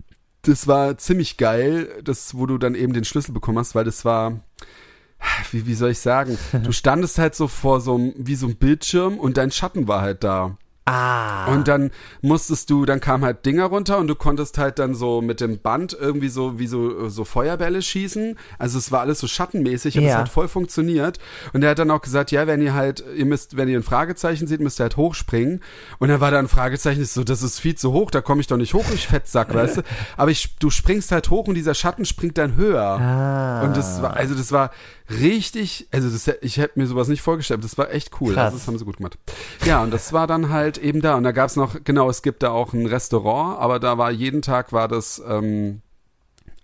das 0.44 0.68
war 0.68 0.98
ziemlich 0.98 1.38
geil, 1.38 2.02
das, 2.04 2.36
wo 2.36 2.46
du 2.46 2.58
dann 2.58 2.76
eben 2.76 2.94
den 2.94 3.04
Schlüssel 3.04 3.32
bekommen 3.34 3.60
hast, 3.60 3.76
weil 3.76 3.86
das 3.86 4.06
war, 4.06 4.40
wie, 5.52 5.68
wie 5.68 5.74
soll 5.76 5.92
ich 5.92 6.00
sagen, 6.00 6.38
du 6.64 6.72
standest 6.72 7.18
halt 7.20 7.36
so 7.36 7.48
vor 7.48 7.82
so 7.82 7.96
einem, 7.96 8.14
wie 8.18 8.36
so 8.36 8.48
einem 8.48 8.56
Bildschirm 8.56 9.20
und 9.20 9.38
dein 9.38 9.52
Schatten 9.52 9.88
war 9.88 10.02
halt 10.02 10.24
da. 10.24 10.58
Ah. 10.86 11.46
Und 11.54 11.67
dann 11.67 11.91
musstest 12.22 12.70
du, 12.72 12.86
dann 12.86 13.00
kam 13.00 13.24
halt 13.24 13.46
Dinger 13.46 13.65
runter 13.65 14.00
und 14.00 14.08
du 14.08 14.15
konntest 14.15 14.58
halt 14.58 14.80
dann 14.80 14.96
so 14.96 15.22
mit 15.22 15.39
dem 15.39 15.60
Band 15.60 15.96
irgendwie 16.00 16.28
so 16.28 16.58
wie 16.58 16.65
so, 16.65 17.08
so 17.08 17.24
Feuerbälle 17.24 17.82
schießen. 17.84 18.38
Also 18.58 18.80
es 18.80 18.91
war 18.91 19.02
alles 19.02 19.20
so 19.20 19.28
schattenmäßig, 19.28 19.98
aber 19.98 20.08
es 20.08 20.13
Ja. 20.13 20.17
hat 20.20 20.30
voll 20.30 20.48
funktioniert. 20.48 21.20
Und 21.54 21.63
er 21.63 21.70
hat 21.72 21.80
dann 21.80 21.91
auch 21.91 22.02
gesagt, 22.02 22.32
ja, 22.32 22.48
wenn 22.48 22.62
ihr 22.63 22.74
halt, 22.74 23.04
ihr 23.15 23.26
müsst, 23.26 23.58
wenn 23.58 23.70
ihr 23.70 23.78
ein 23.80 23.84
Fragezeichen 23.84 24.48
seht, 24.48 24.60
müsst 24.60 24.80
ihr 24.82 24.84
halt 24.84 24.98
hochspringen. 24.98 25.62
Und 26.00 26.10
dann 26.10 26.20
war 26.20 26.32
da 26.32 26.39
ein 26.39 26.48
Fragezeichen, 26.48 27.00
ist 27.02 27.13
so, 27.13 27.24
das 27.24 27.44
ist 27.44 27.60
viel 27.60 27.76
zu 27.76 27.94
hoch, 27.94 28.10
da 28.10 28.22
komme 28.22 28.41
ich 28.41 28.48
doch 28.48 28.58
nicht 28.58 28.74
hoch, 28.74 28.86
ich 28.94 29.08
Fettsack, 29.08 29.54
weißt 29.54 29.78
du. 29.78 29.82
Aber 30.17 30.32
ich, 30.32 30.56
du 30.58 30.72
springst 30.72 31.12
halt 31.12 31.30
hoch 31.30 31.48
und 31.48 31.54
dieser 31.54 31.76
Schatten 31.76 32.06
springt 32.06 32.39
dann 32.39 32.56
höher. 32.56 32.82
Ah. 32.82 33.62
Und 33.63 33.78
das 33.78 34.02
war, 34.02 34.15
also 34.15 34.34
das 34.34 34.52
war 34.52 34.72
richtig, 35.19 35.88
also 35.91 36.10
das, 36.10 36.28
ich 36.41 36.58
hätte 36.58 36.80
mir 36.80 36.88
sowas 36.88 37.08
nicht 37.08 37.21
vorgestellt, 37.21 37.63
das 37.63 37.78
war 37.78 37.91
echt 37.93 38.12
cool. 38.21 38.34
Krass. 38.34 38.45
Also 38.45 38.58
das 38.58 38.67
haben 38.67 38.78
sie 38.78 38.86
gut 38.86 38.97
gemacht. 38.97 39.17
Ja, 39.65 39.82
und 39.84 39.91
das 39.91 40.13
war 40.13 40.28
dann 40.28 40.50
halt 40.50 40.78
eben 40.78 41.02
da. 41.02 41.15
Und 41.15 41.24
da 41.24 41.32
gab's 41.32 41.56
noch, 41.56 41.78
genau, 41.84 42.10
es 42.10 42.21
gibt 42.21 42.43
da 42.43 42.52
auch 42.52 42.74
ein 42.74 42.86
Restaurant, 42.86 43.60
aber 43.60 43.80
da 43.80 43.97
war 43.97 44.12
jeden 44.12 44.41
Tag 44.41 44.71
war 44.74 44.88
das, 44.88 45.21
ähm, 45.28 45.82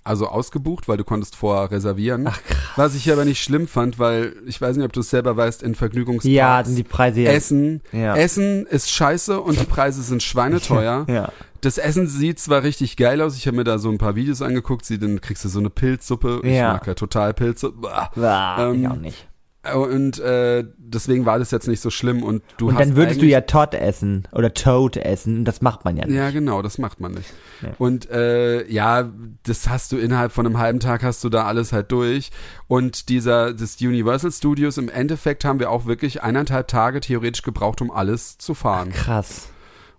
also 0.03 0.27
ausgebucht, 0.27 0.88
weil 0.88 0.95
du 0.95 1.03
konntest 1.03 1.36
vorher 1.36 1.69
reservieren. 1.69 2.27
Ach, 2.29 2.41
krass. 2.41 2.57
Was 2.77 2.95
ich 2.95 3.12
aber 3.12 3.25
nicht 3.25 3.43
schlimm 3.43 3.67
fand, 3.67 3.99
weil 3.99 4.38
ich 4.45 4.62
weiß 4.62 4.77
nicht, 4.77 4.86
ob 4.86 4.93
du 4.93 5.01
es 5.01 5.10
selber 5.10 5.36
weißt, 5.36 5.62
in 5.63 5.75
Vergnügungsparks. 5.75 6.33
ja, 6.33 6.63
sind 6.63 6.77
die 6.77 6.83
Preise 6.83 7.21
ja. 7.21 7.31
Essen, 7.31 7.81
Ja. 7.91 8.15
Essen 8.15 8.65
ist 8.67 8.89
scheiße 8.89 9.41
und 9.41 9.60
die 9.60 9.65
Preise 9.65 10.01
sind 10.03 10.23
schweineteuer. 10.23 11.05
Ja. 11.10 11.31
Das 11.62 11.78
Essen 11.78 12.08
sieht 12.08 12.39
zwar 12.39 12.63
richtig 12.63 12.98
geil 12.98 13.22
aus, 13.22 13.36
ich 13.38 13.48
habe 13.48 13.58
mir 13.58 13.63
da 13.63 13.78
so 13.80 13.89
ein 13.89 13.98
paar 13.98 14.15
Videos 14.15 14.41
angeguckt, 14.41 14.86
sie, 14.86 15.00
dann 15.00 15.22
kriegst 15.22 15.43
du 15.46 15.50
so 15.50 15.60
eine 15.60 15.70
Pilzsuppe. 15.70 16.41
Ich 16.43 16.56
Ja. 16.56 16.74
mag 16.74 16.88
ja 16.88 16.93
total 16.93 17.34
Pilze. 17.34 17.72
Bah. 17.72 18.12
Ah, 18.15 18.72
ich 18.74 18.84
Ähm, 18.84 18.91
auch 18.91 18.96
nicht. 18.96 19.28
Und 19.76 20.17
äh, 20.20 20.63
deswegen 20.78 21.26
war 21.26 21.39
das 21.39 21.52
jetzt 21.52 21.67
nicht 21.67 21.82
so 21.82 21.89
schlimm 21.89 22.24
und 22.24 22.41
du 22.58 22.70
Und 22.70 22.76
hast 22.76 22.82
dann 22.82 22.96
würdest 22.96 23.22
du 23.22 23.26
ja 23.26 23.41
Todd 23.41 23.74
essen 23.74 24.26
oder 24.32 24.54
Toad 24.54 24.96
essen. 24.96 25.43
Das 25.43 25.62
macht 25.62 25.84
man 25.84 25.98
ja 25.98 26.06
nicht. 26.06 26.15
Ja, 26.15 26.30
genau, 26.30 26.62
das 26.62 26.78
macht 26.78 27.02
man 27.02 27.12
nicht. 27.12 27.30
Ja. 27.62 27.72
Und 27.78 28.10
äh, 28.10 28.65
ja, 28.72 29.12
das 29.43 29.67
hast 29.67 29.91
du 29.91 29.98
innerhalb 29.98 30.32
von 30.32 30.46
einem 30.46 30.58
halben 30.58 30.80
Tag 30.80 31.04
hast 31.04 31.22
du 31.26 31.28
da 31.30 31.43
alles 31.46 31.74
halt 31.74 31.91
durch. 31.91 32.30
Und 32.67 33.10
dieser, 33.10 33.54
das 33.54 33.76
Universal 33.82 34.32
Studios, 34.32 34.78
im 34.78 34.88
Endeffekt 34.88 35.43
haben 35.43 35.60
wir 35.60 35.70
auch 35.70 35.86
wirklich 35.86 36.24
eineinhalb 36.24 36.70
Tage 36.70 37.02
theoretisch 37.02 37.41
gebraucht, 37.41 37.82
um 37.82 37.91
alles 37.91 38.38
zu 38.38 38.54
fahren. 38.54 38.91
Krass. 38.91 39.50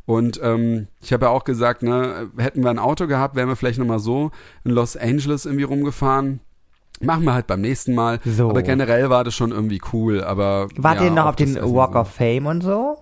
Und 0.08 0.40
ähm, 0.42 0.88
ich 1.02 1.12
habe 1.12 1.26
ja 1.26 1.30
auch 1.30 1.44
gesagt, 1.44 1.82
ne, 1.82 2.30
hätten 2.38 2.62
wir 2.62 2.70
ein 2.70 2.78
Auto 2.78 3.06
gehabt, 3.06 3.36
wären 3.36 3.46
wir 3.46 3.56
vielleicht 3.56 3.78
nochmal 3.78 3.98
so 3.98 4.30
in 4.64 4.70
Los 4.70 4.96
Angeles 4.96 5.44
irgendwie 5.44 5.64
rumgefahren. 5.64 6.40
Machen 7.02 7.24
wir 7.24 7.34
halt 7.34 7.46
beim 7.46 7.60
nächsten 7.60 7.94
Mal. 7.94 8.18
So. 8.24 8.48
Aber 8.48 8.62
generell 8.62 9.10
war 9.10 9.22
das 9.22 9.34
schon 9.34 9.50
irgendwie 9.50 9.82
cool. 9.92 10.24
Aber 10.24 10.68
Wart 10.76 11.00
ja, 11.00 11.04
ihr 11.04 11.10
noch 11.10 11.26
auf 11.26 11.36
den 11.36 11.54
Walk 11.56 11.94
of 11.94 12.08
Fame 12.08 12.46
und 12.46 12.62
so? 12.62 12.96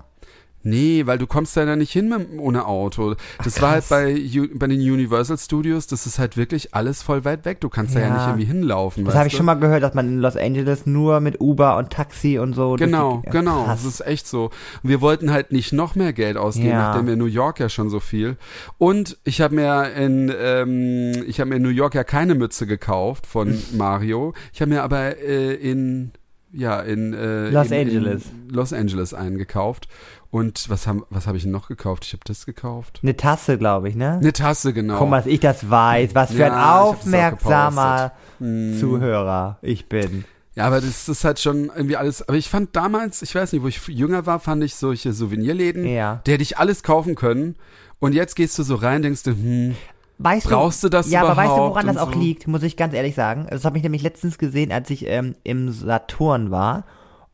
Nee, 0.68 1.06
weil 1.06 1.18
du 1.18 1.26
kommst 1.26 1.56
da 1.56 1.64
ja 1.64 1.76
nicht 1.76 1.92
hin 1.92 2.08
mit, 2.08 2.38
ohne 2.38 2.66
Auto. 2.66 3.14
Das 3.44 3.62
war 3.62 3.70
halt 3.70 3.88
bei, 3.88 4.20
bei 4.54 4.66
den 4.66 4.80
Universal 4.80 5.38
Studios, 5.38 5.86
das 5.86 6.06
ist 6.06 6.18
halt 6.18 6.36
wirklich 6.36 6.74
alles 6.74 7.02
voll 7.02 7.24
weit 7.24 7.44
weg. 7.44 7.60
Du 7.60 7.68
kannst 7.68 7.94
da 7.94 8.00
ja 8.00 8.06
Ja. 8.08 8.14
nicht 8.14 8.26
irgendwie 8.26 8.44
hinlaufen. 8.46 9.04
Das 9.04 9.14
habe 9.14 9.28
ich 9.28 9.36
schon 9.36 9.46
mal 9.46 9.54
gehört, 9.54 9.82
dass 9.82 9.94
man 9.94 10.06
in 10.08 10.18
Los 10.18 10.36
Angeles 10.36 10.84
nur 10.86 11.20
mit 11.20 11.40
Uber 11.40 11.76
und 11.76 11.90
Taxi 11.90 12.38
und 12.38 12.54
so. 12.54 12.74
Genau, 12.74 13.22
die- 13.24 13.30
genau. 13.30 13.64
Krass. 13.64 13.84
Das 13.84 13.92
ist 14.00 14.06
echt 14.06 14.26
so. 14.26 14.50
Und 14.82 14.90
wir 14.90 15.00
wollten 15.00 15.30
halt 15.30 15.52
nicht 15.52 15.72
noch 15.72 15.94
mehr 15.94 16.12
Geld 16.12 16.36
ausgeben, 16.36 16.68
Ja. 16.70 16.88
nachdem 16.88 17.06
wir 17.06 17.12
in 17.12 17.18
New 17.20 17.26
York 17.26 17.60
ja 17.60 17.68
schon 17.68 17.88
so 17.88 18.00
viel. 18.00 18.36
Und 18.78 19.18
ich 19.24 19.40
habe 19.40 19.54
mir 19.54 19.92
in 19.92 20.32
ähm, 20.36 21.12
ich 21.26 21.38
habe 21.40 21.50
mir 21.50 21.56
in 21.56 21.62
New 21.62 21.68
York 21.68 21.94
ja 21.94 22.02
keine 22.04 22.34
Mütze 22.34 22.66
gekauft 22.66 23.26
von 23.26 23.56
Mario. 23.76 24.34
Ich 24.52 24.60
habe 24.60 24.70
mir 24.70 24.82
aber 24.82 25.16
äh, 25.18 25.54
in 25.54 26.10
ja 26.52 26.80
in 26.80 27.12
äh, 27.12 27.50
Los 27.50 27.70
in, 27.70 27.74
Angeles. 27.86 28.22
in 28.48 28.48
Los 28.54 28.72
Angeles 28.72 29.12
einen 29.14 29.36
gekauft. 29.36 29.88
Und 30.36 30.68
was 30.68 30.86
haben 30.86 31.02
was 31.08 31.26
habe 31.26 31.38
ich 31.38 31.44
denn 31.44 31.52
noch 31.52 31.68
gekauft? 31.68 32.04
Ich 32.04 32.12
habe 32.12 32.22
das 32.26 32.44
gekauft. 32.44 33.00
Eine 33.02 33.16
Tasse, 33.16 33.56
glaube 33.56 33.88
ich, 33.88 33.94
ne? 33.96 34.18
Eine 34.20 34.32
Tasse, 34.34 34.74
genau. 34.74 34.98
Guck 34.98 35.08
mal, 35.08 35.16
dass 35.18 35.26
ich 35.26 35.40
das 35.40 35.70
weiß. 35.70 36.14
Was 36.14 36.32
für 36.32 36.40
Ja, 36.40 36.52
ein 36.52 36.80
aufmerksamer 36.82 38.12
Hm. 38.38 38.76
Zuhörer 38.78 39.58
ich 39.62 39.88
bin. 39.88 40.24
Ja, 40.54 40.66
aber 40.66 40.80
das 40.82 41.08
ist 41.08 41.24
halt 41.24 41.38
schon 41.40 41.70
irgendwie 41.74 41.96
alles. 41.96 42.26
Aber 42.28 42.36
ich 42.36 42.50
fand 42.50 42.76
damals, 42.76 43.22
ich 43.22 43.34
weiß 43.34 43.52
nicht, 43.52 43.62
wo 43.62 43.68
ich 43.68 43.86
jünger 43.88 44.26
war, 44.26 44.38
fand 44.40 44.62
ich 44.62 44.74
solche 44.74 45.12
Souvenirläden, 45.14 45.86
Ja. 45.86 46.20
der 46.26 46.34
hätte 46.34 46.42
ich 46.42 46.58
alles 46.58 46.82
kaufen 46.82 47.14
können. 47.14 47.56
Und 47.98 48.14
jetzt 48.14 48.36
gehst 48.36 48.58
du 48.58 48.62
so 48.62 48.74
rein, 48.74 49.00
denkst 49.02 49.22
du, 49.22 49.30
hm, 49.30 49.74
Weißt 50.18 50.46
Brauchst 50.48 50.82
du 50.82 50.88
das 50.88 51.10
Ja, 51.10 51.22
aber 51.22 51.36
weißt 51.36 51.52
du, 51.52 51.56
woran 51.58 51.86
das 51.88 51.98
auch 51.98 52.12
so? 52.12 52.18
liegt, 52.18 52.46
muss 52.48 52.62
ich 52.62 52.76
ganz 52.78 52.94
ehrlich 52.94 53.14
sagen. 53.14 53.46
Das 53.50 53.66
habe 53.66 53.76
ich 53.76 53.82
nämlich 53.82 54.00
letztens 54.02 54.38
gesehen, 54.38 54.72
als 54.72 54.88
ich 54.88 55.06
ähm, 55.06 55.34
im 55.44 55.70
Saturn 55.72 56.50
war 56.50 56.84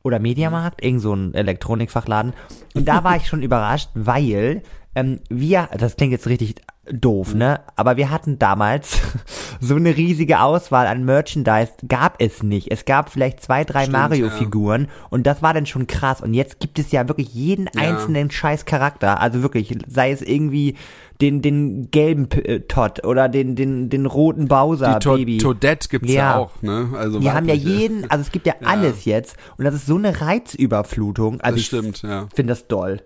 oder 0.03 0.19
Mediamarkt, 0.19 0.85
irgend 0.85 1.03
so 1.03 1.15
ein 1.15 1.35
Elektronikfachladen. 1.35 2.33
Und 2.75 2.89
da 2.89 3.05
war 3.05 3.17
ich 3.17 3.27
schon 3.27 3.43
überrascht, 3.43 3.91
weil 3.95 4.63
ähm, 4.95 5.21
wir, 5.29 5.69
das 5.77 5.97
klingt 5.97 6.13
jetzt 6.13 6.27
richtig 6.27 6.57
doof, 6.91 7.35
ne? 7.35 7.61
Aber 7.77 7.97
wir 7.97 8.11
hatten 8.11 8.39
damals 8.39 9.01
so 9.61 9.77
eine 9.77 9.97
riesige 9.97 10.41
Auswahl 10.41 10.87
an 10.87 11.05
Merchandise, 11.05 11.73
gab 11.89 12.21
es 12.21 12.43
nicht. 12.43 12.71
Es 12.73 12.85
gab 12.85 13.11
vielleicht 13.11 13.41
zwei, 13.43 13.65
drei 13.65 13.87
Mario-Figuren 13.87 14.89
und 15.11 15.25
das 15.27 15.43
war 15.43 15.55
dann 15.55 15.67
schon 15.67 15.87
krass. 15.87 16.21
Und 16.21 16.35
jetzt 16.35 16.59
gibt 16.61 16.79
es 16.81 16.91
ja 16.91 17.07
wirklich 17.09 17.33
jeden 17.35 17.69
Ja. 17.75 17.83
einzelnen 17.83 18.31
scheiß 18.31 18.65
Charakter. 18.65 19.21
Also 19.21 19.43
wirklich, 19.43 19.77
sei 19.87 20.11
es 20.11 20.23
irgendwie 20.23 20.77
den, 21.21 21.41
den 21.41 21.91
gelben 21.93 22.29
P 22.29 22.41
äh, 22.41 22.61
Todd 22.67 23.05
oder 23.05 23.29
den, 23.29 23.55
den, 23.55 23.89
den 23.89 24.07
roten 24.07 24.49
Bowser 24.49 24.95
die 24.95 24.99
to 25.05 25.15
Baby. 25.15 25.39
Toadette 25.39 25.89
gibt's 25.89 26.09
ja. 26.13 26.15
Ja. 26.33 26.37
auch, 26.39 26.63
ne? 26.63 26.91
Also 26.99 27.21
Die 27.21 27.31
haben 27.31 27.47
ja 27.47 27.55
jeden, 27.55 28.11
also 28.11 28.23
es 28.23 28.33
gibt 28.33 28.47
ja, 28.49 28.55
alles 28.65 29.05
jetzt 29.05 29.37
und 29.57 29.65
das 29.65 29.75
ist 29.75 29.87
so 29.87 29.95
eine 29.97 30.21
Reizüberflutung. 30.21 31.41
Also 31.41 31.55
Das 31.55 31.61
ich 31.61 31.67
stimmt, 31.67 32.03
ja. 32.03 32.27
finde 32.35 32.53
das 32.53 32.67
doll. 32.67 33.03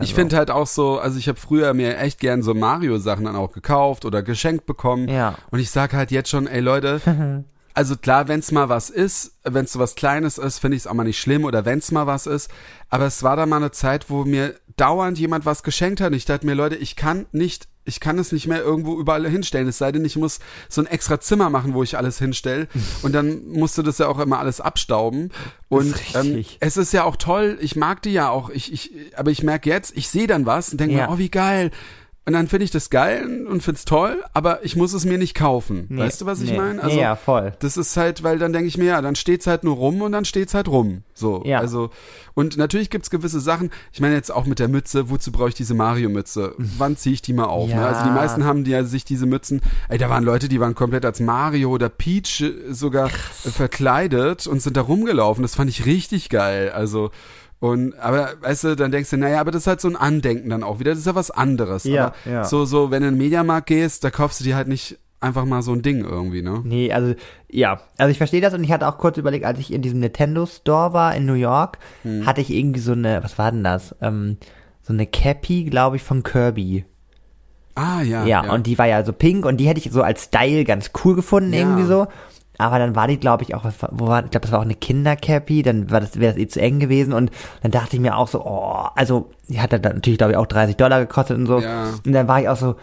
Ich 0.00 0.14
finde 0.14 0.36
halt 0.36 0.50
auch 0.50 0.66
so, 0.66 0.98
also 0.98 1.18
ich 1.18 1.28
habe 1.28 1.38
früher 1.38 1.74
mir 1.74 1.98
echt 1.98 2.20
gern 2.20 2.42
so 2.42 2.54
Mario-Sachen 2.54 3.24
dann 3.24 3.36
auch 3.36 3.52
gekauft 3.52 4.04
oder 4.04 4.22
geschenkt 4.22 4.66
bekommen. 4.66 5.08
Ja. 5.08 5.36
Und 5.50 5.58
ich 5.58 5.70
sag 5.70 5.92
halt 5.92 6.10
jetzt 6.10 6.30
schon, 6.30 6.46
ey 6.46 6.60
Leute, 6.60 7.00
also 7.74 7.96
klar, 7.96 8.28
wenn's 8.28 8.50
mal 8.50 8.68
was 8.68 8.90
ist, 8.90 9.38
wenn's 9.44 9.72
so 9.72 9.78
was 9.78 9.94
Kleines 9.94 10.38
ist, 10.38 10.58
finde 10.58 10.76
ich 10.76 10.82
es 10.82 10.86
auch 10.86 10.94
mal 10.94 11.04
nicht 11.04 11.20
schlimm 11.20 11.44
oder 11.44 11.64
wenn's 11.64 11.92
mal 11.92 12.06
was 12.06 12.26
ist. 12.26 12.50
Aber 12.88 13.06
es 13.06 13.22
war 13.22 13.36
da 13.36 13.46
mal 13.46 13.56
eine 13.56 13.70
Zeit, 13.70 14.10
wo 14.10 14.24
mir 14.24 14.54
dauernd 14.76 15.18
jemand 15.18 15.46
was 15.46 15.62
geschenkt 15.62 16.00
hat. 16.00 16.08
Und 16.08 16.16
ich 16.16 16.24
dachte 16.24 16.46
mir, 16.46 16.54
Leute, 16.54 16.76
ich 16.76 16.96
kann 16.96 17.26
nicht 17.32 17.68
ich 17.88 18.00
kann 18.00 18.18
es 18.18 18.30
nicht 18.30 18.46
mehr 18.46 18.60
irgendwo 18.62 19.00
überall 19.00 19.28
hinstellen. 19.28 19.66
Es 19.68 19.78
sei 19.78 19.90
denn, 19.90 20.04
ich 20.04 20.16
muss 20.16 20.38
so 20.68 20.80
ein 20.82 20.86
extra 20.86 21.18
Zimmer 21.20 21.50
machen, 21.50 21.74
wo 21.74 21.82
ich 21.82 21.96
alles 21.96 22.18
hinstelle. 22.18 22.68
Und 23.02 23.12
dann 23.14 23.48
musste 23.48 23.82
das 23.82 23.98
ja 23.98 24.06
auch 24.08 24.18
immer 24.18 24.38
alles 24.38 24.60
abstauben. 24.60 25.30
Und 25.68 25.94
ähm, 26.14 26.44
es 26.60 26.76
ist 26.76 26.92
ja 26.92 27.04
auch 27.04 27.16
toll, 27.16 27.58
ich 27.60 27.74
mag 27.76 28.02
die 28.02 28.12
ja 28.12 28.28
auch. 28.30 28.50
Ich, 28.50 28.72
ich, 28.72 28.92
aber 29.16 29.30
ich 29.30 29.42
merke 29.42 29.68
jetzt, 29.68 29.96
ich 29.96 30.08
sehe 30.08 30.26
dann 30.26 30.46
was 30.46 30.70
und 30.70 30.80
denke 30.80 30.94
Ja. 30.96 31.06
mir, 31.08 31.12
oh, 31.14 31.18
wie 31.18 31.30
geil. 31.30 31.70
Und 32.28 32.34
dann 32.34 32.46
finde 32.46 32.64
ich 32.66 32.70
das 32.70 32.90
geil 32.90 33.46
und 33.48 33.62
find's 33.62 33.86
toll, 33.86 34.22
aber 34.34 34.62
ich 34.62 34.76
muss 34.76 34.92
es 34.92 35.06
mir 35.06 35.16
nicht 35.16 35.32
kaufen. 35.34 35.86
Nee, 35.88 36.02
weißt 36.02 36.20
du, 36.20 36.26
was 36.26 36.42
ich 36.42 36.50
nee. 36.50 36.58
meine? 36.58 36.84
Nee, 36.84 37.00
ja, 37.00 37.16
voll. 37.16 37.54
Das 37.60 37.78
ist 37.78 37.96
halt, 37.96 38.22
weil 38.22 38.38
dann 38.38 38.52
denke 38.52 38.68
ich 38.68 38.76
mir, 38.76 38.84
ja, 38.84 39.00
dann 39.00 39.16
steht's 39.16 39.46
halt 39.46 39.64
nur 39.64 39.76
rum 39.76 40.02
und 40.02 40.12
dann 40.12 40.26
steht's 40.26 40.52
halt 40.52 40.68
rum. 40.68 41.04
So, 41.14 41.42
Ja. 41.46 41.58
also 41.58 41.88
und 42.34 42.58
natürlich 42.58 42.90
gibt's 42.90 43.08
gewisse 43.08 43.40
Sachen. 43.40 43.70
Ich 43.94 44.00
meine 44.02 44.14
jetzt 44.14 44.30
auch 44.30 44.44
mit 44.44 44.58
der 44.58 44.68
Mütze. 44.68 45.08
Wozu 45.08 45.32
brauche 45.32 45.48
ich 45.48 45.54
diese 45.54 45.72
Mario-Mütze? 45.72 46.54
Wann 46.58 46.98
ziehe 46.98 47.14
ich 47.14 47.22
die 47.22 47.32
mal 47.32 47.46
auf? 47.46 47.70
Ne? 47.70 47.76
Ja. 47.76 47.86
Also 47.86 48.04
die 48.04 48.14
meisten 48.14 48.44
haben 48.44 48.62
die 48.62 48.72
ja 48.72 48.84
sich 48.84 49.06
diese 49.06 49.24
Mützen. 49.24 49.62
Ey, 49.88 49.96
da 49.96 50.10
waren 50.10 50.22
Leute, 50.22 50.50
die 50.50 50.60
waren 50.60 50.74
komplett 50.74 51.06
als 51.06 51.20
Mario 51.20 51.70
oder 51.70 51.88
Peach 51.88 52.42
äh, 52.42 52.74
sogar 52.74 53.06
äh, 53.06 53.48
verkleidet 53.48 54.46
und 54.46 54.60
sind 54.60 54.76
da 54.76 54.82
rumgelaufen. 54.82 55.40
Das 55.40 55.54
fand 55.54 55.70
ich 55.70 55.86
richtig 55.86 56.28
geil. 56.28 56.72
Also 56.72 57.10
und 57.60 57.98
aber 57.98 58.34
weißt 58.40 58.64
du, 58.64 58.76
dann 58.76 58.92
denkst 58.92 59.10
du, 59.10 59.16
naja, 59.16 59.40
aber 59.40 59.50
das 59.50 59.62
ist 59.62 59.66
halt 59.66 59.80
so 59.80 59.88
ein 59.88 59.96
Andenken 59.96 60.50
dann 60.50 60.62
auch 60.62 60.78
wieder. 60.78 60.90
Das 60.92 60.98
ist 61.00 61.06
ja 61.06 61.14
was 61.14 61.30
anderes. 61.30 61.84
Ja, 61.84 62.06
aber 62.24 62.30
ja. 62.30 62.44
so 62.44 62.64
so, 62.64 62.90
wenn 62.90 63.02
du 63.02 63.08
in 63.08 63.14
den 63.14 63.18
Mediamarkt 63.18 63.66
gehst, 63.66 64.04
da 64.04 64.10
kaufst 64.10 64.40
du 64.40 64.44
dir 64.44 64.54
halt 64.56 64.68
nicht 64.68 64.98
einfach 65.20 65.44
mal 65.44 65.62
so 65.62 65.72
ein 65.72 65.82
Ding 65.82 66.04
irgendwie, 66.04 66.42
ne? 66.42 66.60
Nee, 66.64 66.92
also, 66.92 67.14
ja. 67.48 67.80
Also 67.96 68.12
ich 68.12 68.18
verstehe 68.18 68.40
das 68.40 68.54
und 68.54 68.62
ich 68.62 68.70
hatte 68.70 68.86
auch 68.86 68.98
kurz 68.98 69.18
überlegt, 69.18 69.44
als 69.44 69.58
ich 69.58 69.72
in 69.72 69.82
diesem 69.82 69.98
Nintendo 69.98 70.46
Store 70.46 70.92
war 70.92 71.16
in 71.16 71.26
New 71.26 71.32
York, 71.34 71.78
Hm. 72.02 72.24
hatte 72.24 72.40
ich 72.40 72.50
irgendwie 72.50 72.78
so 72.78 72.92
eine, 72.92 73.24
was 73.24 73.36
war 73.36 73.50
denn 73.50 73.64
das? 73.64 73.96
Ähm, 74.00 74.36
so 74.82 74.92
eine 74.92 75.06
Cappy, 75.06 75.64
glaube 75.64 75.96
ich, 75.96 76.04
von 76.04 76.22
Kirby. 76.22 76.84
Ah 77.74 78.02
ja. 78.02 78.24
Ja, 78.26 78.52
und 78.52 78.66
die 78.68 78.78
war 78.78 78.86
ja 78.86 79.04
so 79.04 79.12
pink 79.12 79.44
und 79.44 79.56
die 79.58 79.66
hätte 79.68 79.80
ich 79.80 79.90
so 79.90 80.02
als 80.02 80.24
Style 80.24 80.64
ganz 80.64 80.90
cool 81.04 81.16
gefunden, 81.16 81.52
Ja. 81.52 81.60
irgendwie 81.60 81.84
so. 81.84 82.06
Aber 82.58 82.78
dann 82.80 82.96
war 82.96 83.06
die, 83.06 83.18
glaube 83.18 83.44
ich, 83.44 83.54
auch, 83.54 83.64
wo 83.92 84.08
war, 84.08 84.24
ich 84.24 84.30
glaube, 84.30 84.42
das 84.42 84.52
war 84.52 84.58
auch 84.58 84.64
eine 84.64 84.74
Kindercappy, 84.74 85.62
dann 85.62 85.90
war 85.90 86.00
das, 86.00 86.18
wäre 86.18 86.32
das 86.34 86.42
eh 86.42 86.48
zu 86.48 86.60
eng 86.60 86.80
gewesen 86.80 87.12
und 87.12 87.30
dann 87.62 87.70
dachte 87.70 87.96
ich 87.96 88.02
mir 88.02 88.16
auch 88.16 88.28
so, 88.28 88.44
oh, 88.44 88.86
also, 88.96 89.30
die 89.48 89.60
hat 89.60 89.72
dann 89.72 89.82
natürlich, 89.82 90.18
glaube 90.18 90.32
ich, 90.32 90.36
auch 90.38 90.46
30 90.46 90.76
Dollar 90.76 90.98
gekostet 91.00 91.38
und 91.38 91.46
so. 91.46 91.60
Ja. 91.60 91.90
Und 92.04 92.12
dann 92.12 92.26
war 92.26 92.40
ich 92.40 92.48
auch 92.48 92.56
so, 92.56 92.74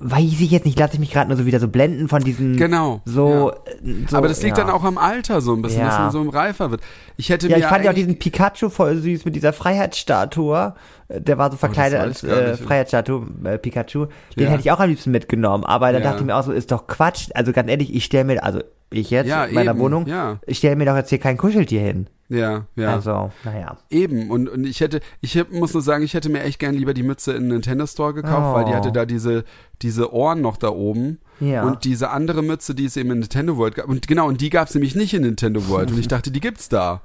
weiß 0.00 0.22
ich 0.40 0.50
jetzt 0.50 0.66
nicht, 0.66 0.78
lasse 0.78 0.94
ich 0.94 1.00
mich 1.00 1.10
gerade 1.12 1.28
nur 1.28 1.38
so 1.38 1.46
wieder 1.46 1.60
so 1.60 1.68
blenden 1.68 2.08
von 2.08 2.22
diesen, 2.22 2.56
Genau, 2.58 3.00
so, 3.06 3.52
ja. 3.52 3.72
äh, 3.82 4.06
so 4.08 4.16
aber 4.18 4.28
das 4.28 4.42
liegt 4.42 4.58
ja. 4.58 4.64
dann 4.64 4.74
auch 4.74 4.84
am 4.84 4.98
Alter 4.98 5.40
so 5.40 5.54
ein 5.54 5.62
bisschen, 5.62 5.80
Ja. 5.80 5.86
dass 5.88 5.98
man 5.98 6.10
so 6.10 6.20
im 6.20 6.28
reifer 6.28 6.70
wird. 6.70 6.82
Ich 7.16 7.30
hätte 7.30 7.48
Ja, 7.48 7.56
mir 7.56 7.62
ich 7.62 7.68
fand 7.68 7.84
ja 7.84 7.92
auch 7.92 7.94
diesen 7.94 8.18
Pikachu 8.18 8.68
voll 8.68 8.96
süß 8.96 9.24
mit 9.24 9.34
dieser 9.36 9.54
Freiheitsstatue. 9.54 10.74
Äh, 11.08 11.20
Der 11.20 11.38
war 11.38 11.50
so 11.50 11.56
verkleidet 11.56 11.98
weiß 12.00 12.24
als 12.24 12.24
äh. 12.24 12.56
Freiheitsstatue, 12.56 13.26
äh, 13.44 13.58
Pikachu. 13.58 14.06
Den 14.36 14.48
hätte 14.48 14.60
ich 14.60 14.70
auch 14.70 14.80
am 14.80 14.88
liebsten 14.90 15.10
mitgenommen. 15.12 15.64
Aber 15.64 15.92
da 15.92 16.00
dachte 16.00 16.18
ich 16.20 16.24
mir 16.26 16.36
auch 16.36 16.42
so, 16.44 16.52
ist 16.52 16.70
doch 16.72 16.86
Quatsch. 16.86 17.28
Also 17.34 17.52
ganz 17.52 17.70
ehrlich, 17.70 17.94
ich 17.94 18.04
stelle 18.04 18.24
mir, 18.24 18.44
also 18.44 18.60
ich 18.90 19.10
jetzt 19.10 19.26
Ja, 19.28 19.44
in 19.44 19.54
meiner 19.54 19.72
eben, 19.72 19.80
Wohnung, 19.80 20.06
ja. 20.06 20.38
ich 20.46 20.58
stelle 20.58 20.76
mir 20.76 20.84
doch 20.86 20.96
jetzt 20.96 21.10
hier 21.10 21.18
kein 21.18 21.36
Kuscheltier 21.36 21.80
hin. 21.80 22.06
ja, 22.28 22.66
ja. 22.76 22.94
Also, 22.94 23.30
naja. 23.44 23.76
Eben, 23.90 24.30
und, 24.30 24.48
und 24.48 24.64
ich 24.66 24.80
hätte, 24.80 25.00
ich 25.20 25.34
hätt- 25.34 25.52
muss 25.52 25.72
nur 25.74 25.82
sagen, 25.82 26.04
ich 26.04 26.14
hätte 26.14 26.28
mir 26.30 26.42
echt 26.42 26.58
gern 26.58 26.74
lieber 26.74 26.94
die 26.94 27.02
Mütze 27.02 27.32
in 27.32 27.42
den 27.44 27.48
Nintendo 27.48 27.86
Store 27.86 28.14
gekauft, 28.14 28.54
weil 28.56 28.64
die 28.66 28.70
Oh. 28.72 28.74
hatte 28.76 28.92
da 28.92 29.04
diese, 29.04 29.44
diese 29.82 30.12
Ohren 30.12 30.40
noch 30.40 30.56
da 30.56 30.68
oben. 30.68 31.18
Ja. 31.40 31.64
Und 31.64 31.84
diese 31.84 32.10
andere 32.10 32.42
Mütze, 32.42 32.74
die 32.76 32.84
es 32.84 32.96
eben 32.96 33.10
in 33.10 33.18
Nintendo 33.18 33.56
World 33.56 33.74
gab. 33.74 33.88
Und 33.88 34.06
genau, 34.06 34.28
und 34.28 34.40
die 34.40 34.50
gab 34.50 34.68
es 34.68 34.74
nämlich 34.74 34.94
nicht 34.94 35.12
in 35.14 35.22
Nintendo 35.22 35.68
World. 35.68 35.90
Und 35.90 35.98
ich 35.98 36.06
dachte, 36.08 36.30
die 36.30 36.40
gibt's 36.40 36.68
da. 36.68 37.00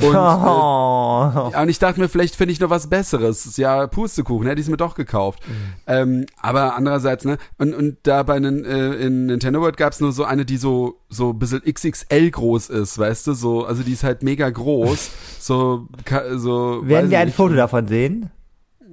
Und, 0.00 0.14
äh, 0.14 0.16
oh. 0.16 1.50
Ja, 1.52 1.62
und 1.62 1.68
ich 1.68 1.78
dachte 1.78 2.00
mir, 2.00 2.08
vielleicht 2.08 2.36
finde 2.36 2.52
ich 2.52 2.60
noch 2.60 2.70
was 2.70 2.88
Besseres. 2.88 3.46
Ist 3.46 3.58
ja 3.58 3.86
Pustekuchen, 3.86 4.46
hätte 4.46 4.60
ich 4.60 4.66
es 4.66 4.70
mir 4.70 4.76
doch 4.76 4.94
gekauft. 4.94 5.42
Ähm, 5.86 6.26
aber 6.40 6.76
andererseits, 6.76 7.24
ne, 7.24 7.38
und, 7.58 7.74
und 7.74 7.98
da 8.02 8.22
bei 8.22 8.38
den, 8.38 8.64
äh, 8.64 8.94
in 8.94 9.26
Nintendo 9.26 9.60
World 9.60 9.76
gab's 9.76 10.00
nur 10.00 10.12
so 10.12 10.24
eine, 10.24 10.44
die 10.44 10.58
so, 10.58 11.00
so 11.08 11.30
ein 11.30 11.38
bisschen 11.38 11.62
XXL 11.62 12.30
groß 12.30 12.68
ist, 12.70 12.98
weißt 12.98 13.26
du, 13.28 13.32
so, 13.32 13.64
also 13.64 13.82
die 13.82 13.92
ist 13.92 14.04
halt 14.04 14.22
mega 14.22 14.48
groß. 14.50 15.10
so, 15.38 15.88
so. 16.34 16.86
Werden 16.86 17.10
wir 17.10 17.18
ein 17.18 17.26
nicht. 17.26 17.36
Foto 17.36 17.54
davon 17.54 17.86
sehen? 17.86 18.30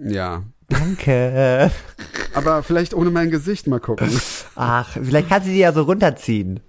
Ja. 0.05 0.43
Danke. 0.69 1.69
Aber 2.33 2.63
vielleicht 2.63 2.93
ohne 2.93 3.11
mein 3.11 3.29
Gesicht 3.29 3.67
mal 3.67 3.79
gucken. 3.79 4.09
Ach, 4.55 4.89
vielleicht 4.89 5.29
kannst 5.29 5.47
du 5.47 5.51
die 5.51 5.59
ja 5.59 5.71
so 5.73 5.83
runterziehen. 5.83 6.61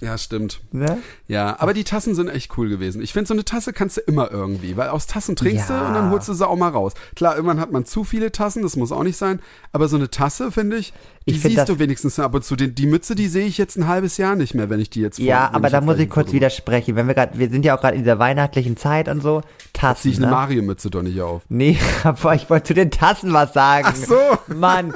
Ja, 0.00 0.16
stimmt. 0.16 0.60
Ne? 0.70 0.98
Ja, 1.26 1.56
aber 1.58 1.74
die 1.74 1.84
Tassen 1.84 2.14
sind 2.14 2.28
echt 2.28 2.56
cool 2.56 2.68
gewesen. 2.68 3.02
Ich 3.02 3.12
finde, 3.12 3.26
so 3.28 3.34
eine 3.34 3.44
Tasse 3.44 3.72
kannst 3.72 3.96
du 3.96 4.00
immer 4.02 4.30
irgendwie, 4.30 4.76
weil 4.76 4.88
aus 4.90 5.06
Tassen 5.06 5.34
trinkst 5.34 5.68
Ja. 5.68 5.80
du 5.80 5.86
und 5.86 5.94
dann 5.94 6.10
holst 6.10 6.28
du 6.28 6.34
sie 6.34 6.46
auch 6.46 6.56
mal 6.56 6.68
raus. 6.70 6.92
Klar, 7.16 7.34
irgendwann 7.34 7.60
hat 7.60 7.72
man 7.72 7.84
zu 7.84 8.04
viele 8.04 8.30
Tassen, 8.30 8.62
das 8.62 8.76
muss 8.76 8.92
auch 8.92 9.02
nicht 9.02 9.16
sein, 9.16 9.40
aber 9.72 9.88
so 9.88 9.96
eine 9.96 10.08
Tasse, 10.10 10.52
finde 10.52 10.76
ich, 10.76 10.92
die 11.26 11.34
Ich 11.34 11.40
find 11.40 11.56
siehst 11.56 11.68
du 11.68 11.78
wenigstens 11.78 12.18
ab 12.18 12.34
und 12.34 12.44
zu. 12.44 12.56
Die, 12.56 12.74
die 12.74 12.86
Mütze, 12.86 13.14
die 13.14 13.28
sehe 13.28 13.46
ich 13.46 13.58
jetzt 13.58 13.76
ein 13.76 13.86
halbes 13.86 14.16
Jahr 14.16 14.36
nicht 14.36 14.54
mehr, 14.54 14.70
wenn 14.70 14.80
ich 14.80 14.88
die 14.88 15.00
jetzt 15.00 15.18
Ja, 15.18 15.50
aber 15.52 15.68
da 15.68 15.80
muss 15.80 15.98
ich 15.98 16.08
kurz 16.08 16.32
widersprechen. 16.32 16.96
Wenn 16.96 17.06
wir 17.06 17.14
gerade, 17.14 17.38
wir 17.38 17.50
sind 17.50 17.64
ja 17.64 17.76
auch 17.76 17.80
gerade 17.80 17.96
in 17.96 18.02
dieser 18.02 18.18
weihnachtlichen 18.18 18.76
Zeit 18.76 19.08
und 19.08 19.20
so. 19.22 19.42
Tassen. 19.72 20.02
Zieh 20.02 20.10
ich 20.10 20.16
eine 20.18 20.26
ne? 20.26 20.32
Mario-Mütze 20.32 20.90
doch 20.90 21.02
nicht 21.02 21.20
auf. 21.20 21.42
Nee, 21.48 21.78
aber 22.04 22.34
ich 22.34 22.48
wollte 22.48 22.68
zu 22.68 22.74
den 22.74 22.90
Tassen 22.90 23.32
was 23.32 23.52
sagen. 23.52 23.86
Ach 23.90 23.96
so. 23.96 24.16
Mann, 24.54 24.94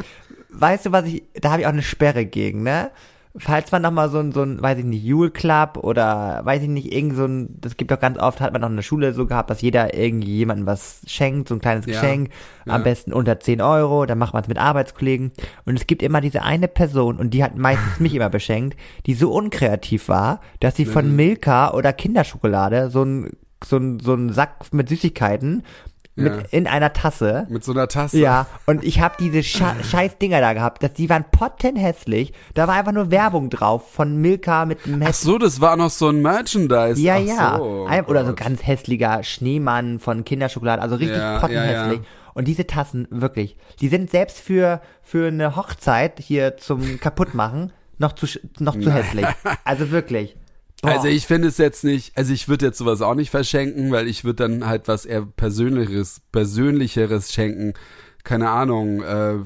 weißt 0.50 0.86
du 0.86 0.92
was 0.92 1.04
ich, 1.06 1.22
da 1.34 1.50
habe 1.50 1.62
ich 1.62 1.66
auch 1.66 1.72
eine 1.72 1.82
Sperre 1.82 2.24
gegen, 2.24 2.62
ne? 2.62 2.90
Falls 3.38 3.72
man 3.72 3.80
noch 3.80 3.90
mal 3.90 4.10
so 4.10 4.18
ein, 4.18 4.30
so 4.32 4.42
ein, 4.42 4.60
weiß 4.60 4.76
ich 4.78 4.84
nicht, 4.84 5.02
Jule 5.04 5.30
Club 5.30 5.78
oder 5.78 6.40
weiß 6.44 6.62
ich 6.62 6.68
nicht, 6.68 6.92
irgend 6.92 7.16
so 7.16 7.24
ein, 7.24 7.48
das 7.62 7.78
gibt 7.78 7.90
doch 7.90 7.98
ganz 7.98 8.18
oft, 8.18 8.42
hat 8.42 8.52
man 8.52 8.60
noch 8.60 8.68
in 8.68 8.76
der 8.76 8.82
Schule 8.82 9.14
so 9.14 9.24
gehabt, 9.26 9.48
dass 9.48 9.62
jeder 9.62 9.94
irgendwie 9.94 10.36
jemandem 10.36 10.66
was 10.66 11.00
schenkt, 11.06 11.48
so 11.48 11.54
ein 11.54 11.60
kleines 11.62 11.86
Ja, 11.86 11.92
Geschenk, 11.94 12.28
am 12.66 12.80
ja. 12.82 12.84
besten 12.84 13.12
unter 13.14 13.40
10 13.40 13.62
Euro, 13.62 14.04
dann 14.04 14.18
macht 14.18 14.34
man 14.34 14.42
es 14.42 14.48
mit 14.48 14.58
Arbeitskollegen 14.58 15.32
und 15.64 15.78
es 15.78 15.86
gibt 15.86 16.02
immer 16.02 16.20
diese 16.20 16.42
eine 16.42 16.68
Person 16.68 17.16
und 17.16 17.30
die 17.30 17.42
hat 17.42 17.56
meistens 17.56 18.00
mich 18.00 18.14
immer 18.14 18.28
beschenkt, 18.28 18.76
die 19.06 19.14
so 19.14 19.32
unkreativ 19.32 20.08
war, 20.08 20.40
dass 20.60 20.76
sie 20.76 20.84
Mhm. 20.84 20.90
von 20.90 21.16
Milka 21.16 21.72
oder 21.72 21.94
Kinderschokolade 21.94 22.90
so 22.90 23.02
ein, 23.02 23.30
so 23.64 23.78
ein, 23.78 23.98
so 24.00 24.12
ein 24.12 24.30
Sack 24.32 24.72
mit 24.74 24.90
Süßigkeiten 24.90 25.62
Ja. 26.14 26.24
mit 26.24 26.52
in 26.52 26.66
einer 26.66 26.92
Tasse 26.92 27.46
Mit 27.48 27.64
so 27.64 27.72
einer 27.72 27.88
Tasse. 27.88 28.18
ja, 28.18 28.46
und 28.66 28.84
ich 28.84 29.00
habe 29.00 29.14
diese 29.18 29.42
Scha 29.42 29.76
scheiß 29.82 30.18
Dinger 30.18 30.40
da 30.42 30.52
gehabt, 30.52 30.82
dass 30.82 30.92
die 30.92 31.08
waren 31.08 31.24
pottenhässlich. 31.30 32.32
Da 32.54 32.68
war 32.68 32.74
einfach 32.74 32.92
nur 32.92 33.10
Werbung 33.10 33.48
drauf 33.48 33.90
von 33.92 34.16
Milka 34.20 34.66
mit 34.66 34.84
einem 34.84 35.02
Ach 35.06 35.14
so, 35.14 35.38
das 35.38 35.60
war 35.62 35.76
noch 35.76 35.88
so 35.90 36.08
ein 36.08 36.20
Merchandise. 36.20 37.00
Ja, 37.00 37.14
Ach 37.16 37.20
ja. 37.20 37.56
So, 37.58 37.86
Ein, 37.88 38.04
oder 38.04 38.26
so 38.26 38.34
ganz 38.34 38.66
hässlicher 38.66 39.22
Schneemann 39.22 40.00
von 40.00 40.24
Kinderschokolade, 40.24 40.82
also 40.82 40.96
richtig 40.96 41.16
Ja, 41.18 41.38
pottenhässlich. 41.38 42.00
ja. 42.00 42.04
Und 42.34 42.46
diese 42.48 42.66
Tassen, 42.66 43.06
wirklich, 43.10 43.56
die 43.80 43.88
sind 43.88 44.10
selbst 44.10 44.38
für, 44.38 44.80
für 45.02 45.28
eine 45.28 45.54
Hochzeit 45.56 46.18
hier 46.20 46.56
zum 46.56 46.98
Kaputtmachen 47.00 47.72
noch 47.98 48.12
zu, 48.12 48.26
noch 48.58 48.78
zu 48.78 48.90
hässlich. 48.92 49.26
Also 49.64 49.90
wirklich. 49.90 50.36
Boah. 50.82 50.90
Also 50.90 51.06
ich 51.06 51.28
finde 51.28 51.48
es 51.48 51.58
jetzt 51.58 51.84
nicht, 51.84 52.18
also 52.18 52.32
ich 52.32 52.48
würde 52.48 52.66
jetzt 52.66 52.78
sowas 52.78 53.02
auch 53.02 53.14
nicht 53.14 53.30
verschenken, 53.30 53.92
weil 53.92 54.08
ich 54.08 54.24
würde 54.24 54.48
dann 54.48 54.66
halt 54.66 54.88
was 54.88 55.06
eher 55.06 55.22
persönlicheres, 55.22 56.20
persönlicheres 56.32 57.32
schenken. 57.32 57.74
Keine 58.24 58.50
Ahnung, 58.50 59.00
äh, 59.02 59.36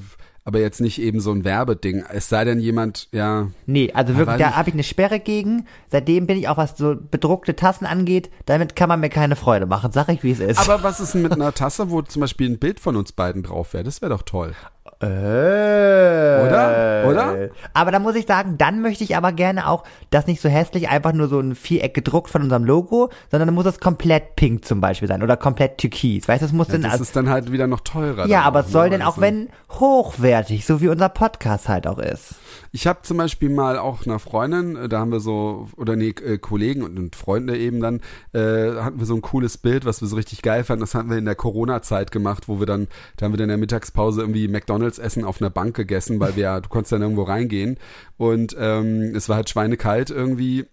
aber 0.43 0.59
jetzt 0.59 0.81
nicht 0.81 0.99
eben 0.99 1.19
so 1.19 1.31
ein 1.31 1.43
Werbeding. 1.43 2.05
Es 2.09 2.29
sei 2.29 2.43
denn 2.45 2.59
jemand, 2.59 3.09
ja, 3.11 3.47
Nee, 3.65 3.91
also 3.93 4.15
wirklich, 4.15 4.37
da 4.37 4.55
habe 4.55 4.69
ich 4.69 4.73
eine 4.73 4.83
Sperre 4.83 5.19
gegen. 5.19 5.67
Seitdem 5.89 6.25
bin 6.25 6.39
ich 6.39 6.47
auch, 6.47 6.57
was 6.57 6.77
so 6.77 6.95
bedruckte 6.95 7.55
Tassen 7.55 7.85
angeht, 7.85 8.31
damit 8.45 8.75
kann 8.75 8.89
man 8.89 8.99
mir 8.99 9.09
keine 9.09 9.35
Freude 9.35 9.65
machen. 9.65 9.91
Sag 9.91 10.09
ich, 10.09 10.23
wie 10.23 10.31
es 10.31 10.39
ist. 10.39 10.57
aber 10.57 10.81
was 10.81 10.99
ist 10.99 11.13
denn 11.13 11.21
mit 11.21 11.33
einer 11.33 11.53
Tasse, 11.53 11.91
wo 11.91 12.01
zum 12.01 12.21
Beispiel 12.21 12.49
ein 12.49 12.59
Bild 12.59 12.79
von 12.79 12.95
uns 12.95 13.11
beiden 13.11 13.43
drauf 13.43 13.73
wäre? 13.73 13.83
Das 13.83 14.01
wäre 14.01 14.09
doch 14.09 14.23
toll. 14.23 14.53
Äh. 14.99 16.45
Oder? 16.47 17.03
Oder? 17.09 17.49
Aber 17.73 17.91
da 17.91 17.99
muss 17.99 18.15
ich 18.15 18.25
sagen, 18.25 18.57
dann 18.57 18.81
möchte 18.81 19.03
ich 19.03 19.15
aber 19.15 19.31
gerne 19.31 19.67
auch, 19.67 19.83
das 20.09 20.27
nicht 20.27 20.41
so 20.41 20.49
hässlich, 20.49 20.89
einfach 20.89 21.13
nur 21.13 21.27
so 21.27 21.39
ein 21.39 21.55
Viereck 21.55 21.93
gedruckt 21.93 22.29
von 22.29 22.41
unserem 22.41 22.63
Logo, 22.65 23.09
sondern 23.31 23.47
dann 23.47 23.55
muss 23.55 23.65
es 23.65 23.79
komplett 23.79 24.35
pink 24.35 24.65
zum 24.65 24.81
Beispiel 24.81 25.07
sein 25.07 25.23
oder 25.23 25.37
komplett 25.37 25.77
türkis. 25.77 26.27
Weißt 26.27 26.41
du, 26.41 26.45
es 26.47 26.53
muss 26.53 26.67
Ja, 26.67 26.73
denn 26.73 26.81
das 26.83 26.93
als, 26.93 27.01
ist 27.01 27.15
dann 27.15 27.29
halt 27.29 27.51
wieder 27.51 27.67
noch 27.67 27.81
teurer. 27.81 28.27
ja, 28.27 28.39
dann 28.39 28.47
aber 28.47 28.59
es 28.61 28.71
soll 28.71 28.89
denn 28.89 29.01
auch 29.01 29.17
Also- 29.17 29.21
wenn 29.21 29.49
hochwertig, 29.71 30.65
so 30.65 30.81
wie 30.81 30.87
unser 30.89 31.09
Podcast 31.09 31.69
halt 31.69 31.87
auch 31.87 31.99
ist. 31.99 32.35
Ich 32.71 32.85
habe 32.87 32.99
zum 33.03 33.17
Beispiel 33.17 33.49
mal 33.49 33.77
auch 33.77 34.05
einer 34.05 34.19
Freundin, 34.19 34.75
äh, 34.75 34.89
da 34.89 34.99
haben 34.99 35.11
wir 35.11 35.19
so, 35.19 35.67
oder 35.77 35.95
nee, 35.95 36.09
äh, 36.09 36.37
Kollegen 36.37 36.83
und, 36.83 36.97
und 36.99 37.15
Freunde 37.15 37.57
eben 37.57 37.79
dann, 37.79 38.01
äh, 38.33 38.81
hatten 38.81 38.99
wir 38.99 39.05
so 39.05 39.15
ein 39.15 39.21
cooles 39.21 39.57
Bild, 39.57 39.85
was 39.85 40.01
wir 40.01 40.07
so 40.07 40.15
richtig 40.15 40.41
geil 40.41 40.63
fanden. 40.63 40.81
Das 40.81 40.93
hatten 40.93 41.09
wir 41.09 41.17
in 41.17 41.25
der 41.25 41.35
Corona-Zeit 41.35 42.11
gemacht, 42.11 42.47
wo 42.47 42.59
wir 42.59 42.65
dann, 42.65 42.87
da 43.17 43.25
haben 43.25 43.33
wir 43.33 43.37
dann 43.37 43.45
in 43.45 43.49
der 43.49 43.57
Mittagspause 43.57 44.21
irgendwie 44.21 44.47
McDonalds 44.47 44.76
essen 44.85 45.23
auf 45.25 45.41
einer 45.41 45.49
Bank 45.49 45.75
gegessen, 45.75 46.19
weil 46.19 46.35
wir 46.35 46.43
ja, 46.43 46.59
du 46.59 46.69
konntest 46.69 46.91
dann 46.91 47.01
irgendwo 47.01 47.23
reingehen 47.23 47.77
und 48.17 48.55
ähm, 48.59 49.13
es 49.15 49.27
war 49.29 49.35
halt 49.37 49.49
schweinekalt 49.49 50.09
irgendwie. 50.09 50.65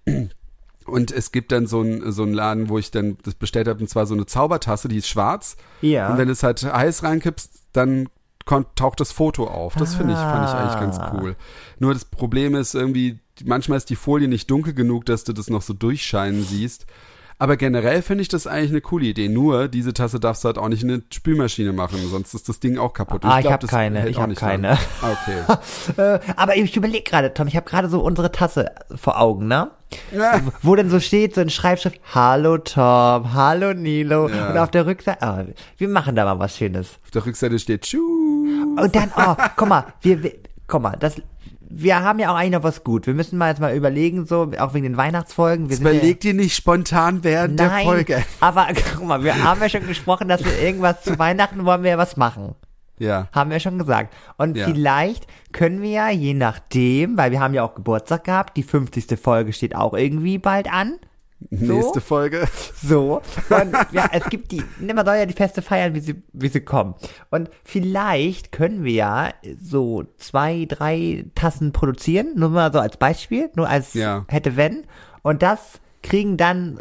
Und 0.87 1.11
es 1.13 1.33
gibt 1.33 1.51
dann 1.51 1.67
so 1.67 1.81
einen 1.81 2.13
so 2.13 2.25
einen 2.25 2.35
Laden, 2.35 2.69
wo 2.69 2.79
ich 2.79 2.91
dann 2.91 3.17
das 3.23 3.35
bestellt 3.35 3.69
habe, 3.69 3.81
und 3.81 3.89
zwar 3.89 4.05
so 4.05 4.13
eine 4.15 4.27
Zaubertasse, 4.27 4.87
die 4.89 4.99
ist 4.99 5.09
schwarz. 5.09 5.57
Ja. 5.81 6.11
Und 6.11 6.19
wenn 6.19 6.29
es 6.29 6.43
halt 6.43 6.63
heiß 6.63 7.03
reinkippst, 7.03 7.51
dann 7.73 8.11
kon- 8.45 8.67
taucht 8.77 9.01
das 9.01 9.11
Foto 9.11 9.47
auf. 9.47 9.77
Das 9.77 9.95
finde 9.95 10.13
ich, 10.13 10.19
fand 10.19 10.47
ich 10.47 10.55
eigentlich 10.55 10.81
ganz 10.81 10.99
Ah. 10.99 11.19
cool. 11.19 11.37
Nur 11.79 11.95
das 11.95 12.05
Problem 12.05 12.55
ist 12.55 12.75
irgendwie, 12.75 13.19
manchmal 13.47 13.79
ist 13.79 13.89
die 13.89 13.97
Folie 13.97 14.29
nicht 14.29 14.51
dunkel 14.51 14.75
genug, 14.75 15.07
dass 15.07 15.25
du 15.25 15.33
das 15.33 15.49
noch 15.49 15.63
so 15.63 15.73
durchscheinen 15.73 16.43
siehst. 16.45 16.85
Aber 17.45 17.59
generell 17.59 18.01
finde 18.01 18.23
ich 18.23 18.29
das 18.29 18.47
eigentlich 18.47 18.71
eine 18.71 18.81
coole 18.81 19.05
Idee. 19.05 19.29
Nur, 19.29 19.69
diese 19.69 19.93
Tasse 19.93 20.19
darfst 20.19 20.45
du 20.45 20.47
halt 20.47 20.57
auch 20.57 20.71
nicht 20.71 20.83
in 20.83 20.91
eine 20.91 21.03
Spülmaschine 21.13 21.75
machen, 21.75 21.99
sonst 22.09 22.33
ist 22.33 22.49
das 22.49 22.59
Ding 22.59 22.79
auch 22.79 22.95
kaputt. 22.95 23.23
Ah, 23.23 23.37
ich 23.37 23.43
glaub, 23.43 23.53
hab 23.53 23.61
das 23.61 23.69
keine, 23.69 24.09
ich 24.09 24.17
auch 24.17 24.23
hab 24.23 24.29
nicht 24.31 24.41
keine. 24.41 24.79
Ah, 25.03 25.13
okay. 25.13 25.43
Äh, 26.03 26.21
aber 26.37 26.57
ich 26.57 26.75
überlege 26.75 27.05
gerade, 27.05 27.35
Tom, 27.35 27.47
ich 27.47 27.57
habe 27.57 27.69
gerade 27.69 27.91
so 27.91 28.01
unsere 28.01 28.33
Tasse 28.33 28.71
vor 28.97 29.21
Augen, 29.21 29.47
ne? 29.47 29.71
Ja. 30.11 30.41
Wo 30.63 30.75
denn 30.75 30.89
so 30.89 30.99
steht, 31.01 31.35
so 31.35 31.43
in 31.43 31.51
Schreibschrift, 31.51 32.01
Hallo 32.15 32.57
Tom, 32.57 33.35
Hallo 33.35 33.75
Nilo. 33.75 34.31
Ja. 34.31 34.51
Und 34.51 34.59
auf 34.59 34.71
der 34.71 34.87
Rückseite, 34.87 35.23
ah, 35.23 35.45
wir 35.77 35.89
machen 35.89 36.17
da 36.17 36.25
mal 36.25 36.39
was 36.39 36.57
Schönes. 36.57 36.99
Auf 37.05 37.11
der 37.11 37.27
Rückseite 37.27 37.59
steht 37.59 37.83
Tschu. 37.83 37.99
Und 37.99 38.97
dann, 38.97 39.13
oh, 39.17 39.35
guck 39.57 39.69
mal, 39.69 39.85
wir, 40.01 40.23
wir 40.23 40.33
guck 40.67 40.81
mal, 40.81 40.97
das, 40.99 41.21
wir 41.77 42.01
haben 42.03 42.19
ja 42.19 42.31
auch 42.31 42.37
eigentlich 42.37 42.53
noch 42.53 42.63
was 42.63 42.85
gut. 42.85 43.07
Wir 43.07 43.15
müssen 43.15 43.37
mal 43.39 43.49
jetzt 43.51 43.61
mal 43.61 43.75
überlegen, 43.75 44.27
so, 44.27 44.51
auch 44.59 44.75
wegen 44.75 44.85
den 44.85 44.97
Weihnachtsfolgen. 44.97 45.69
Wir 45.69 45.77
sind 45.77 45.87
ja- 45.87 45.93
Überleg 45.93 46.21
dir 46.21 46.35
nicht 46.35 46.55
spontan 46.55 47.25
während 47.25 47.59
der 47.59 47.69
Nein, 47.69 47.85
Folge. 47.85 48.25
aber 48.41 48.69
guck 48.97 49.05
mal, 49.07 49.23
wir 49.25 49.43
haben 49.43 49.61
ja 49.61 49.69
schon 49.69 49.87
gesprochen, 49.87 50.29
dass 50.29 50.45
wir 50.45 50.59
irgendwas 50.61 51.03
zu 51.03 51.19
Weihnachten 51.19 51.65
wollen 51.65 51.83
wir 51.83 51.91
ja 51.93 51.99
was 51.99 52.17
machen. 52.17 52.55
Ja. 52.99 53.27
Haben 53.33 53.51
wir 53.51 53.59
schon 53.59 53.79
gesagt. 53.79 54.15
Und 54.37 54.57
Ja. 54.57 54.67
vielleicht 54.67 55.27
können 55.53 55.83
wir 55.83 55.91
ja, 55.91 56.11
je 56.11 56.33
nachdem, 56.33 57.19
weil 57.19 57.33
wir 57.33 57.41
haben 57.41 57.53
ja 57.55 57.65
auch 57.65 57.75
Geburtstag 57.75 58.25
gehabt, 58.25 58.57
die 58.57 58.63
50. 58.63 59.19
Folge 59.21 59.53
steht 59.53 59.75
auch 59.75 59.95
irgendwie 59.95 60.39
bald 60.39 60.73
an. 60.73 60.99
Nächste 61.51 62.01
Folge. 62.01 62.47
So. 62.83 63.23
Und 63.51 63.73
ja, 63.93 64.09
es 64.13 64.25
gibt 64.31 64.53
die, 64.53 64.63
man 64.81 65.05
soll 65.07 65.17
ja 65.17 65.27
die 65.27 65.35
Feste 65.35 65.63
feiern, 65.63 65.95
wie 65.95 66.01
sie, 66.01 66.23
wie 66.33 66.49
sie 66.49 66.61
kommen. 66.61 66.95
Und 67.31 67.49
vielleicht 67.65 68.53
können 68.53 68.85
wir 68.85 68.93
ja 68.93 69.29
so 69.63 70.05
zwei, 70.19 70.67
drei 70.69 71.25
Tassen 71.35 71.73
produzieren, 71.73 72.33
nur 72.37 72.51
mal 72.51 72.73
so 72.73 72.79
als 72.81 72.97
Beispiel, 72.97 73.51
nur 73.57 73.69
als 73.69 73.95
Ja. 73.95 74.25
hätte 74.29 74.57
wenn. 74.57 74.85
Und 75.23 75.43
das 75.43 75.81
kriegen 76.03 76.37
dann 76.37 76.81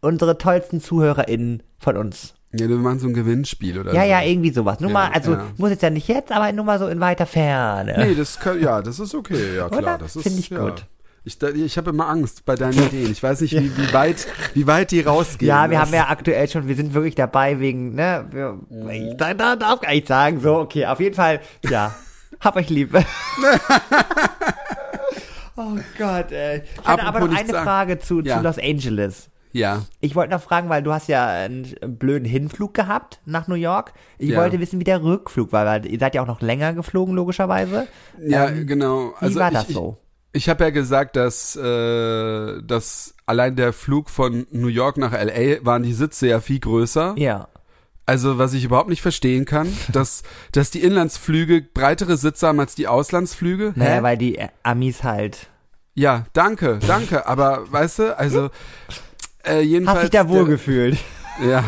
unsere 0.00 0.38
tollsten 0.38 0.80
ZuhörerInnen 0.80 1.62
von 1.78 1.96
uns. 1.96 2.34
Ja, 2.52 2.66
wir 2.68 2.76
machen 2.76 2.98
so 2.98 3.08
ein 3.08 3.14
Gewinnspiel 3.14 3.78
oder 3.78 3.92
Ja, 3.92 4.02
so. 4.02 4.08
ja, 4.08 4.22
irgendwie 4.22 4.50
sowas. 4.50 4.80
Nur 4.80 4.90
Ja, 4.90 4.94
mal, 4.94 5.10
also 5.12 5.32
ja. 5.32 5.44
muss 5.58 5.70
jetzt 5.70 5.82
ja 5.82 5.90
nicht 5.90 6.08
jetzt, 6.08 6.32
aber 6.32 6.50
nur 6.52 6.64
mal 6.64 6.78
so 6.78 6.88
in 6.88 6.98
weiter 6.98 7.26
Ferne. 7.26 7.94
Nee, 7.98 8.14
das 8.14 8.38
kann, 8.40 8.58
ja, 8.60 8.80
das 8.80 8.98
ist 9.00 9.14
okay, 9.14 9.56
ja 9.56 9.68
klar. 9.68 9.80
Oder? 9.82 9.98
Das 9.98 10.16
ist, 10.16 10.22
Find 10.22 10.38
ich 10.38 10.48
ja. 10.48 10.58
gut. 10.58 10.86
Ich, 11.28 11.42
ich 11.42 11.76
habe 11.76 11.90
immer 11.90 12.08
Angst 12.08 12.44
bei 12.46 12.54
deinen 12.54 12.78
Ideen. 12.86 13.12
Ich 13.12 13.22
weiß 13.22 13.42
nicht, 13.42 13.52
wie, 13.54 13.76
wie, 13.76 13.92
weit, 13.92 14.26
wie 14.54 14.66
weit 14.66 14.90
die 14.90 15.02
rausgehen. 15.02 15.48
Ja, 15.48 15.68
wir 15.70 15.78
Das- 15.78 15.86
haben 15.88 15.94
ja 15.94 16.08
aktuell 16.08 16.48
schon, 16.48 16.66
wir 16.66 16.74
sind 16.74 16.94
wirklich 16.94 17.14
dabei 17.14 17.60
wegen, 17.60 17.94
ne, 17.94 18.26
wir, 18.30 18.58
Mhm. 18.70 18.88
ich 18.90 19.16
da, 19.16 19.34
da 19.34 19.54
darf 19.56 19.80
gar 19.80 19.90
nicht 19.92 20.06
sagen, 20.08 20.40
so, 20.40 20.56
okay, 20.56 20.86
auf 20.86 21.00
jeden 21.00 21.14
Fall, 21.14 21.40
ja, 21.68 21.94
hab 22.40 22.56
euch 22.56 22.70
lieb. 22.70 22.94
oh 25.56 25.76
Gott, 25.98 26.32
ey. 26.32 26.62
Ich 26.80 26.86
hatte 26.88 27.02
aber 27.04 27.20
noch 27.20 27.36
eine. 27.36 27.48
Frage 27.52 27.98
zu, 27.98 28.20
Ja. 28.22 28.38
zu 28.38 28.42
Los 28.44 28.58
Angeles. 28.58 29.28
Ja, 29.52 29.82
Ich 30.00 30.14
wollte 30.14 30.32
noch 30.34 30.42
fragen, 30.42 30.68
weil 30.68 30.82
du 30.82 30.92
hast 30.92 31.08
ja 31.08 31.26
einen 31.26 31.74
blöden 31.98 32.28
Hinflug 32.28 32.74
gehabt 32.74 33.18
nach 33.24 33.48
New 33.48 33.54
York. 33.54 33.92
Ich 34.18 34.28
Ja. 34.30 34.38
wollte 34.40 34.60
wissen, 34.60 34.78
wie 34.78 34.84
der 34.84 35.02
Rückflug 35.02 35.52
war, 35.52 35.64
weil 35.64 35.86
ihr 35.86 35.98
seid 35.98 36.14
ja 36.14 36.22
auch 36.22 36.26
noch 36.26 36.42
länger 36.42 36.74
geflogen, 36.74 37.14
logischerweise. 37.14 37.88
ja, 38.22 38.48
Ähm, 38.48 38.66
genau. 38.66 39.14
Wie 39.18 39.24
Also 39.24 39.40
war 39.40 39.48
ich, 39.48 39.54
das 39.58 39.68
so? 39.68 39.96
Ich 40.32 40.48
habe 40.48 40.64
ja 40.64 40.70
gesagt, 40.70 41.16
dass, 41.16 41.56
äh, 41.56 42.62
dass 42.62 43.14
allein 43.26 43.56
der 43.56 43.72
Flug 43.72 44.10
von 44.10 44.46
New 44.50 44.68
York 44.68 44.96
nach 44.98 45.12
LA 45.12 45.64
waren 45.64 45.82
die 45.82 45.92
Sitze 45.94 46.28
ja 46.28 46.40
viel 46.40 46.60
größer. 46.60 47.14
Ja. 47.16 47.48
Also 48.06 48.38
was 48.38 48.52
ich 48.54 48.64
überhaupt 48.64 48.88
nicht 48.88 49.02
verstehen 49.02 49.44
kann, 49.44 49.68
dass, 49.92 50.22
dass 50.52 50.70
die 50.70 50.82
Inlandsflüge 50.82 51.62
breitere 51.62 52.16
Sitze 52.16 52.46
haben 52.46 52.60
als 52.60 52.74
die 52.74 52.88
Auslandsflüge. 52.88 53.72
Naja, 53.74 53.96
Hä? 53.96 54.02
weil 54.02 54.16
die 54.18 54.38
Amis 54.62 55.02
halt. 55.02 55.48
Ja, 55.94 56.26
danke, 56.32 56.78
danke. 56.86 57.26
Aber 57.26 57.70
weißt 57.72 57.98
du, 58.00 58.18
also 58.18 58.50
äh, 59.44 59.60
jedenfalls. 59.60 59.96
Hast 59.98 60.04
dich 60.04 60.10
da 60.10 60.24
der- 60.24 60.28
wohl 60.32 60.44
gefühlt? 60.46 60.98
Ja. 61.40 61.62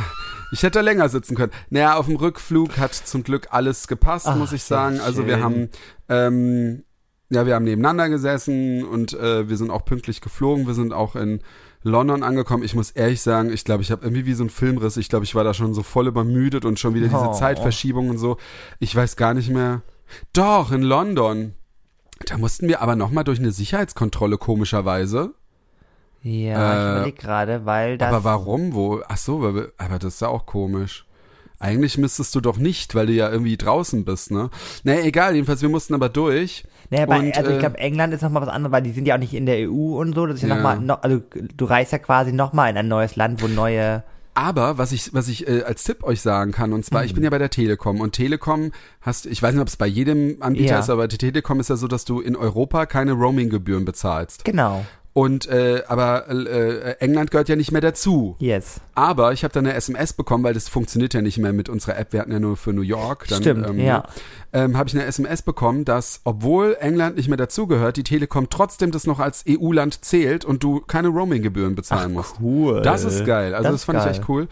Ich 0.53 0.65
hätte 0.65 0.81
länger 0.81 1.09
sitzen 1.09 1.37
können. 1.37 1.53
Naja, 1.69 1.95
auf 1.95 2.07
dem 2.07 2.17
Rückflug 2.17 2.77
hat 2.77 2.93
zum 2.93 3.23
Glück 3.23 3.47
alles 3.53 3.87
gepasst, 3.87 4.27
Ach, 4.27 4.35
muss 4.35 4.53
ich 4.53 4.65
sagen. 4.65 4.99
Also 4.99 5.27
wir 5.29 5.41
haben, 5.41 5.69
ähm, 6.09 6.83
ja, 7.31 7.47
wir 7.47 7.55
haben 7.55 7.65
nebeneinander 7.65 8.09
gesessen 8.09 8.85
und 8.85 9.13
äh, 9.15 9.49
wir 9.49 9.57
sind 9.57 9.71
auch 9.71 9.85
pünktlich 9.85 10.21
geflogen. 10.21 10.67
Wir 10.67 10.75
sind 10.75 10.93
auch 10.93 11.15
in 11.17 11.41
London 11.83 12.23
angekommen. 12.23 12.63
Ich 12.65 12.75
muss 12.75 12.91
ehrlich 12.91 13.23
sagen, 13.23 13.51
ich 13.53 13.65
glaube, 13.65 13.83
ich 13.83 13.91
habe 13.91 14.05
irgendwie 14.05 14.27
wie 14.27 14.35
so 14.35 14.45
ein 14.45 14.51
Filmriss. 14.51 14.97
Ich 14.97 15.09
glaube, 15.09 15.25
ich 15.25 15.35
war 15.35 15.45
da 15.45 15.55
schon 15.55 15.73
so 15.73 15.83
voll 15.83 16.09
übermüdet 16.09 16.65
und 16.65 16.79
schon 16.79 16.95
wieder 16.95 17.07
diese 17.07 17.29
Oh. 17.31 17.33
Zeitverschiebung 17.33 18.11
und 18.11 18.19
so. 18.19 18.37
Ich 18.81 18.95
weiß 18.95 19.17
gar 19.17 19.33
nicht 19.35 19.49
mehr. 19.51 19.83
Doch, 20.33 20.73
in 20.73 20.83
London. 20.83 21.55
Da 22.27 22.37
mussten 22.37 22.69
wir 22.69 22.83
aber 22.83 22.97
nochmal 22.97 23.25
durch 23.25 23.39
eine 23.39 23.53
Sicherheitskontrolle, 23.53 24.37
komischerweise. 24.37 25.33
Ja, 26.23 26.73
ich 26.73 26.79
Äh, 26.79 26.93
überleg 26.99 27.19
gerade, 27.19 27.65
weil 27.65 27.97
das. 27.97 28.09
Aber 28.09 28.25
warum? 28.25 28.75
Wo? 28.75 29.01
Ach 29.09 29.17
so, 29.17 29.39
aber 29.79 29.99
das 29.99 30.15
ist 30.15 30.21
ja 30.21 30.29
auch 30.29 30.45
komisch. 30.47 31.07
Eigentlich 31.59 31.99
müsstest 31.99 32.35
du 32.35 32.41
doch 32.41 32.57
nicht, 32.57 32.95
weil 32.95 33.07
du 33.07 33.13
ja 33.13 33.31
irgendwie 33.31 33.57
draußen 33.59 34.05
bist, 34.05 34.31
ne? 34.31 34.49
Naja, 34.83 35.03
egal, 35.03 35.35
jedenfalls, 35.35 35.61
wir 35.63 35.69
mussten 35.69 35.95
aber 35.95 36.09
durch. 36.09 36.65
Naja, 36.91 37.07
bei, 37.07 37.19
und, 37.21 37.37
also 37.37 37.51
ich 37.51 37.57
äh, 37.57 37.61
glaube, 37.61 37.79
England 37.79 38.13
ist 38.15 38.23
nochmal 38.23 38.43
was 38.43 38.49
anderes, 38.49 38.73
weil 38.73 38.83
die 38.83 38.91
sind 38.93 39.07
ja 39.07 39.15
auch 39.15 39.19
nicht 39.21 39.33
in 39.35 39.47
der 39.47 39.71
EU 39.71 39.99
und 40.01 40.15
so. 40.15 40.27
Das 40.27 40.37
ist 40.37 40.43
ja, 40.43 40.49
Ja. 40.49 40.57
nochmal, 40.57 40.81
noch, 40.81 41.03
also 41.03 41.23
du 41.57 41.65
reist 41.65 41.93
ja 41.93 41.99
quasi 41.99 42.33
nochmal 42.33 42.71
in 42.71 42.77
ein 42.77 42.89
neues 42.89 43.17
Land, 43.17 43.43
wo 43.43 43.49
neue. 43.49 44.03
Aber 44.35 44.79
was 44.79 44.93
ich, 44.93 45.13
was 45.13 45.29
ich 45.29 45.47
äh, 45.49 45.63
als 45.63 45.85
Tipp 45.85 46.03
euch 46.05 46.21
sagen 46.21 46.53
kann, 46.53 46.73
und 46.73 46.85
zwar, 46.85 47.05
ich 47.05 47.13
Mhm. 47.13 47.17
bin 47.17 47.25
ja 47.25 47.31
bei 47.31 47.39
der 47.39 47.51
Telekom 47.51 48.01
und 48.01 48.13
Telekom 48.13 48.73
hast, 49.01 49.27
ich 49.27 49.43
weiß 49.43 49.53
nicht, 49.55 49.63
ob 49.63 49.69
es 49.69 49.77
bei 49.77 49.87
jedem 49.87 50.37
Anbieter 50.41 50.75
Ja. 50.75 50.79
ist, 50.81 50.91
aber 50.91 51.09
die 51.09 51.19
Telekom 51.19 51.61
ist 51.61 51.71
ja 51.71 51.77
so, 51.77 51.89
dass 51.89 52.05
du 52.05 52.21
in 52.21 52.37
Europa 52.37 52.87
keine 52.87 53.13
Roaming-Gebühren 53.13 53.85
bezahlst. 53.85 54.45
Genau. 54.45 54.85
Und 55.13 55.49
äh, 55.49 55.83
aber 55.89 56.29
äh, 56.31 56.93
England 57.01 57.33
gehört 57.33 57.49
ja 57.49 57.57
nicht 57.57 57.73
mehr 57.73 57.81
dazu. 57.81 58.37
Yes. 58.39 58.81
Aber 58.95 59.33
ich 59.33 59.43
habe 59.43 59.53
dann 59.53 59.67
eine 59.67 59.75
SMS 59.75 60.13
bekommen, 60.13 60.45
weil 60.45 60.55
das 60.55 60.69
funktioniert 60.69 61.15
ja 61.15 61.21
nicht 61.21 61.37
mehr 61.37 61.53
mit 61.53 61.69
unserer 61.69 61.99
App. 61.99 62.13
Wir 62.13 62.21
hatten 62.21 62.31
ja 62.31 62.39
nur 62.39 62.57
für 62.57 62.73
New 62.73 62.83
York. 62.83 63.27
Dann, 63.29 63.43
Stimmt, 63.43 63.69
ähm, 63.69 63.81
ja. 63.81 64.05
Ähm, 64.53 64.77
habe 64.77 64.89
ich 64.89 64.95
eine 64.97 65.05
SMS 65.05 65.43
bekommen, 65.43 65.85
dass, 65.85 66.21
obwohl 66.25 66.77
England 66.81 67.17
nicht 67.17 67.29
mehr 67.29 67.37
dazugehört, 67.37 67.97
die 67.97 68.03
Telekom 68.03 68.51
trotzdem 68.51 68.91
das 68.91 69.07
noch 69.07 69.21
als 69.21 69.45
EU-Land 69.49 70.05
zählt 70.05 70.45
und 70.45 70.63
du 70.65 70.81
keine 70.81 71.09
Roaming-Gebühren 71.09 71.75
bezahlen 71.77 72.13
musst. 72.15 72.35
Cool. 72.41 72.83
Das 72.83 73.05
ist 73.05 73.25
geil. 73.25 73.55
Also 73.55 73.69
das, 73.71 73.77
ist 73.83 73.85
fand 73.85 73.99
geil. 74.01 74.11
ich 74.11 74.19
echt 74.19 74.29
cool. 74.29 74.49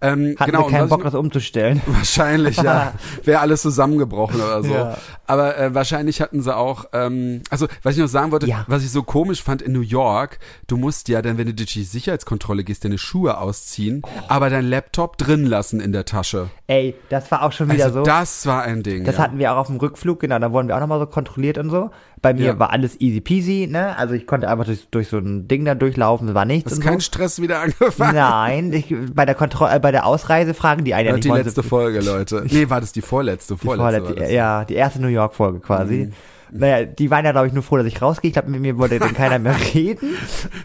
Ähm, 0.00 0.36
Hatten 0.38 0.50
genau, 0.50 0.64
wir 0.66 0.70
keinen 0.78 0.88
Bock, 0.88 1.00
ich 1.00 1.04
das 1.04 1.14
umzustellen. 1.14 1.80
wahrscheinlich, 1.86 2.56
ja. 2.56 2.94
Wäre 3.24 3.40
alles 3.40 3.62
zusammengebrochen 3.62 4.40
oder 4.40 4.62
so. 4.64 4.72
Ja. 4.72 4.96
Aber 5.26 5.56
äh, 5.58 5.74
wahrscheinlich 5.74 6.20
hatten 6.20 6.42
sie 6.42 6.54
auch, 6.56 6.86
ähm, 6.92 7.42
also 7.50 7.68
was 7.82 7.94
ich 7.94 8.00
noch 8.00 8.08
sagen 8.08 8.32
wollte, 8.32 8.46
Ja. 8.46 8.64
was 8.68 8.82
ich 8.82 8.90
so 8.90 9.02
komisch 9.02 9.42
fand 9.42 9.62
in 9.62 9.72
New 9.72 9.80
York, 9.80 10.38
du 10.66 10.76
musst 10.76 11.08
ja 11.08 11.22
dann, 11.22 11.38
wenn 11.38 11.46
du 11.46 11.54
durch 11.54 11.72
die 11.74 11.84
Sicherheitskontrolle 11.84 12.64
gehst, 12.64 12.84
deine 12.84 12.98
Schuhe 12.98 13.38
ausziehen, 13.38 14.02
aber 14.28 14.50
dein 14.50 14.64
Laptop 14.64 15.18
drin 15.18 15.44
lassen 15.46 15.78
in 15.80 15.92
der 15.92 16.04
Tasche. 16.04 16.50
Ey, 16.66 16.94
das 17.10 17.30
war 17.30 17.42
auch 17.42 17.52
schon 17.52 17.70
wieder 17.70 17.84
Also 17.84 18.00
so. 18.00 18.04
das 18.04 18.46
war 18.46 18.62
ein 18.62 18.82
Ding. 18.82 19.04
Das 19.04 19.16
ja. 19.16 19.22
hatten 19.22 19.38
wir 19.38 19.41
auch 19.48 19.56
auf 19.56 19.66
dem 19.66 19.76
Rückflug, 19.76 20.20
genau, 20.20 20.38
da 20.38 20.52
wurden 20.52 20.68
wir 20.68 20.76
auch 20.76 20.80
nochmal 20.80 20.98
so 21.00 21.06
kontrolliert 21.06 21.58
und 21.58 21.70
so. 21.70 21.90
Bei 22.20 22.32
mir 22.34 22.46
Ja. 22.46 22.58
war 22.58 22.70
alles 22.70 23.00
easy 23.00 23.20
peasy, 23.20 23.68
ne? 23.70 23.96
Also 23.96 24.14
ich 24.14 24.26
konnte 24.26 24.48
einfach 24.48 24.64
durch, 24.64 24.86
durch 24.90 25.08
so 25.08 25.18
ein 25.18 25.48
Ding 25.48 25.64
da 25.64 25.74
durchlaufen, 25.74 26.34
war 26.34 26.44
nichts 26.44 26.72
Ist 26.72 26.80
kein 26.82 26.94
so. 26.94 27.00
Stress 27.00 27.40
wieder 27.42 27.60
angefangen. 27.60 28.14
Nein, 28.14 28.72
ich, 28.72 28.94
bei 29.14 29.24
der 29.26 29.34
Kontrolle, 29.34 29.74
äh, 29.74 29.80
bei 29.80 29.90
der 29.90 30.06
Ausreise 30.06 30.54
fragen 30.54 30.84
die 30.84 30.94
einen 30.94 31.08
ja 31.08 31.12
nicht. 31.14 31.24
die 31.24 31.28
letzte 31.30 31.62
sie- 31.62 31.68
Folge, 31.68 32.00
Leute. 32.00 32.44
Nee, 32.48 32.70
war 32.70 32.80
das 32.80 32.92
die 32.92 33.02
vorletzte? 33.02 33.54
die 33.54 33.60
Vorletzte 33.64 33.92
vorletzte, 33.92 34.16
war 34.16 34.22
das. 34.26 34.32
ja, 34.32 34.64
die 34.64 34.74
erste 34.74 35.00
New 35.02 35.08
York 35.08 35.34
Folge 35.34 35.60
quasi. 35.60 36.06
Mhm. 36.06 36.12
Naja, 36.54 36.84
die 36.84 37.10
waren 37.10 37.24
ja, 37.24 37.32
glaube 37.32 37.46
ich, 37.46 37.52
nur 37.54 37.62
froh, 37.62 37.78
dass 37.78 37.86
ich 37.86 38.02
rausgehe. 38.02 38.28
Ich 38.28 38.34
glaube, 38.34 38.50
mit 38.50 38.60
mir 38.60 38.76
wollte 38.76 38.98
dann 38.98 39.14
keiner 39.14 39.38
mehr 39.38 39.56
reden. 39.74 40.16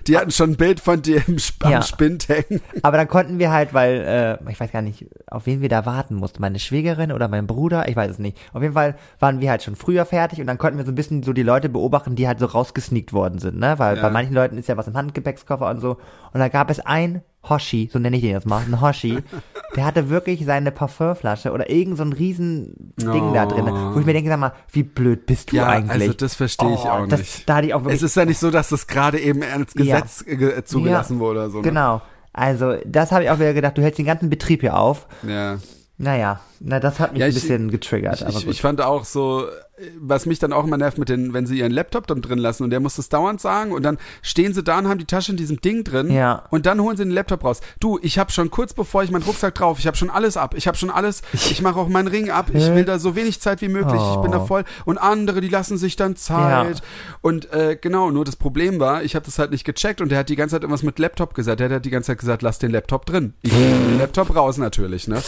Die 0.06 0.18
hatten 0.18 0.32
schon 0.32 0.52
ein 0.52 0.56
Bild 0.58 0.80
von 0.82 1.02
dir 1.02 1.22
im 1.28 1.38
Sp 1.40 1.64
Ja. 1.70 1.78
am 1.78 1.82
Spind 1.84 2.28
hängen. 2.28 2.62
Aber 2.84 2.98
dann 2.98 3.08
konnten 3.08 3.40
wir 3.40 3.52
halt, 3.52 3.74
weil, 3.74 4.40
äh, 4.46 4.52
ich 4.52 4.60
weiß 4.60 4.72
gar 4.72 4.82
nicht, 4.82 5.06
auf 5.28 5.46
wen 5.46 5.62
wir 5.62 5.70
da 5.70 5.86
warten 5.86 6.16
mussten. 6.16 6.42
Meine 6.42 6.60
Schwägerin 6.60 7.12
oder 7.14 7.28
mein 7.30 7.48
Bruder, 7.48 7.88
ich 7.88 7.96
weiß 7.96 8.12
es 8.12 8.20
nicht. 8.20 8.38
Auf 8.54 8.62
jeden 8.62 8.74
Fall 8.74 8.96
waren 9.20 9.40
wir 9.40 9.50
halt 9.50 9.64
schon 9.64 9.76
früher 9.78 10.06
fertig 10.06 10.42
und 10.42 10.48
dann 10.48 10.58
konnten 10.58 10.78
wir 10.78 10.86
so 10.86 10.92
ein 10.92 10.96
bisschen 10.96 11.24
so 11.24 11.32
die 11.34 11.44
Leute 11.44 11.70
beobachten, 11.70 12.16
die 12.16 12.28
halt 12.28 12.40
so 12.40 12.48
rausgesneakt 12.48 13.14
worden 13.14 13.40
sind, 13.40 13.58
ne? 13.58 13.76
Weil 13.80 13.96
Ja. 13.96 14.02
bei 14.02 14.10
manchen 14.10 14.34
Leuten 14.34 14.58
ist 14.58 14.68
ja 14.68 14.76
was 14.78 14.88
im 14.88 14.96
Handgepäckskoffer 14.98 15.70
und 15.70 15.80
so. 15.80 15.92
Und 16.34 16.40
da 16.40 16.50
gab 16.50 16.70
es 16.70 16.80
ein 16.82 17.22
Hoshi, 17.50 17.90
so 17.92 18.00
nenne 18.00 18.18
ich 18.18 18.22
den 18.24 18.32
jetzt 18.32 18.46
mal, 18.48 18.62
ein 18.66 18.82
Hoshi, 18.82 19.20
der 19.76 19.86
hatte 19.86 20.10
wirklich 20.10 20.46
seine 20.46 20.72
Parfümflasche 20.72 21.52
oder 21.52 21.70
irgend 21.70 21.98
so 21.98 22.04
ein 22.04 22.14
riesen 22.14 22.94
Ding 22.98 23.34
da 23.34 23.46
drin, 23.46 23.66
wo 23.94 24.00
ich 24.00 24.06
mir 24.06 24.14
denke, 24.14 24.30
sag 24.30 24.40
mal, 24.40 24.54
wie 24.72 24.84
blöd 24.84 25.26
bist 25.26 25.52
du 25.52 25.58
Ja, 25.58 25.68
eigentlich? 25.68 25.92
also 26.10 26.14
das 26.14 26.36
verstehe 26.36 26.74
ich 26.74 26.80
Oh, 26.86 26.90
auch 26.90 27.08
das, 27.08 27.20
nicht. 27.20 27.50
Da 27.50 27.56
hatte 27.56 27.68
ich 27.68 27.74
auch 27.74 27.82
wirklich 27.82 27.96
Es 27.98 28.04
ist 28.04 28.16
ja 28.16 28.26
nicht 28.26 28.40
so, 28.40 28.52
dass 28.52 28.70
das 28.70 28.88
gerade 28.88 29.20
eben 29.20 29.42
als 29.44 29.74
Ja. 29.76 30.00
Gesetz 30.00 30.24
äh, 30.28 30.64
zugelassen 30.64 31.14
Ja, 31.16 31.20
wurde 31.20 31.40
oder 31.40 31.50
so. 31.50 31.58
Ne? 31.58 31.64
Genau. 31.64 32.02
Also, 32.34 32.76
das 32.86 33.12
habe 33.12 33.24
ich 33.24 33.30
auch 33.32 33.40
wieder 33.40 33.54
gedacht, 33.54 33.78
du 33.78 33.82
hältst 33.82 33.98
den 33.98 34.06
ganzen 34.06 34.30
Betrieb 34.30 34.62
hier 34.62 34.78
auf. 34.78 35.08
Ja. 35.28 35.58
Naja, 35.98 36.40
na, 36.60 36.80
das 36.80 37.00
hat 37.00 37.14
mich 37.14 37.20
Ja, 37.22 37.26
ein 37.26 37.30
ich- 37.30 37.36
bisschen 37.36 37.72
getriggert. 37.72 38.16
Ich, 38.22 38.28
aber 38.28 38.38
ich, 38.38 38.48
ich 38.48 38.62
fand 38.62 38.80
auch 38.82 39.04
so, 39.06 39.46
was 40.00 40.26
mich 40.26 40.40
dann 40.40 40.54
auch 40.54 40.66
immer 40.66 40.78
nervt 40.78 40.98
mit 40.98 41.10
den, 41.10 41.34
wenn 41.34 41.46
sie 41.46 41.60
ihren 41.60 41.72
Laptop 41.72 42.08
dann 42.08 42.22
drin 42.22 42.40
lassen 42.40 42.64
und 42.64 42.72
der 42.72 42.80
muss 42.80 42.96
das 42.96 43.10
dauernd 43.10 43.40
sagen 43.40 43.72
und 43.72 43.84
dann 43.84 43.98
stehen 44.22 44.54
sie 44.54 44.64
da 44.64 44.80
und 44.80 44.88
haben 44.88 44.98
die 44.98 45.06
Tasche 45.06 45.32
in 45.32 45.38
diesem 45.38 45.62
Ding 45.62 45.84
drin 45.84 46.12
Ja. 46.12 46.44
und 46.50 46.66
dann 46.66 46.82
holen 46.82 46.98
sie 46.98 47.04
den 47.04 47.12
Laptop 47.12 47.44
raus. 47.44 47.62
Du, 47.80 48.00
ich 48.02 48.18
habe 48.18 48.32
schon 48.32 48.50
kurz 48.50 48.74
bevor 48.74 49.04
ich 49.04 49.12
meinen 49.12 49.24
Rucksack 49.24 49.54
drauf, 49.56 49.78
ich 49.80 49.86
habe 49.88 49.96
schon 49.98 50.10
alles 50.10 50.36
ab, 50.38 50.56
ich 50.58 50.68
habe 50.68 50.78
schon 50.78 50.90
alles, 50.90 51.22
ich 51.34 51.62
mache 51.62 51.80
auch 51.80 51.88
meinen 51.90 52.08
Ring 52.08 52.30
ab, 52.32 52.48
ich 52.54 52.74
will 52.74 52.86
da 52.86 52.98
so 53.00 53.16
wenig 53.16 53.40
Zeit 53.40 53.62
wie 53.62 53.70
möglich, 53.70 54.02
ich 54.14 54.22
bin 54.22 54.32
da 54.32 54.40
Oh. 54.40 54.46
voll 54.48 54.64
und 54.86 54.98
andere, 54.98 55.42
die 55.42 55.50
lassen 55.50 55.78
sich 55.78 55.96
dann 55.96 56.16
Zeit 56.16 56.78
Ja. 56.78 56.82
und 57.22 57.52
äh, 57.54 57.78
genau, 57.80 58.10
nur 58.12 58.26
das 58.26 58.36
Problem 58.36 58.80
war, 58.80 59.04
ich 59.04 59.16
habe 59.16 59.26
das 59.26 59.38
halt 59.40 59.52
nicht 59.52 59.64
gecheckt 59.64 60.02
und 60.02 60.10
der 60.10 60.20
hat 60.20 60.30
die 60.30 60.36
ganze 60.36 60.56
Zeit 60.56 60.64
irgendwas 60.64 60.84
mit 60.84 60.98
Laptop 61.00 61.34
gesagt, 61.34 61.60
der 61.60 61.70
hat 61.70 61.86
die 61.86 61.90
ganze 61.90 62.08
Zeit 62.08 62.18
gesagt, 62.20 62.42
lass 62.42 62.58
den 62.60 62.72
Laptop 62.72 63.06
drin. 63.06 63.34
Ich 63.44 63.52
den 63.52 63.98
Laptop 64.00 64.36
raus 64.36 64.58
natürlich, 64.58 65.08
ne? 65.08 65.22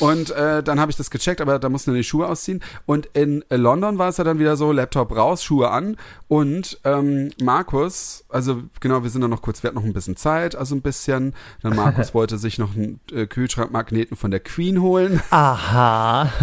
Und 0.00 0.30
äh, 0.30 0.62
dann 0.62 0.80
habe 0.80 0.90
ich 0.90 0.96
das 0.96 1.10
gecheckt, 1.10 1.40
aber 1.40 1.58
da 1.58 1.68
mussten 1.68 1.92
wir 1.92 1.98
die 1.98 2.04
Schuhe 2.04 2.26
ausziehen. 2.28 2.60
Und 2.86 3.06
in 3.12 3.44
äh, 3.50 3.56
London 3.90 3.98
war 3.98 4.08
es 4.08 4.16
ja 4.18 4.24
dann 4.24 4.38
wieder 4.38 4.56
so, 4.56 4.70
Laptop 4.70 5.14
raus, 5.16 5.42
Schuhe 5.42 5.70
an. 5.70 5.96
Und 6.28 6.78
ähm, 6.84 7.30
Markus, 7.42 8.24
also 8.28 8.62
genau, 8.78 9.02
wir 9.02 9.10
sind 9.10 9.20
dann 9.20 9.30
noch 9.30 9.42
kurz, 9.42 9.62
wir 9.62 9.68
hatten 9.68 9.78
noch 9.78 9.84
ein 9.84 9.92
bisschen 9.92 10.16
Zeit, 10.16 10.54
also 10.54 10.76
ein 10.76 10.82
bisschen. 10.82 11.34
Dann 11.62 11.74
Markus 11.74 12.14
wollte 12.14 12.38
sich 12.38 12.58
noch 12.58 12.76
einen 12.76 13.00
äh, 13.12 13.26
Kühlschrankmagneten 13.26 14.16
von 14.16 14.30
der 14.30 14.40
Queen 14.40 14.80
holen. 14.80 15.20
Aha. 15.30 16.30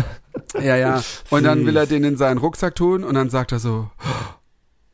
Ja, 0.54 0.76
ja. 0.76 1.02
Und 1.32 1.46
dann 1.46 1.66
will 1.66 1.76
er 1.76 1.88
den 1.88 2.04
in 2.04 2.16
seinen 2.16 2.38
Rucksack 2.38 2.76
tun 2.76 3.04
und 3.04 3.16
dann 3.16 3.32
sagt 3.32 3.52
er 3.54 3.58
so, 3.58 3.90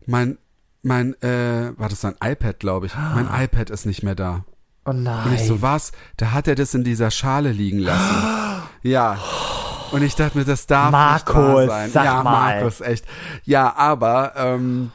mein, 0.05 0.37
mein, 0.83 1.21
äh, 1.21 1.73
war 1.75 1.89
das 1.89 1.99
sein 1.99 2.15
iPad, 2.23 2.61
glaube 2.61 2.85
ich. 2.85 2.93
Mein 2.95 3.27
iPad 3.29 3.69
ist 3.69 3.85
nicht 3.85 4.03
mehr 4.03 4.15
da. 4.15 4.45
Oh 4.85 4.91
Und 4.91 5.03
nein. 5.03 5.33
ich 5.33 5.45
so, 5.45 5.61
was? 5.61 5.91
Da 6.15 6.31
hat 6.31 6.47
er 6.47 6.55
das 6.55 6.73
in 6.73 6.85
dieser 6.85 7.11
Schale 7.11 7.51
liegen 7.51 7.79
lassen. 7.79 8.15
Ja. 8.83 9.17
Und 9.93 10.01
ich 10.01 10.15
dachte 10.15 10.39
mir, 10.39 10.43
das 10.43 10.65
darf 10.65 10.85
nicht 10.85 10.93
wahr 10.93 11.11
Markus, 11.11 11.67
sein. 11.67 11.91
sag 11.91 12.05
ja, 12.05 12.23
mal. 12.23 12.55
Markus, 12.55 12.81
echt. 12.81 13.05
Ja, 13.45 13.75
aber 13.75 14.33
ähm, 14.35 14.91